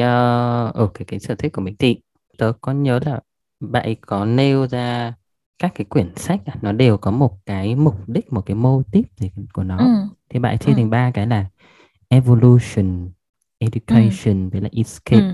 [0.68, 1.96] uh, ừ, cái cái sở thích của mình thì
[2.38, 3.20] tớ có nhớ là
[3.60, 5.14] bạn ấy có nêu ra
[5.58, 9.04] các cái quyển sách nó đều có một cái mục đích một cái mô típ
[9.16, 9.84] gì của nó ừ.
[10.28, 10.76] thì bạn chia ừ.
[10.76, 11.46] thành ba cái là
[12.08, 13.10] evolution
[13.58, 14.48] education ừ.
[14.52, 15.32] với lại escape ừ.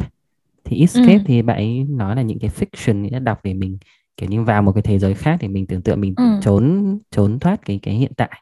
[0.64, 1.22] thì escape ừ.
[1.26, 3.78] thì bạn ấy nói là những cái fiction nghĩa đọc để mình
[4.16, 6.24] kiểu như vào một cái thế giới khác thì mình tưởng tượng mình ừ.
[6.42, 8.40] trốn trốn thoát cái cái hiện tại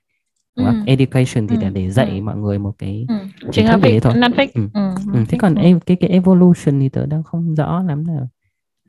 [0.57, 0.85] đúng không?
[0.87, 0.91] Ừ.
[0.91, 1.63] education thì ừ.
[1.63, 2.23] là để dạy ừ.
[2.23, 3.15] mọi người một cái ừ.
[3.53, 4.15] kiến thức về thôi
[4.55, 4.69] ừ.
[4.75, 4.95] Ừ.
[5.13, 5.25] Ừ.
[5.29, 5.79] thế còn ừ.
[5.87, 8.27] cái cái evolution thì tớ đang không rõ lắm là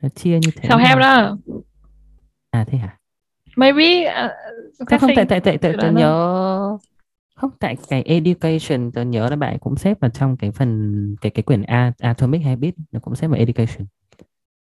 [0.02, 1.36] nó chia như thế sao heo đó
[2.50, 2.98] à thế hả
[3.56, 4.30] maybe uh,
[4.88, 6.78] không, không tại tại tại tại tớ nhớ
[7.36, 11.30] không tại cái education tớ nhớ là bạn cũng xếp vào trong cái phần cái
[11.30, 11.62] cái quyển
[11.98, 13.86] Atomic Habit nó cũng xếp vào education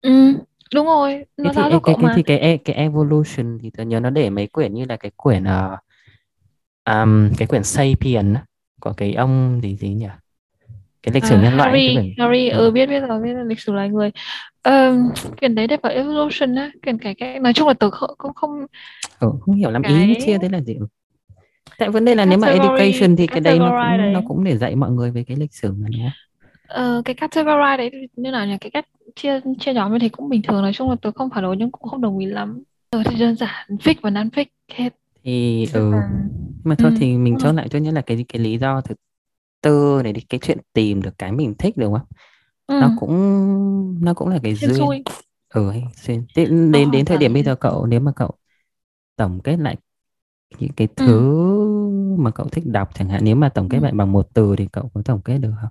[0.02, 0.32] ừ
[0.74, 4.00] đúng rồi nó cái, thì, cái, cái, thì cái e, cái evolution thì tớ nhớ
[4.00, 5.78] nó để mấy quyển như là cái quyển uh,
[6.86, 8.34] um, cái quyển Sapien
[8.80, 10.06] có cái ông gì gì nhỉ?
[11.02, 12.14] Cái lịch sử à, nhân loại Harry, quyển...
[12.18, 12.58] Harry ừ.
[12.58, 14.10] ừ biết biết rồi biết là lịch sử loài người.
[14.64, 18.34] Um, quyển đấy đẹp vào evolution á quyển cái cái nói chung là tớ cũng
[18.34, 18.66] không
[19.18, 19.92] ừ, không hiểu lắm cái...
[19.92, 20.76] ý chia thế là gì.
[21.78, 24.12] Tại vấn đề là nếu mà education thì cái đấy nó cũng đấy.
[24.12, 26.10] nó cũng để dạy mọi người về cái lịch sử mà đúng không?
[26.66, 28.56] Ờ, cái category đấy như nào nhỉ?
[28.60, 31.30] Cái cách chia chia nhóm như thế cũng bình thường nói chung là tôi không
[31.30, 32.62] phản đối nhưng cũng không đồng ý lắm.
[32.90, 34.90] Tôi thì đơn giản fix và non fix hết
[35.26, 36.02] thì ừ
[36.64, 38.96] mà thôi ừ, thì mình chốt lại cho nhất là cái cái lý do thứ
[39.62, 42.08] tư này đi cái chuyện tìm được cái mình thích đúng không
[42.68, 42.74] ừ.
[42.80, 43.10] nó cũng
[44.04, 45.02] nó cũng là cái Thiên duyên xui.
[45.54, 48.30] ừ xuyên đến đến, đến thời điểm bây giờ cậu nếu mà cậu
[49.16, 49.76] tổng kết lại
[50.58, 51.26] những cái thứ ừ.
[52.18, 53.82] mà cậu thích đọc chẳng hạn nếu mà tổng kết ừ.
[53.82, 55.70] lại bằng một từ thì cậu có tổng kết được không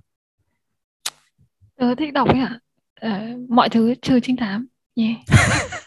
[1.76, 2.60] tớ thích đọc ấy hả
[2.94, 5.16] à, mọi thứ trừ trinh thám yeah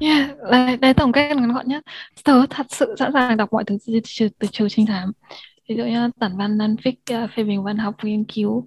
[0.00, 1.84] yeah đây, đây tổng kết ngắn gọn nhất
[2.24, 5.12] tớ thật sự sẵn sàng đọc mọi thứ trừ từ trừ trinh thám.
[5.68, 8.66] Ví dụ như tản văn nan fic phê bình văn học nghiên cứu.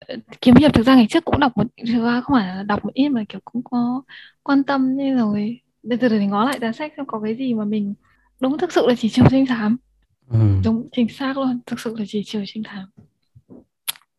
[0.00, 2.62] Ờ, kiếm hiệp thực ra ngày trước cũng đọc một thực ra không phải là
[2.62, 4.02] đọc một ít mà kiểu cũng có
[4.42, 5.60] quan tâm như rồi.
[5.82, 7.94] Bây giờ để ngó lại giá sách xem có cái gì mà mình
[8.40, 9.76] đúng thực sự là chỉ trừ trinh thám.
[10.30, 10.38] Ừ.
[10.64, 12.84] đúng chính xác luôn thực sự là chỉ trừ trinh thám.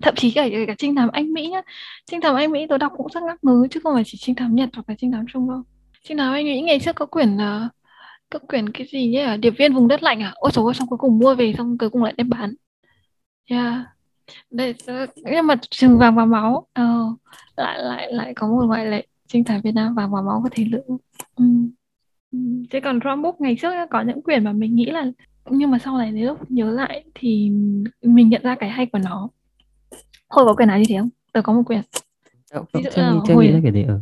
[0.03, 1.61] Thậm chí cả cả trinh thám anh mỹ nhá.
[2.05, 4.35] Trinh thám anh mỹ tôi đọc cũng rất ngắc ngứ chứ không phải chỉ trinh
[4.35, 5.63] thám nhật hoặc là trinh thám trung đâu
[6.03, 7.71] trinh thám anh mỹ ngày trước có quyển uh,
[8.29, 10.87] có quyển cái gì nhỉ điệp viên vùng đất lạnh à ôi trời ơi xong
[10.87, 12.53] cuối cùng mua về xong cuối cùng lại đem bán
[13.49, 13.85] yeah
[14.51, 14.75] đây
[15.15, 17.19] nhưng mà trường vàng và máu uh,
[17.57, 20.49] lại lại lại có một ngoại lệ trinh thám việt nam vàng và máu có
[20.51, 20.97] thể lượng
[21.35, 21.45] ừ.
[22.31, 22.39] Ừ.
[22.69, 25.05] thế còn drum book ngày trước có những quyển mà mình nghĩ là
[25.49, 27.51] nhưng mà sau này nếu lúc nhớ lại thì
[28.01, 29.29] mình nhận ra cái hay của nó
[30.29, 31.09] Hồi có quyển nào như thế không?
[31.33, 31.81] Tớ có một quyển.
[32.73, 33.47] Ví dụ là hồi...
[33.47, 33.99] nghĩ cái gì ừ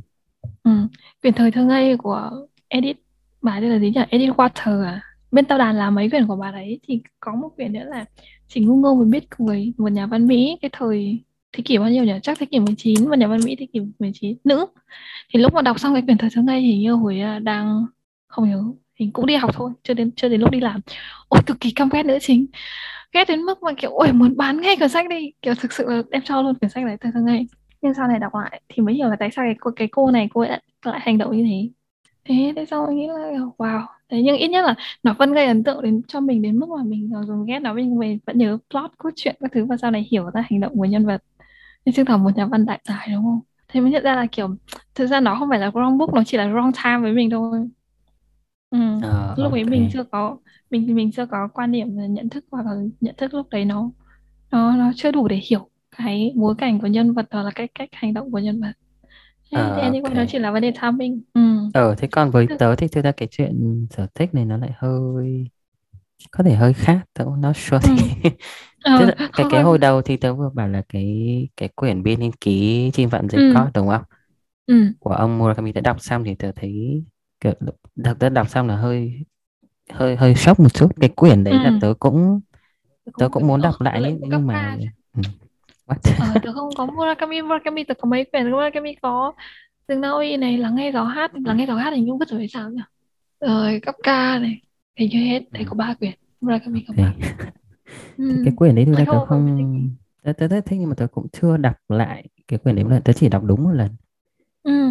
[0.67, 0.87] ừ.
[1.21, 2.31] Quyển thời thơ ngây của
[2.67, 2.97] Edith
[3.41, 4.01] bà tên là gì nhỉ?
[4.09, 5.01] Edith Water à?
[5.31, 8.05] Bên tao đàn là mấy quyển của bà đấy thì có một quyển nữa là
[8.47, 11.89] chỉ ngu ngô mới biết cười, một nhà văn Mỹ cái thời thế kỷ bao
[11.89, 12.13] nhiêu nhỉ?
[12.23, 14.65] Chắc thế kỷ 19 và nhà văn Mỹ thế kỷ 19 nữ.
[15.33, 17.85] Thì lúc mà đọc xong cái quyển thời thơ ngây thì như hồi à, đang
[18.27, 18.63] không nhớ
[18.99, 20.81] thì cũng đi học thôi chưa đến chưa đến lúc đi làm
[21.27, 22.45] ôi cực kỳ căm ghét nữ chính
[23.13, 25.85] ghét đến mức mà kiểu ôi muốn bán ngay quyển sách đi kiểu thực sự
[25.89, 27.47] là em cho luôn quyển sách đấy từ ngay
[27.81, 30.11] nhưng sau này đọc lại thì mới hiểu là tại sao cái cô, cái cô
[30.11, 30.49] này cô ấy
[30.85, 31.69] lại hành động như thế.
[32.25, 33.85] Thế thế sau mình nghĩ là wow.
[34.09, 36.69] Thế nhưng ít nhất là nó vẫn gây ấn tượng đến cho mình đến mức
[36.69, 39.77] mà mình dùng ghét nó mình về vẫn nhớ plot cốt truyện các thứ và
[39.77, 41.23] sau này hiểu ra hành động của nhân vật.
[41.85, 43.39] Nên chứng tỏ một nhà văn đại tài đúng không?
[43.67, 44.55] Thế mới nhận ra là kiểu
[44.95, 47.29] thực ra nó không phải là wrong book nó chỉ là wrong time với mình
[47.29, 47.69] thôi.
[48.69, 48.77] Ừ.
[49.03, 50.37] à, lúc ấy mình chưa có
[50.69, 52.71] mình mình chưa có quan điểm nhận thức hoặc là
[53.01, 53.91] nhận thức lúc đấy nó
[54.51, 57.67] nó nó chưa đủ để hiểu cái bối cảnh của nhân vật hoặc là cái
[57.75, 58.73] cách hành động của nhân vật
[59.51, 60.15] thế à, anyway okay.
[60.15, 61.41] nó chỉ là vấn đề timing ừ.
[61.73, 64.71] ờ thế còn với tớ thì thực ra cái chuyện sở thích này nó lại
[64.77, 65.47] hơi
[66.31, 68.29] có thể hơi khác tớ not sure ừ.
[68.83, 72.19] ờ, là cái cái hồi đầu thì tớ vừa bảo là cái cái quyển biên
[72.19, 73.51] niên ký chim vạn dịch ừ.
[73.55, 74.03] có đúng không
[74.65, 74.85] ừ.
[74.99, 77.03] của ông Murakami đã đọc xong thì tớ thấy
[77.39, 77.53] kiểu
[77.95, 79.11] đợt tớ đọc xong là hơi
[79.93, 81.59] hơi hơi sốc một chút cái quyển đấy ừ.
[81.63, 82.39] là tớ cũng
[83.19, 84.77] tớ cũng muốn đọc lại nhưng, nhưng mà
[85.15, 85.21] ừ.
[85.87, 89.33] Ờ, tớ không có Murakami Murakami tớ có mấy quyển Murakami có.
[89.87, 92.29] Rừng Na Uy này lắng nghe gió hát lắng nghe gió hát hình như vứt
[92.29, 92.81] rồi sao nhỉ?
[93.39, 94.61] Rồi cấp ca này
[94.95, 96.11] hình như hết đấy có ba quyển
[96.41, 97.13] Murakami có ba.
[98.17, 98.41] Ừ.
[98.45, 99.89] cái quyển đấy thực ra tớ không
[100.23, 102.89] tớ tớ tớ thích nhưng mà tớ cũng chưa đọc lại cái quyển đấy một
[102.89, 103.89] lần tớ chỉ đọc đúng một lần.
[104.63, 104.89] Ừ.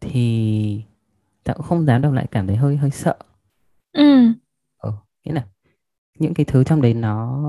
[0.00, 0.82] thì
[1.44, 3.16] tớ cũng không dám đọc lại cảm thấy hơi hơi sợ.
[3.92, 4.32] Ừ.
[4.78, 4.90] Ừ
[5.24, 5.44] nghĩa là
[6.18, 7.42] những cái thứ trong đấy nó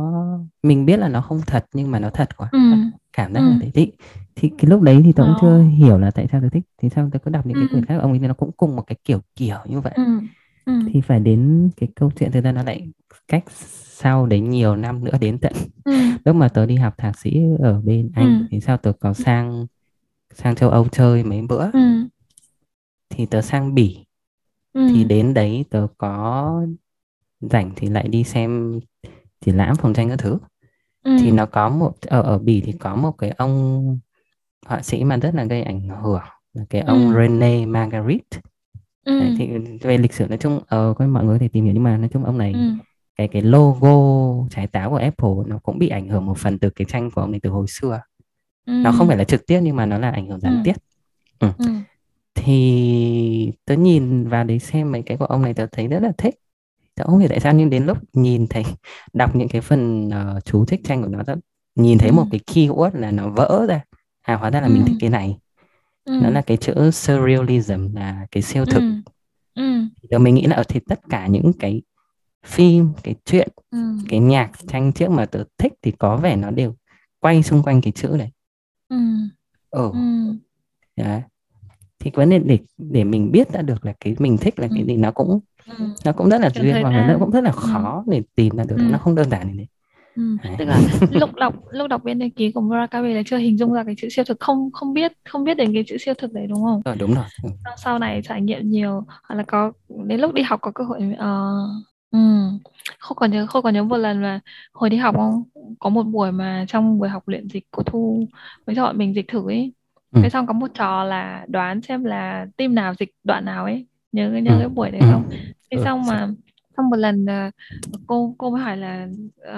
[0.64, 2.60] mình biết là nó không thật nhưng mà nó thật quá ừ.
[3.14, 3.50] cảm giác ừ.
[3.50, 3.92] là thế thì
[4.36, 6.90] thì cái lúc đấy thì tôi cũng chưa hiểu là tại sao tôi thích thì
[6.90, 7.60] sao tôi cứ đọc những ừ.
[7.60, 9.94] cái quyển khác ông ấy thì nó cũng cùng một cái kiểu kiểu như vậy
[9.96, 10.04] ừ.
[10.66, 10.74] ừ.
[10.94, 12.92] thì phải đến cái câu chuyện thực ra nó lại
[13.28, 13.44] cách
[13.98, 15.54] sau đấy nhiều năm nữa đến tận
[15.84, 15.94] ừ.
[16.26, 18.46] lúc mà tớ đi học thạc sĩ ở bên anh ừ.
[18.52, 19.66] thì sao tớ có sang
[20.34, 22.08] sang châu Âu chơi mấy bữa ừ.
[23.10, 24.06] thì tớ sang bỉ
[24.74, 24.88] ừ.
[24.94, 26.66] thì đến đấy tớ có
[27.50, 28.80] rảnh thì lại đi xem
[29.42, 30.38] triển lãm phòng tranh các thứ
[31.04, 31.18] ừ.
[31.20, 34.00] thì nó có một ở ở bỉ thì có một cái ông
[34.66, 36.22] họa sĩ mà rất là gây ảnh hưởng
[36.54, 37.22] là cái ông ừ.
[37.22, 38.40] René Magritte
[39.06, 39.20] ừ.
[39.20, 39.48] Đấy, thì
[39.82, 41.98] về lịch sử nói chung ờ có mọi người có thể tìm hiểu nhưng mà
[41.98, 42.60] nói chung ông này ừ.
[43.16, 43.96] cái cái logo
[44.50, 47.22] trái táo của Apple nó cũng bị ảnh hưởng một phần từ cái tranh của
[47.22, 48.02] ông này từ hồi xưa
[48.66, 48.74] ừ.
[48.84, 50.62] nó không phải là trực tiếp nhưng mà nó là ảnh hưởng gián ừ.
[50.64, 50.76] tiếp
[51.40, 51.52] ừ.
[51.58, 51.66] Ừ.
[52.36, 56.12] thì tớ nhìn vào đấy xem mấy cái của ông này tớ thấy rất là
[56.18, 56.36] thích
[56.96, 58.64] tớ không hiểu tại sao nhưng đến lúc nhìn thấy
[59.14, 61.36] đọc những cái phần uh, chú thích tranh của nó tớ
[61.76, 62.14] nhìn thấy ừ.
[62.14, 63.82] một cái keyword là nó vỡ ra
[64.22, 64.74] à hóa ra là ừ.
[64.74, 65.38] mình thích cái này
[66.06, 66.20] ừ.
[66.24, 68.80] nó là cái chữ surrealism là cái siêu thực
[69.56, 69.88] ừ.
[70.10, 70.20] Ừ.
[70.20, 71.82] mình nghĩ là ở thì tất cả những cái
[72.46, 73.98] phim cái chuyện ừ.
[74.10, 76.76] cái nhạc tranh trước mà tớ thích thì có vẻ nó đều
[77.20, 78.32] quay xung quanh cái chữ này
[78.90, 78.98] ừ.
[79.70, 79.92] ừ.
[79.94, 80.00] ừ.
[80.96, 81.22] Đấy.
[82.00, 84.86] thì vấn đề để để mình biết ra được là cái mình thích là cái
[84.86, 85.86] gì nó cũng ừ.
[86.06, 88.12] nó cũng rất là duyên và nó cũng rất là khó ừ.
[88.12, 88.84] để tìm ra được ừ.
[88.92, 89.66] nó không đơn giản như thế
[90.16, 90.38] Ừ.
[90.58, 93.74] tức là lúc đọc lúc đọc biên đề ký của Murakami là chưa hình dung
[93.74, 96.34] ra cái chữ siêu thực không không biết không biết đến cái chữ siêu thực
[96.34, 96.82] đấy đúng không?
[96.86, 97.26] Ờ, đúng rồi.
[97.44, 97.50] Ừ.
[97.64, 99.72] Sau, sau này trải nghiệm nhiều hoặc là có
[100.06, 102.60] đến lúc đi học có cơ hội uh, um,
[103.00, 104.40] không còn nhớ không còn nhớ một lần mà
[104.74, 105.44] hồi đi học không
[105.80, 108.28] có một buổi mà trong buổi học luyện dịch của thu
[108.66, 109.74] với chọn mình dịch thử ấy
[110.12, 110.22] ừ.
[110.30, 114.30] xong có một trò là đoán xem là tim nào dịch đoạn nào ấy nhớ
[114.30, 114.60] nhớ ừ.
[114.60, 115.24] cái buổi đấy không?
[115.72, 115.84] Thế ừ.
[115.84, 116.28] xong mà
[116.78, 117.54] xong một lần uh,
[118.08, 119.08] cô cô mới hỏi là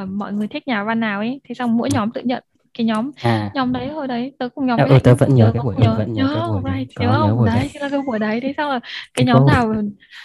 [0.03, 1.41] uh, mọi người thích nhà văn nào ấy?
[1.43, 2.43] Thế xong mỗi nhóm tự nhận
[2.77, 3.51] cái nhóm à.
[3.53, 5.95] nhóm đấy hồi đấy tớ cùng nhóm à, ừ, tớ vẫn nhớ cái buổi nhớ,
[5.97, 7.45] vẫn nhớ, nhớ cái buổi right, nhớ không?
[7.45, 8.41] đấy thế là cái buổi đấy.
[8.41, 8.79] Thế xong là
[9.13, 9.73] cái nhóm nào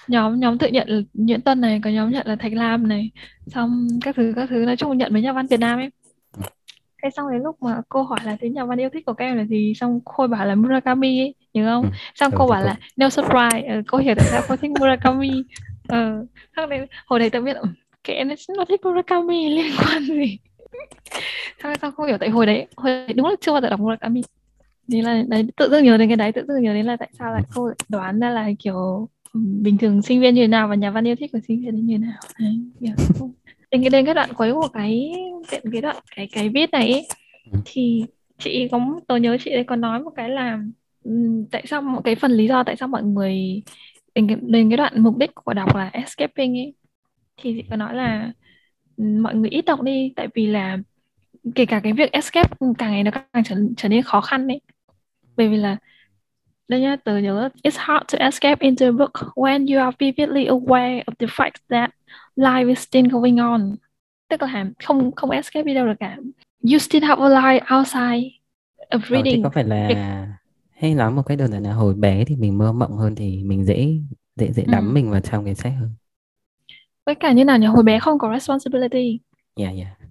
[0.09, 3.11] nhóm nhóm tự nhận là Nguyễn Tân này có nhóm nhận là Thạch Lam này.
[3.47, 5.91] Xong các thứ các thứ nói chung nhận mấy nhà văn Việt Nam ấy.
[7.03, 9.24] Thế xong đến lúc mà cô hỏi là thế nhà văn yêu thích của các
[9.24, 9.72] em là gì?
[9.76, 11.85] Xong khôi bảo là Murakami ấy nhớ không?
[11.85, 11.91] Ừ.
[12.14, 12.66] xong ừ, cô bảo cô...
[12.66, 15.45] là no surprise ừ, cô hiểu tại sao cô thích Murakami
[15.93, 16.26] ờ
[16.57, 17.57] xong đến hồi đấy tớ biết
[18.05, 20.38] kệ nó, nó thích Murakami liên quan gì.
[21.62, 23.80] Sao sao không hiểu tại hồi đấy hồi đấy đúng là chưa bao giờ đọc
[23.80, 24.22] Murakami.
[24.93, 27.09] Thế là đấy tự dưng nhớ đến cái đấy tự dưng nhớ đến là tại
[27.18, 30.74] sao lại cô đoán ra là kiểu bình thường sinh viên như thế nào và
[30.74, 32.20] nhà văn yêu thích của sinh viên như thế nào.
[32.38, 32.61] Đấy,
[33.70, 35.12] đến cái đến cái đoạn cuối của cái
[35.51, 37.09] cái, cái đoạn cái cái viết này ấy,
[37.64, 38.05] thì
[38.38, 40.59] chị có tôi nhớ chị ấy còn nói một cái là
[41.51, 43.62] tại sao một cái phần lý do tại sao mọi người
[44.14, 46.74] đến cái, đến cái đoạn mục đích của đọc là escaping ấy
[47.36, 48.32] thì chị có nói là
[48.98, 50.78] mọi người ít đọc đi tại vì là
[51.54, 54.60] kể cả cái việc escape càng ngày nó càng trở, trở nên khó khăn đấy
[55.36, 55.76] bởi vì là
[56.68, 60.46] đây nhá tớ nhớ it's hard to escape into a book when you are vividly
[60.46, 61.90] aware of the fact that
[62.36, 63.76] life is still going on.
[64.28, 66.16] Tức là không không escape đi đâu được cả.
[66.72, 68.30] You still have a life outside
[68.90, 69.88] of reading ờ, có phải là
[70.83, 73.45] hay nói một cách đơn giản là hồi bé thì mình mơ mộng hơn thì
[73.45, 74.01] mình dễ
[74.37, 74.93] dễ dễ đắm ừ.
[74.93, 75.91] mình vào trong cái sách hơn.
[77.07, 77.66] Với cả như nào nhỉ?
[77.66, 79.20] Hồi bé không có responsibility.
[79.57, 80.03] Yeah yeah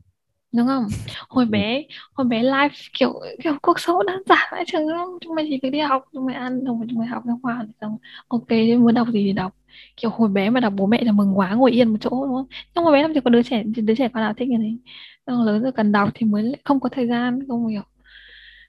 [0.51, 0.87] đúng không?
[1.29, 1.49] Hồi ừ.
[1.49, 3.13] bé hồi bé life kiểu
[3.43, 5.17] kiểu cuộc sống đơn giản vậy trường không?
[5.21, 7.39] Chúng mày chỉ việc đi học chúng mày ăn xong rồi chúng mày học xong
[7.43, 7.97] khoa xong
[8.27, 8.49] ok
[8.79, 9.53] muốn đọc gì thì đọc.
[9.97, 12.35] Kiểu hồi bé mà đọc bố mẹ là mừng quá ngồi yên một chỗ đúng
[12.35, 12.47] không?
[12.75, 14.91] Nhưng hồi bé làm gì có đứa trẻ đứa trẻ con nào thích như thế.
[15.27, 17.81] Xong lớn rồi cần đọc thì mới không có thời gian không hiểu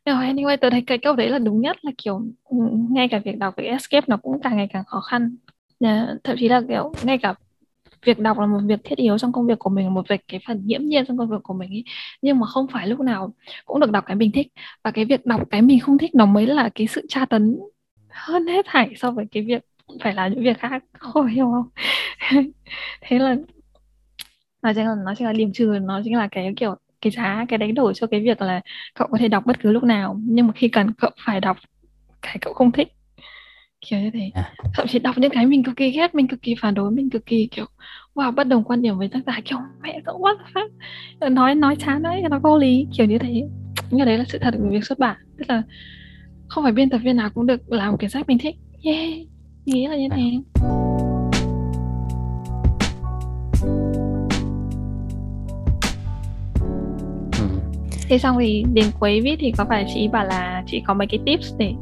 [0.04, 2.56] nhưng anyway tôi thấy cái câu đấy là đúng nhất, là kiểu ừ,
[2.90, 5.36] ngay cả việc đọc cái escape nó cũng càng ngày càng khó khăn.
[6.24, 7.34] Thậm chí là kiểu, ngay cả
[8.06, 10.40] việc đọc là một việc thiết yếu trong công việc của mình, một việc cái
[10.46, 11.84] phần nhiễm nhiên trong công việc của mình ấy.
[12.22, 13.34] nhưng mà không phải lúc nào
[13.66, 14.46] cũng được đọc cái mình thích.
[14.84, 17.58] Và cái việc đọc cái mình không thích nó mới là cái sự tra tấn
[18.10, 19.62] hơn hết thảy so với cái việc
[20.02, 20.84] phải làm những việc khác.
[20.98, 21.68] Không hiểu không?
[23.02, 23.36] Thế là
[24.62, 27.44] nó chính là nó chính là điểm trừ nó chính là cái kiểu cái giá
[27.48, 28.60] cái đánh đổi cho cái việc là
[28.94, 30.20] cậu có thể đọc bất cứ lúc nào.
[30.24, 31.56] Nhưng mà khi cần cậu phải đọc
[32.22, 32.88] cái cậu không thích.
[33.80, 34.30] Kiểu như thế.
[34.34, 34.52] À.
[34.74, 37.10] thậm chí đọc những cái mình cực kỳ ghét mình cực kỳ phản đối mình
[37.10, 37.66] cực kỳ kiểu
[38.14, 39.40] wow bất đồng quan điểm với tác giả.
[39.44, 40.70] Kiểu mẹ cậu quá phát
[41.30, 42.86] nói nói chán đấy nó vô lý.
[42.96, 43.42] Kiểu như thế.
[43.90, 45.16] Nhưng đấy là sự thật của việc xuất bản.
[45.38, 45.62] Tức là
[46.48, 48.56] không phải biên tập viên nào cũng được làm cái sách mình thích.
[48.84, 49.32] Yeah
[49.66, 50.30] nghĩ là như thế.
[50.62, 50.81] ừ.
[58.12, 61.06] Thế xong thì đến cuối viết thì có phải chị bảo là chị có mấy
[61.06, 61.74] cái tips để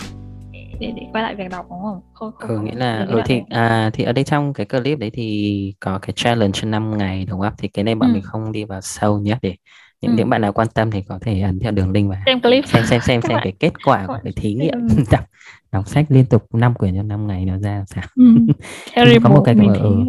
[0.80, 2.00] để, để quay lại việc đọc đúng không?
[2.12, 5.10] Không, không ừ, nghĩa là ừ, thì à, thì ở đây trong cái clip đấy
[5.10, 7.52] thì có cái challenge 5 ngày đúng không?
[7.58, 8.12] Thì cái này bọn ừ.
[8.12, 9.54] mình không đi vào sâu nhé để
[10.00, 10.16] những ừ.
[10.16, 12.66] những bạn nào quan tâm thì có thể ấn theo đường link và xem clip
[12.66, 15.24] xem xem xem xem cái kết quả của cái thí nghiệm đọc
[15.72, 19.14] đọc sách liên tục 5 quyển trong 5 ngày nó ra sao ừ.
[19.22, 20.04] có một cái mình ừ,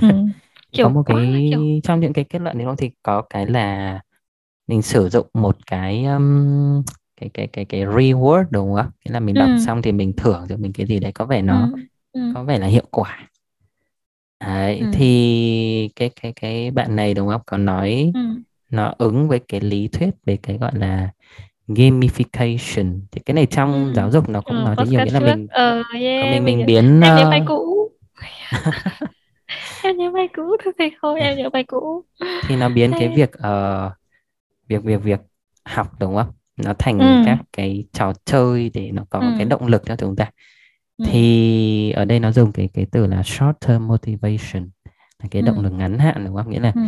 [0.00, 0.10] thấy...
[0.10, 0.16] ừ.
[0.72, 1.80] Kiểu có một cái kiểu...
[1.82, 4.00] trong những cái kết luận đấy thì có cái là
[4.70, 6.82] mình sử dụng một cái um,
[7.20, 8.90] cái cái cái cái reward đúng không?
[9.04, 9.64] Nghĩa là mình đọc ừ.
[9.66, 11.80] xong thì mình thưởng cho mình cái gì đấy có vẻ nó ừ.
[12.12, 12.20] Ừ.
[12.34, 13.28] có vẻ là hiệu quả.
[14.40, 14.86] Đấy, ừ.
[14.92, 17.40] thì cái cái cái bạn này đúng không?
[17.46, 18.20] Có nói ừ.
[18.70, 21.10] nó ứng với cái lý thuyết về cái gọi là
[21.68, 23.92] gamification thì cái này trong ừ.
[23.94, 26.58] giáo dục nó cũng ừ, nói đến nhiều nghĩa là mình ờ, yeah, mình mình,
[26.58, 27.90] mình biến em nhớ bài cũ
[29.82, 32.04] em nhớ bài cũ thôi thầy thôi em nhớ bài cũ
[32.48, 33.99] thì nó biến cái việc uh,
[34.70, 35.20] việc việc việc
[35.64, 37.22] học đúng không nó thành ừ.
[37.26, 39.34] các cái trò chơi để nó có ừ.
[39.38, 40.30] cái động lực cho chúng ta
[40.98, 41.04] ừ.
[41.08, 44.70] thì ở đây nó dùng cái cái từ là short term motivation
[45.22, 45.62] là cái động ừ.
[45.62, 46.80] lực ngắn hạn đúng không nghĩa là ừ.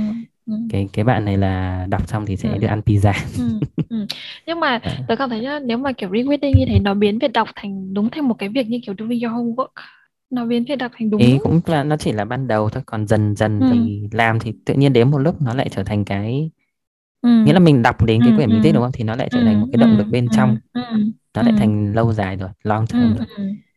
[0.47, 0.55] Ừ.
[0.71, 2.59] cái cái bạn này là đọc xong thì sẽ ừ.
[2.59, 3.61] được ăn pizza ừ.
[3.89, 4.07] Ừ.
[4.47, 4.99] nhưng mà à.
[5.09, 7.95] tớ cảm thấy nhá nếu mà kiểu rereading như thế nó biến việc đọc thành
[7.95, 9.67] đúng thành một cái việc như kiểu doing your homework
[10.31, 12.83] nó biến việc đọc thành đúng ý cũng là nó chỉ là ban đầu thôi
[12.87, 13.67] còn dần dần ừ.
[13.73, 16.51] thì làm thì tự nhiên đến một lúc nó lại trở thành cái
[17.23, 17.29] ừ.
[17.45, 18.93] nghĩa là mình đọc đến cái ừ, quyển mình thích đúng không?
[18.93, 20.57] Thì nó lại trở thành một cái động lực bên trong.
[21.35, 23.27] nó lại thành lâu dài rồi long term rồi.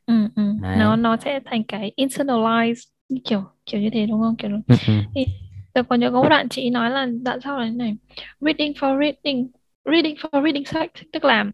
[0.06, 0.44] ừ, ừ.
[0.78, 2.84] nó nó sẽ thành cái internalized
[3.24, 4.36] kiểu kiểu như thế đúng không?
[4.36, 4.94] Kiểu ừ, ừ.
[5.16, 5.26] thì
[5.74, 7.96] tôi có nhớ có một đoạn chị nói là đoạn sau là này
[8.42, 9.48] reading for reading
[9.86, 11.02] reading for reading sake.
[11.14, 11.46] Tức là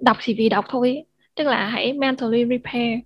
[0.00, 1.04] đọc chỉ vì đọc thôi
[1.36, 2.98] tức là hãy mentally repair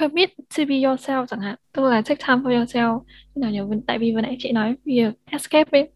[0.00, 1.54] permit to be yourself chẳng hạn.
[1.72, 3.00] Tức là take time for yourself.
[3.34, 3.60] Nào nhỉ?
[3.86, 5.88] Tại vì vừa nãy chị nói việc escape ấy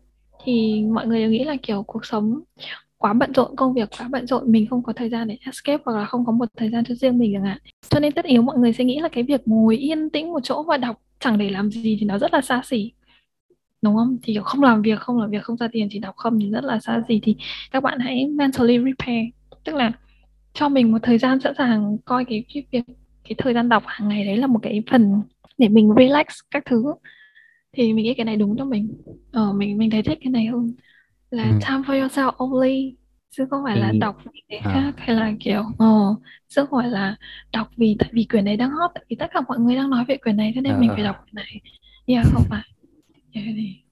[0.45, 2.41] thì mọi người nghĩ là kiểu cuộc sống
[2.99, 5.83] quá bận rộn công việc quá bận rộn mình không có thời gian để escape
[5.85, 7.59] hoặc là không có một thời gian cho riêng mình chẳng hạn.
[7.89, 10.41] Cho nên tất yếu mọi người sẽ nghĩ là cái việc ngồi yên tĩnh một
[10.43, 12.93] chỗ và đọc chẳng để làm gì thì nó rất là xa xỉ.
[13.83, 14.19] Đúng không?
[14.23, 16.51] Thì kiểu không làm việc không làm việc không ra tiền chỉ đọc không thì
[16.51, 17.21] rất là xa xỉ.
[17.23, 17.37] Thì
[17.71, 19.27] các bạn hãy mentally repair
[19.65, 19.93] tức là
[20.55, 22.85] cho mình một thời gian sẵn sàng coi cái, cái việc
[23.25, 25.23] cái thời gian đọc hàng ngày đấy là một cái phần
[25.59, 26.85] để mình relax các thứ
[27.73, 28.95] thì mình nghĩ cái này đúng cho mình
[29.33, 30.73] ờ mình mình thấy thích cái này hơn
[31.31, 31.51] là ừ.
[31.51, 32.95] time for yourself only
[33.31, 34.71] chứ không phải là đọc vì cái à.
[34.75, 36.15] khác hay là kiểu ờ
[36.49, 37.17] chứ không phải là
[37.53, 39.91] đọc vì tại vì quyển này đang hot tại vì tất cả mọi người đang
[39.91, 40.81] nói về quyển này cho nên ờ.
[40.81, 41.61] mình phải đọc quyển này
[42.07, 42.63] yeah không phải
[43.33, 43.47] yeah,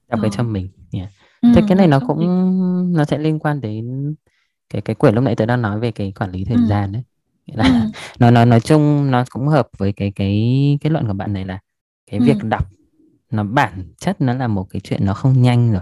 [0.07, 1.09] đọc cái cho mình yeah.
[1.41, 2.93] ừ, thế cái này nó cũng mình.
[2.93, 4.15] nó sẽ liên quan đến
[4.69, 6.65] cái cái quyển lúc nãy tớ đang nói về cái quản lý thời ừ.
[6.69, 7.03] gian đấy
[7.45, 7.71] là ừ.
[8.19, 11.45] nó nói nói chung nó cũng hợp với cái cái kết luận của bạn này
[11.45, 11.59] là
[12.11, 12.25] cái ừ.
[12.25, 12.65] việc đọc
[13.31, 15.81] nó bản chất nó là một cái chuyện nó không nhanh rồi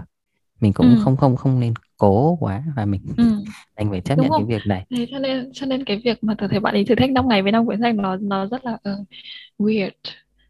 [0.60, 1.00] mình cũng ừ.
[1.04, 3.24] không không không nên cố quá và mình ừ.
[3.76, 4.46] đành phải chấp Đúng nhận không?
[4.48, 6.84] cái việc này Thế cho nên cho nên cái việc mà tôi thấy bạn ấy
[6.84, 9.06] thử thách 5 ngày với năm quyển sách nó nó rất là uh,
[9.58, 9.90] weird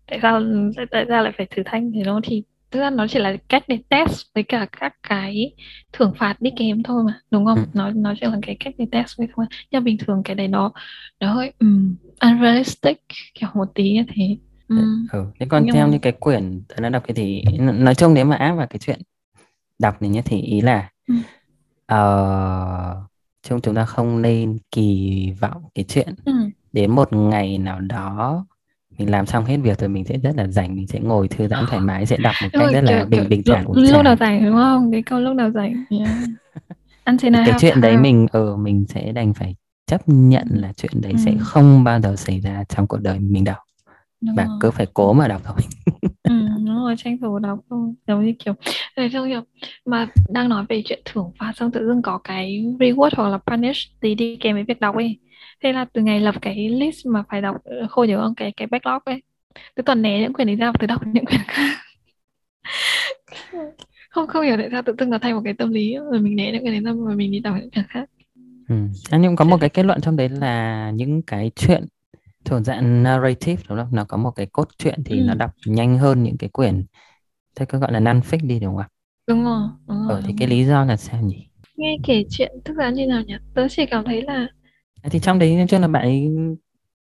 [0.07, 0.43] tại sao
[0.91, 3.65] tại sao lại phải thử thách thì nó thì thực ra nó chỉ là cách
[3.69, 5.55] để test với cả các cái
[5.93, 7.65] thưởng phạt đi kèm thôi mà đúng không ừ.
[7.75, 10.49] nó nó chỉ là cái cách để test với thôi nhưng bình thường cái này
[10.49, 10.73] nó
[11.21, 13.03] nó hơi um, unrealistic
[13.35, 14.37] kiểu một tí như thế
[14.69, 14.77] ừ.
[15.13, 15.25] ừ.
[15.41, 18.25] thế còn Nhưng theo như cái quyển tôi đã đọc cái thì nói chung nếu
[18.25, 19.01] mà áp vào cái chuyện
[19.79, 21.15] đọc này nhé thì ý là ừ.
[21.95, 23.09] uh,
[23.43, 26.33] chúng chúng ta không nên kỳ vọng cái chuyện ừ.
[26.73, 28.47] đến một ngày nào đó
[28.99, 31.49] mình làm xong hết việc rồi mình sẽ rất là rảnh mình sẽ ngồi thư
[31.49, 34.45] giãn thoải mái sẽ đọc một cách rất là bình bình thản lúc nào rảnh
[34.45, 36.09] đúng không cái câu lúc nào rảnh yeah.
[37.23, 41.13] cái chuyện đấy mình ở ừ, mình sẽ đành phải chấp nhận là chuyện đấy
[41.13, 41.19] ừ.
[41.25, 43.59] sẽ không bao giờ xảy ra trong cuộc đời mình đọc
[44.21, 44.57] đúng và rồi.
[44.61, 45.57] cứ phải cố mà đọc thôi.
[46.23, 46.35] Ừ,
[46.67, 48.55] đúng rồi tranh thủ đọc thôi giống như kiểu
[48.97, 49.41] rồi trong kiểu
[49.87, 53.39] mà đang nói về chuyện thưởng phạt xong tự dưng có cái reward hoặc là
[53.39, 55.19] punish gì đi kèm với việc đọc ấy.
[55.63, 58.35] Thế là từ ngày lập cái list mà phải đọc ờ, khôi nhớ không?
[58.35, 59.23] Cái cái backlog ấy.
[59.77, 61.77] Từ tuần né những quyển đấy ra từ đọc những quyển khác.
[64.11, 66.37] Không không hiểu tại sao tự dưng nó thành một cái tâm lý rồi mình
[66.37, 68.11] né những quyển đấy ra và mình đi đọc những quyển khác.
[68.69, 68.75] Ừ.
[69.11, 71.85] À, nhưng có một cái kết luận trong đấy là những cái chuyện
[72.49, 73.89] thuộc dạng narrative đúng không?
[73.93, 75.23] Nó có một cái cốt truyện thì ừ.
[75.27, 76.87] nó đọc nhanh hơn những cái quyển
[77.57, 78.89] thế có gọi là non fic đi đúng không ạ?
[79.27, 81.49] Đúng rồi, đúng rồi ờ thì cái lý do là sao nhỉ?
[81.77, 83.35] Nghe kể chuyện tức là như nào nhỉ?
[83.55, 84.49] Tớ chỉ cảm thấy là
[85.11, 86.29] thì trong đấy nói chung là bạn ấy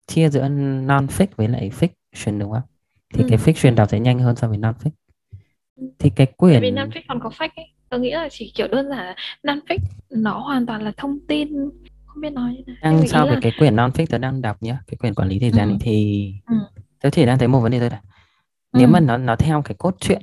[0.06, 2.62] chia giữa non fic với lại fiction đúng không?
[3.14, 3.28] Thì ừ.
[3.28, 4.90] cái fiction đọc sẽ nhanh hơn so với non fic
[5.98, 7.66] thì cái quyển vì non fic còn có fake ấy.
[7.88, 9.78] Tôi nghĩ là chỉ kiểu đơn giản là non fic
[10.10, 11.48] nó hoàn toàn là thông tin
[12.20, 13.38] không biết nói như đang sau là...
[13.42, 15.76] cái quyển non fic tôi đang đọc nhá cái quyển quản lý thời gian ừ.
[15.80, 16.54] thì ừ.
[17.02, 18.00] tôi chỉ đang thấy một vấn đề thôi là
[18.72, 18.90] nếu ừ.
[18.90, 20.22] mà nó nó theo cái cốt truyện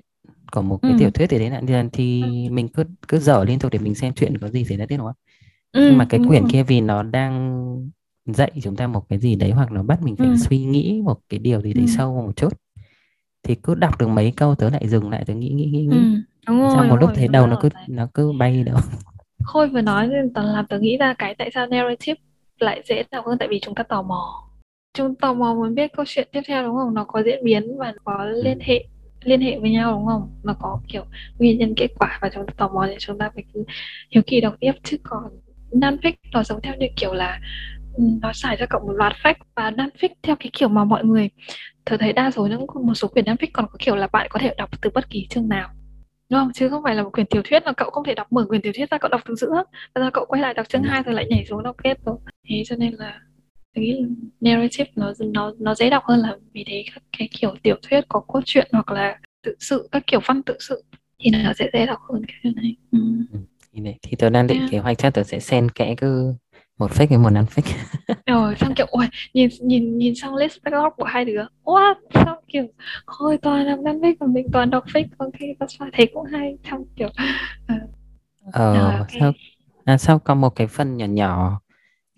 [0.51, 0.97] của một cái ừ.
[0.99, 2.51] tiểu thuyết thì đấy là thì ừ.
[2.51, 4.97] mình cứ cứ dở liên tục để mình xem chuyện có gì xảy ra tiếp
[4.97, 5.15] đúng không
[5.71, 6.49] ừ, nhưng mà cái quyển rồi.
[6.51, 7.89] kia vì nó đang
[8.25, 10.35] dạy chúng ta một cái gì đấy hoặc nó bắt mình phải ừ.
[10.37, 11.93] suy nghĩ một cái điều gì đấy ừ.
[11.97, 12.53] sâu một chút
[13.43, 15.97] thì cứ đọc được mấy câu tớ lại dừng lại tớ nghĩ nghĩ nghĩ nghĩ
[15.97, 18.77] ừ, đúng rồi, xong một lúc thấy đầu nó cứ nó cứ bay đâu
[19.47, 22.21] khôi vừa nói toàn làm tớ nghĩ ra cái tại sao narrative
[22.59, 24.49] lại dễ đọc hơn tại vì chúng ta tò mò.
[24.93, 26.93] Chúng tò mò muốn biết câu chuyện tiếp theo đúng không?
[26.93, 28.85] Nó có diễn biến và có liên hệ
[29.23, 30.29] liên hệ với nhau đúng không?
[30.43, 31.03] Nó có kiểu
[31.39, 33.63] nguyên nhân kết quả và chúng ta tò mò thì chúng ta phải cứ
[34.11, 34.71] hiếu kỳ đọc tiếp.
[34.83, 35.23] Chứ còn
[35.71, 37.39] non-fic nó giống theo như kiểu là
[38.21, 41.29] nó xài ra cộng một loạt fact và non-fic theo cái kiểu mà mọi người
[41.85, 44.39] thử thấy đa số những một số quyển non-fic còn có kiểu là bạn có
[44.39, 45.69] thể đọc từ bất kỳ chương nào
[46.29, 48.31] đúng không chứ không phải là một quyển tiểu thuyết là cậu không thể đọc
[48.31, 49.63] mở quyển tiểu thuyết ra cậu đọc từ giữa
[49.95, 52.17] và rồi cậu quay lại đọc chương 2 rồi lại nhảy xuống đọc kết rồi
[52.49, 53.19] thế cho nên là
[53.73, 54.05] cái
[54.41, 58.01] narrative nó nó nó dễ đọc hơn là vì thế các cái kiểu tiểu thuyết
[58.09, 60.83] có cốt truyện hoặc là tự sự các kiểu văn tự sự
[61.19, 62.99] thì nó sẽ dễ đọc hơn cái này ừ.
[63.33, 63.39] ừ.
[64.01, 64.71] thì tớ đang định yeah.
[64.71, 66.33] kế hoạch chắc tớ sẽ xen kẽ cứ
[66.77, 67.73] một fake với một non fake
[68.25, 71.43] rồi xong kiểu ôi nhìn nhìn nhìn xong list backlog của hai đứa.
[71.63, 71.95] What?
[72.13, 72.67] Sao kiểu
[73.19, 75.89] thôi toàn làm non fake còn mình toàn đọc fake ok that's fine.
[75.93, 76.57] Thế cũng hay.
[76.69, 77.81] Xong kiểu uh,
[78.51, 79.17] ờ rồi, okay.
[79.19, 79.33] sao
[79.85, 81.61] à, sao có một cái phần nhỏ nhỏ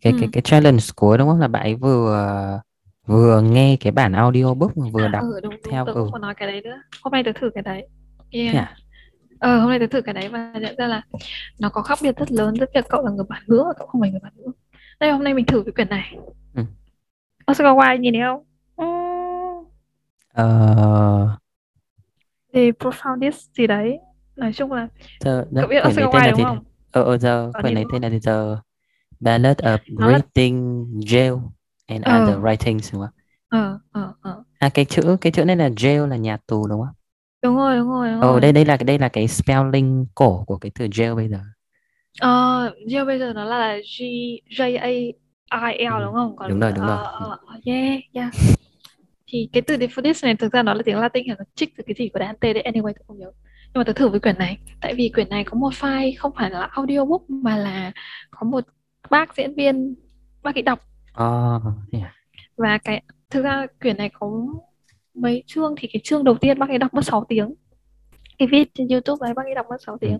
[0.01, 1.39] cái cái cái challenge cuối đúng không?
[1.39, 2.61] Là bạn ấy vừa
[3.05, 6.19] vừa nghe cái bản audio book vừa à, đọc ừ, đúng, theo đúng, ừ.
[6.21, 6.81] nói cái đấy nữa.
[7.01, 7.87] Hôm nay tớ thử cái đấy.
[8.31, 8.55] Yeah.
[8.55, 8.75] à?
[9.39, 11.01] Ờ hôm nay tớ thử cái đấy và nhận ra là
[11.59, 13.87] nó có khác biệt rất lớn rất việc cậu là người bản ngữ và cậu
[13.87, 14.51] không phải người bản ngữ
[14.99, 16.17] đây hôm nay mình thử cái quyển này
[16.55, 16.63] ừ.
[17.51, 18.43] Oscar Wilde nhìn thấy không
[20.33, 21.37] ờ
[22.53, 23.97] thì profoundist gì đấy
[24.35, 24.87] nói chung là
[25.19, 28.57] giờ, cậu biết Oscar Wilde đúng không ờ ờ giờ quyển này tên là giờ
[29.19, 31.39] Ballad of Reading Jail
[31.87, 32.21] and ờ.
[32.21, 33.13] Other Writings đúng không?
[33.49, 34.43] Ờ, ờ, ờ.
[34.59, 36.95] À cái chữ cái chữ này là jail là nhà tù đúng không?
[37.41, 38.41] Đúng rồi, đúng rồi, đúng Ồ rồi.
[38.41, 41.39] đây đây là đây là cái spelling cổ của cái từ jail bây giờ.
[42.19, 42.29] Ờ,
[42.87, 44.01] jail bây giờ nó là G
[44.57, 44.77] J
[45.49, 46.35] A I L Ừ, đúng không?
[46.35, 46.97] Còn đúng rồi, đúng rồi.
[47.13, 48.33] ờ, ờ, yeah, yeah.
[49.27, 51.83] Thì cái từ Dephrodis này thực ra nó là tiếng Latin là nó trích từ
[51.87, 53.31] cái gì của Dante đấy anyway tôi không nhớ.
[53.65, 56.31] Nhưng mà tôi thử với quyển này tại vì quyển này có một file không
[56.35, 57.91] phải là audiobook mà là
[58.31, 58.63] có một
[59.09, 59.95] bác diễn viên
[60.43, 60.79] bác ấy đọc
[61.13, 61.59] Ờ,
[61.91, 62.13] thế à?
[62.57, 64.27] và cái thực ra quyển này có
[65.21, 67.53] mấy chương thì cái chương đầu tiên bác ấy đọc mất 6 tiếng.
[68.37, 70.19] Cái viết trên YouTube đấy bác ấy đọc mất 6 tiếng.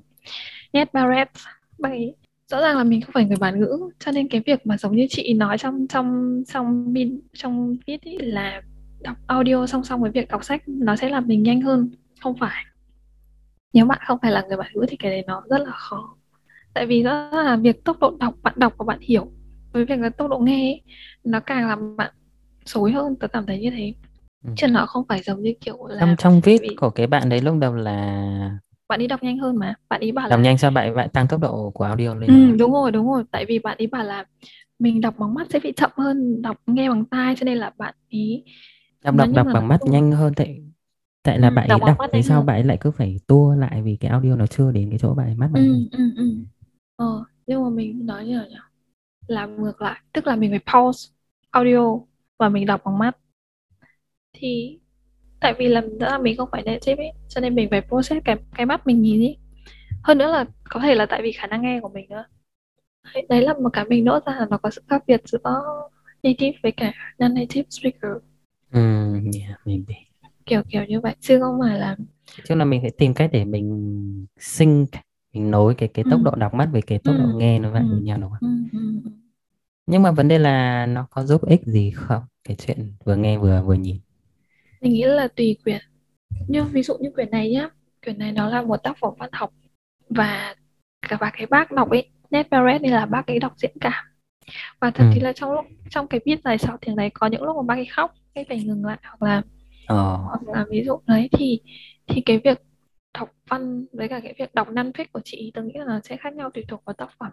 [0.74, 1.32] Ned Barrett
[1.80, 2.16] bác ấy.
[2.48, 4.96] Rõ ràng là mình không phải người bản ngữ cho nên cái việc mà giống
[4.96, 8.62] như chị nói trong trong trong min trong viết ý là
[9.00, 12.38] đọc audio song song với việc đọc sách nó sẽ làm mình nhanh hơn không
[12.38, 12.64] phải.
[13.74, 16.16] Nếu bạn không phải là người bản ngữ thì cái đấy nó rất là khó.
[16.74, 19.32] Tại vì rõ ràng là việc tốc độ đọc bạn đọc và bạn hiểu
[19.72, 20.82] với việc là tốc độ nghe ấy,
[21.24, 22.14] nó càng làm bạn
[22.66, 23.94] xối hơn tớ cảm thấy như thế
[24.44, 24.50] ừ.
[24.56, 26.76] chứ nó không phải giống như kiểu là trong trong viết vì...
[26.80, 30.12] của cái bạn đấy lúc đầu là bạn đi đọc nhanh hơn mà bạn ấy
[30.12, 32.72] bảo đọc là nhanh sao bạn bạn tăng tốc độ của audio lên ừ, đúng
[32.72, 33.24] rồi đúng rồi.
[33.32, 34.26] Tại vì bạn ấy bảo là
[34.80, 37.72] mình đọc bằng mắt sẽ bị chậm hơn đọc nghe bằng tai cho nên là
[37.78, 38.44] bạn ý
[39.04, 40.62] đọc đọc, đọc bằng mắt nhanh hơn tại
[41.24, 43.56] tại là ừ, bạn ấy đọc, đọc thế sao bạn ấy lại cứ phải tua
[43.56, 46.14] lại vì cái audio nó chưa đến cái chỗ bạn ấy mắt bạn ừ, ừ,
[46.18, 46.36] ừ.
[46.96, 48.56] Ờ, nhưng mà mình nói như nhỉ
[49.28, 51.10] làm ngược lại tức là mình phải pause
[51.52, 52.00] audio
[52.38, 53.18] và mình đọc bằng mắt
[54.34, 54.80] thì
[55.40, 58.36] tại vì làm ra mình không phải native ấy cho nên mình phải process cái
[58.56, 59.38] cái mắt mình nhìn ấy
[60.04, 62.26] hơn nữa là có thể là tại vì khả năng nghe của mình nữa
[63.14, 65.40] đấy, đấy là một cái mình nốt ra là nó có sự khác biệt giữa
[66.24, 68.12] native với cả non native speaker
[68.72, 68.80] ừ
[69.40, 69.96] yeah, maybe.
[70.46, 71.96] kiểu kiểu như vậy chứ không phải là
[72.44, 74.90] chứ là mình phải tìm cách để mình sync
[75.34, 76.24] mình nối cái cái tốc ừ.
[76.24, 77.40] độ đọc mắt với cái tốc độ ừ.
[77.40, 77.90] nghe nó lại ừ.
[77.92, 78.70] với nhau đúng không?
[78.72, 78.80] Ừ.
[78.80, 79.10] Ừ.
[79.88, 82.24] Nhưng mà vấn đề là nó có giúp ích gì không?
[82.44, 83.98] Cái chuyện vừa nghe vừa vừa nhìn.
[84.82, 85.82] Mình nghĩ là tùy quyển.
[86.48, 87.70] Nhưng ví dụ như quyển này nhá,
[88.04, 89.54] quyển này nó là một tác phẩm văn học
[90.10, 90.56] và
[91.02, 94.06] cả và cái bác đọc ấy, Ned Barrett đây là bác ấy đọc diễn cảm.
[94.80, 95.12] Và thật ừ.
[95.14, 97.62] thì là trong lúc trong cái viết dài sau tiếng đấy có những lúc mà
[97.62, 99.42] bác ấy khóc, cái phải ngừng lại hoặc là
[99.88, 100.18] ờ.
[100.18, 101.60] hoặc là ví dụ đấy thì
[102.08, 102.62] thì cái việc
[103.14, 106.00] đọc văn với cả cái việc đọc non fic của chị tôi nghĩ là nó
[106.04, 107.32] sẽ khác nhau tùy thuộc vào tác phẩm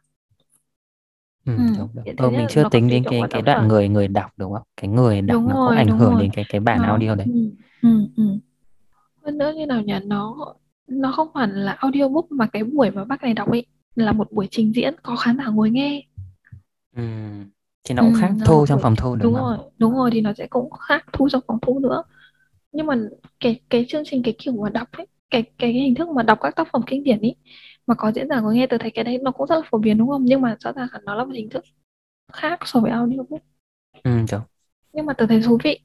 [1.46, 1.62] Ừ, ừ.
[1.78, 2.16] đúng, đúng.
[2.16, 4.62] Ờ, mình chưa tính đến cái cái đoạn người người đọc đúng không?
[4.76, 6.22] Cái người đọc đúng nó rồi, có ảnh hưởng rồi.
[6.22, 7.26] đến cái cái bản nó, audio đấy.
[7.26, 7.50] Ừ,
[7.82, 8.24] ừ, ừ.
[9.24, 9.94] Hơn nữa như nào nhỉ?
[10.04, 10.36] Nó
[10.86, 14.32] nó không hẳn là audiobook mà cái buổi mà bác này đọc ấy là một
[14.32, 16.02] buổi trình diễn có khán giả ngồi nghe.
[16.96, 17.02] Ừ.
[17.84, 18.82] Thì nó cũng khác thu trong buổi...
[18.82, 19.44] phòng thu đúng, đúng không?
[19.44, 22.02] rồi, đúng rồi thì nó sẽ cũng khác thu trong phòng thu nữa.
[22.72, 22.94] Nhưng mà
[23.40, 26.38] cái cái chương trình cái kiểu mà đọc ấy cái cái hình thức mà đọc
[26.42, 27.34] các tác phẩm kinh điển ý
[27.86, 29.78] mà có diễn giả có nghe tôi thấy cái đấy nó cũng rất là phổ
[29.78, 30.24] biến đúng không?
[30.24, 31.64] Nhưng mà rõ ràng là nó là một hình thức
[32.32, 33.42] khác so với audiobook
[34.04, 34.42] ừ, đúng.
[34.92, 35.78] nhưng mà tôi thấy thú vị.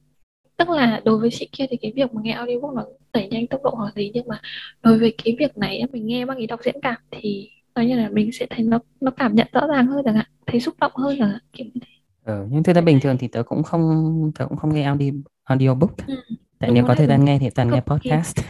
[0.56, 3.46] Tức là đối với chị kia thì cái việc mà nghe audiobook nó đẩy nhanh
[3.46, 4.40] tốc độ hoặc gì nhưng mà
[4.82, 7.96] đối với cái việc này mình nghe bác ý đọc diễn cảm thì nói như
[7.96, 10.74] là mình sẽ thấy nó nó cảm nhận rõ ràng hơn chẳng hạn thấy xúc
[10.80, 11.92] động hơn chẳng hạn kiểu như thế.
[12.24, 15.10] Ừ, nhưng thực ra bình thường thì tớ cũng không tớ cũng không nghe audio
[15.44, 16.14] audiobook ừ
[16.58, 18.38] tại nếu có thời gian nghe thì toàn nghe podcast.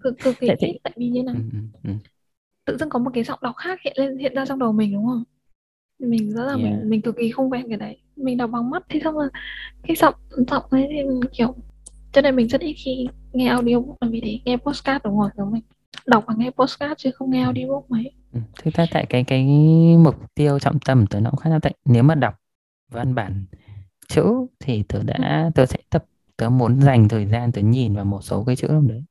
[0.00, 1.34] cực cực kỳ tại, tại vì như nào.
[1.34, 1.90] Ừ, ừ, ừ.
[2.68, 4.92] Tự dưng có một cái giọng đọc khác hiện lên hiện ra trong đầu mình
[4.92, 5.24] đúng không?
[5.98, 6.62] Mình rất là yeah.
[6.62, 7.98] mình mình cực kỳ không quen cái đấy.
[8.16, 9.28] Mình đọc bằng mắt thì xong là
[9.82, 11.54] cái giọng giọng ấy thì kiểu
[12.12, 15.30] cho nên mình rất ít khi nghe audiobook là vì thế nghe postcard đúng rồi
[15.36, 15.62] giống mình
[16.06, 18.12] đọc và nghe postcard chứ không nghe audiobook mấy.
[18.32, 19.46] Ừ, thực ra tại cái cái
[19.98, 22.34] mục tiêu trọng tâm tớ nó cũng khá là tệ nếu mà đọc
[22.90, 23.44] văn bản
[24.08, 25.50] chữ thì tớ đã ừ.
[25.54, 26.04] tớ sẽ tập
[26.36, 29.04] tớ muốn dành thời gian tớ nhìn vào một số cái chữ trong đấy.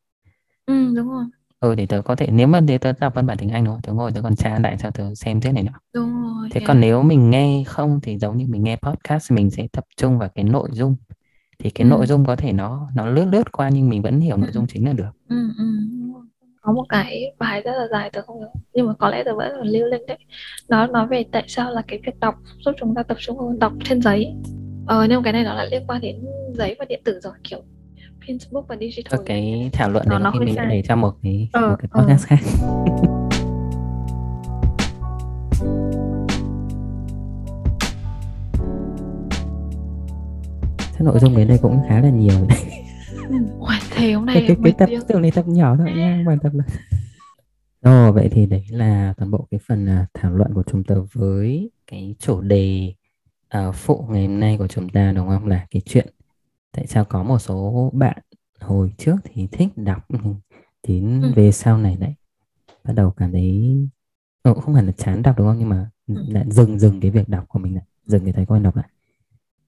[0.65, 1.25] Ừ đúng rồi
[1.59, 3.79] ừ để tớ có thể nếu mà để tớ đọc văn bản tiếng Anh không
[3.83, 6.61] tớ ngồi tớ còn tra lại sao tớ xem thế này nữa đúng rồi thế
[6.67, 10.17] còn nếu mình nghe không thì giống như mình nghe podcast mình sẽ tập trung
[10.17, 10.95] vào cái nội dung
[11.59, 11.89] thì cái ừ.
[11.89, 14.39] nội dung có thể nó nó lướt lướt qua nhưng mình vẫn hiểu ừ.
[14.39, 15.63] nội dung chính là được ừ, ừ.
[16.61, 19.35] có một cái bài rất là dài tớ không nhớ nhưng mà có lẽ tớ
[19.35, 20.17] vẫn còn lưu lên đấy
[20.69, 22.35] nó nói về tại sao là cái việc đọc
[22.65, 24.33] giúp chúng ta tập trung hơn đọc trên giấy
[24.87, 27.63] ờ nhưng cái này nó lại liên quan đến giấy và điện tử rồi kiểu
[28.27, 31.13] Facebook và digital cái thảo luận này nó, nó khi mình lại để cho một
[31.23, 32.01] cái ờ, một cái ờ.
[32.01, 32.35] podcast ờ.
[32.35, 32.39] khác
[40.97, 42.83] Thế nội dung đến đây cũng khá là nhiều đấy.
[43.59, 46.37] Ôi, thế hôm nay cái, cái, cái tập tưởng này tập nhỏ thôi nha bài
[46.43, 46.63] tập là
[47.81, 50.95] Rồi vậy thì đấy là toàn bộ cái phần uh, thảo luận của chúng ta
[51.13, 52.93] với cái chủ đề
[53.57, 56.13] uh, phụ ngày hôm nay của chúng ta đúng không là cái chuyện
[56.71, 58.17] tại sao có một số bạn
[58.59, 60.07] hồi trước thì thích đọc
[60.87, 61.31] đến ừ.
[61.35, 62.13] về sau này lại
[62.83, 63.77] bắt đầu cảm thấy
[64.43, 66.15] ừ, không hẳn là chán đọc đúng không nhưng mà ừ.
[66.27, 68.89] lại dừng dừng cái việc đọc của mình lại dừng cái thói quen đọc lại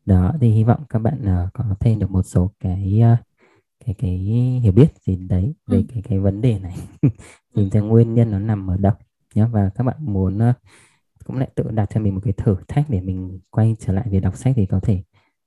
[0.05, 3.25] đó thì hy vọng các bạn uh, có thêm được một số cái uh,
[3.85, 4.17] cái cái
[4.63, 5.83] hiểu biết gì đấy về ừ.
[5.93, 6.77] cái cái vấn đề này
[7.55, 8.93] tìm ra nguyên nhân nó nằm ở đâu
[9.35, 10.55] nhé và các bạn muốn uh,
[11.25, 14.07] cũng lại tự đặt cho mình một cái thử thách để mình quay trở lại
[14.09, 15.03] việc đọc sách thì có thể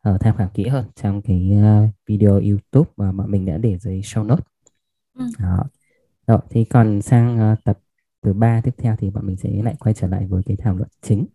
[0.08, 3.78] uh, tham khảo kỹ hơn trong cái uh, video YouTube mà bọn mình đã để
[3.78, 4.44] dưới show note.
[5.18, 5.24] Ừ.
[5.38, 5.64] Đó.
[6.26, 7.78] Rồi, thì còn sang uh, tập
[8.22, 10.74] thứ ba tiếp theo thì bọn mình sẽ lại quay trở lại với cái thảo
[10.74, 11.26] luận chính.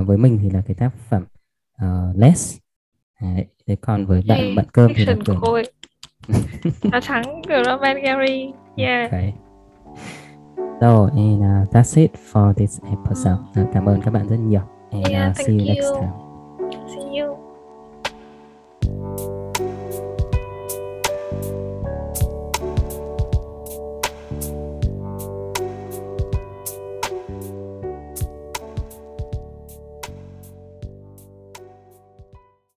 [0.00, 1.24] Uh, với mình thì là cái tác phẩm
[1.84, 2.58] uh, Less.
[3.20, 3.46] Đấy.
[3.66, 5.14] Thế còn với bạn hey, bạn cơm thì là.
[6.92, 8.52] Áo trắng của Robert Gary.
[8.76, 9.10] Yeah.
[9.10, 9.34] Okay.
[10.80, 13.38] So, and uh, that's it for this episode.
[13.60, 14.62] Uh, cảm ơn các bạn rất nhiều.
[14.90, 16.23] And yeah, uh, see you, you next time.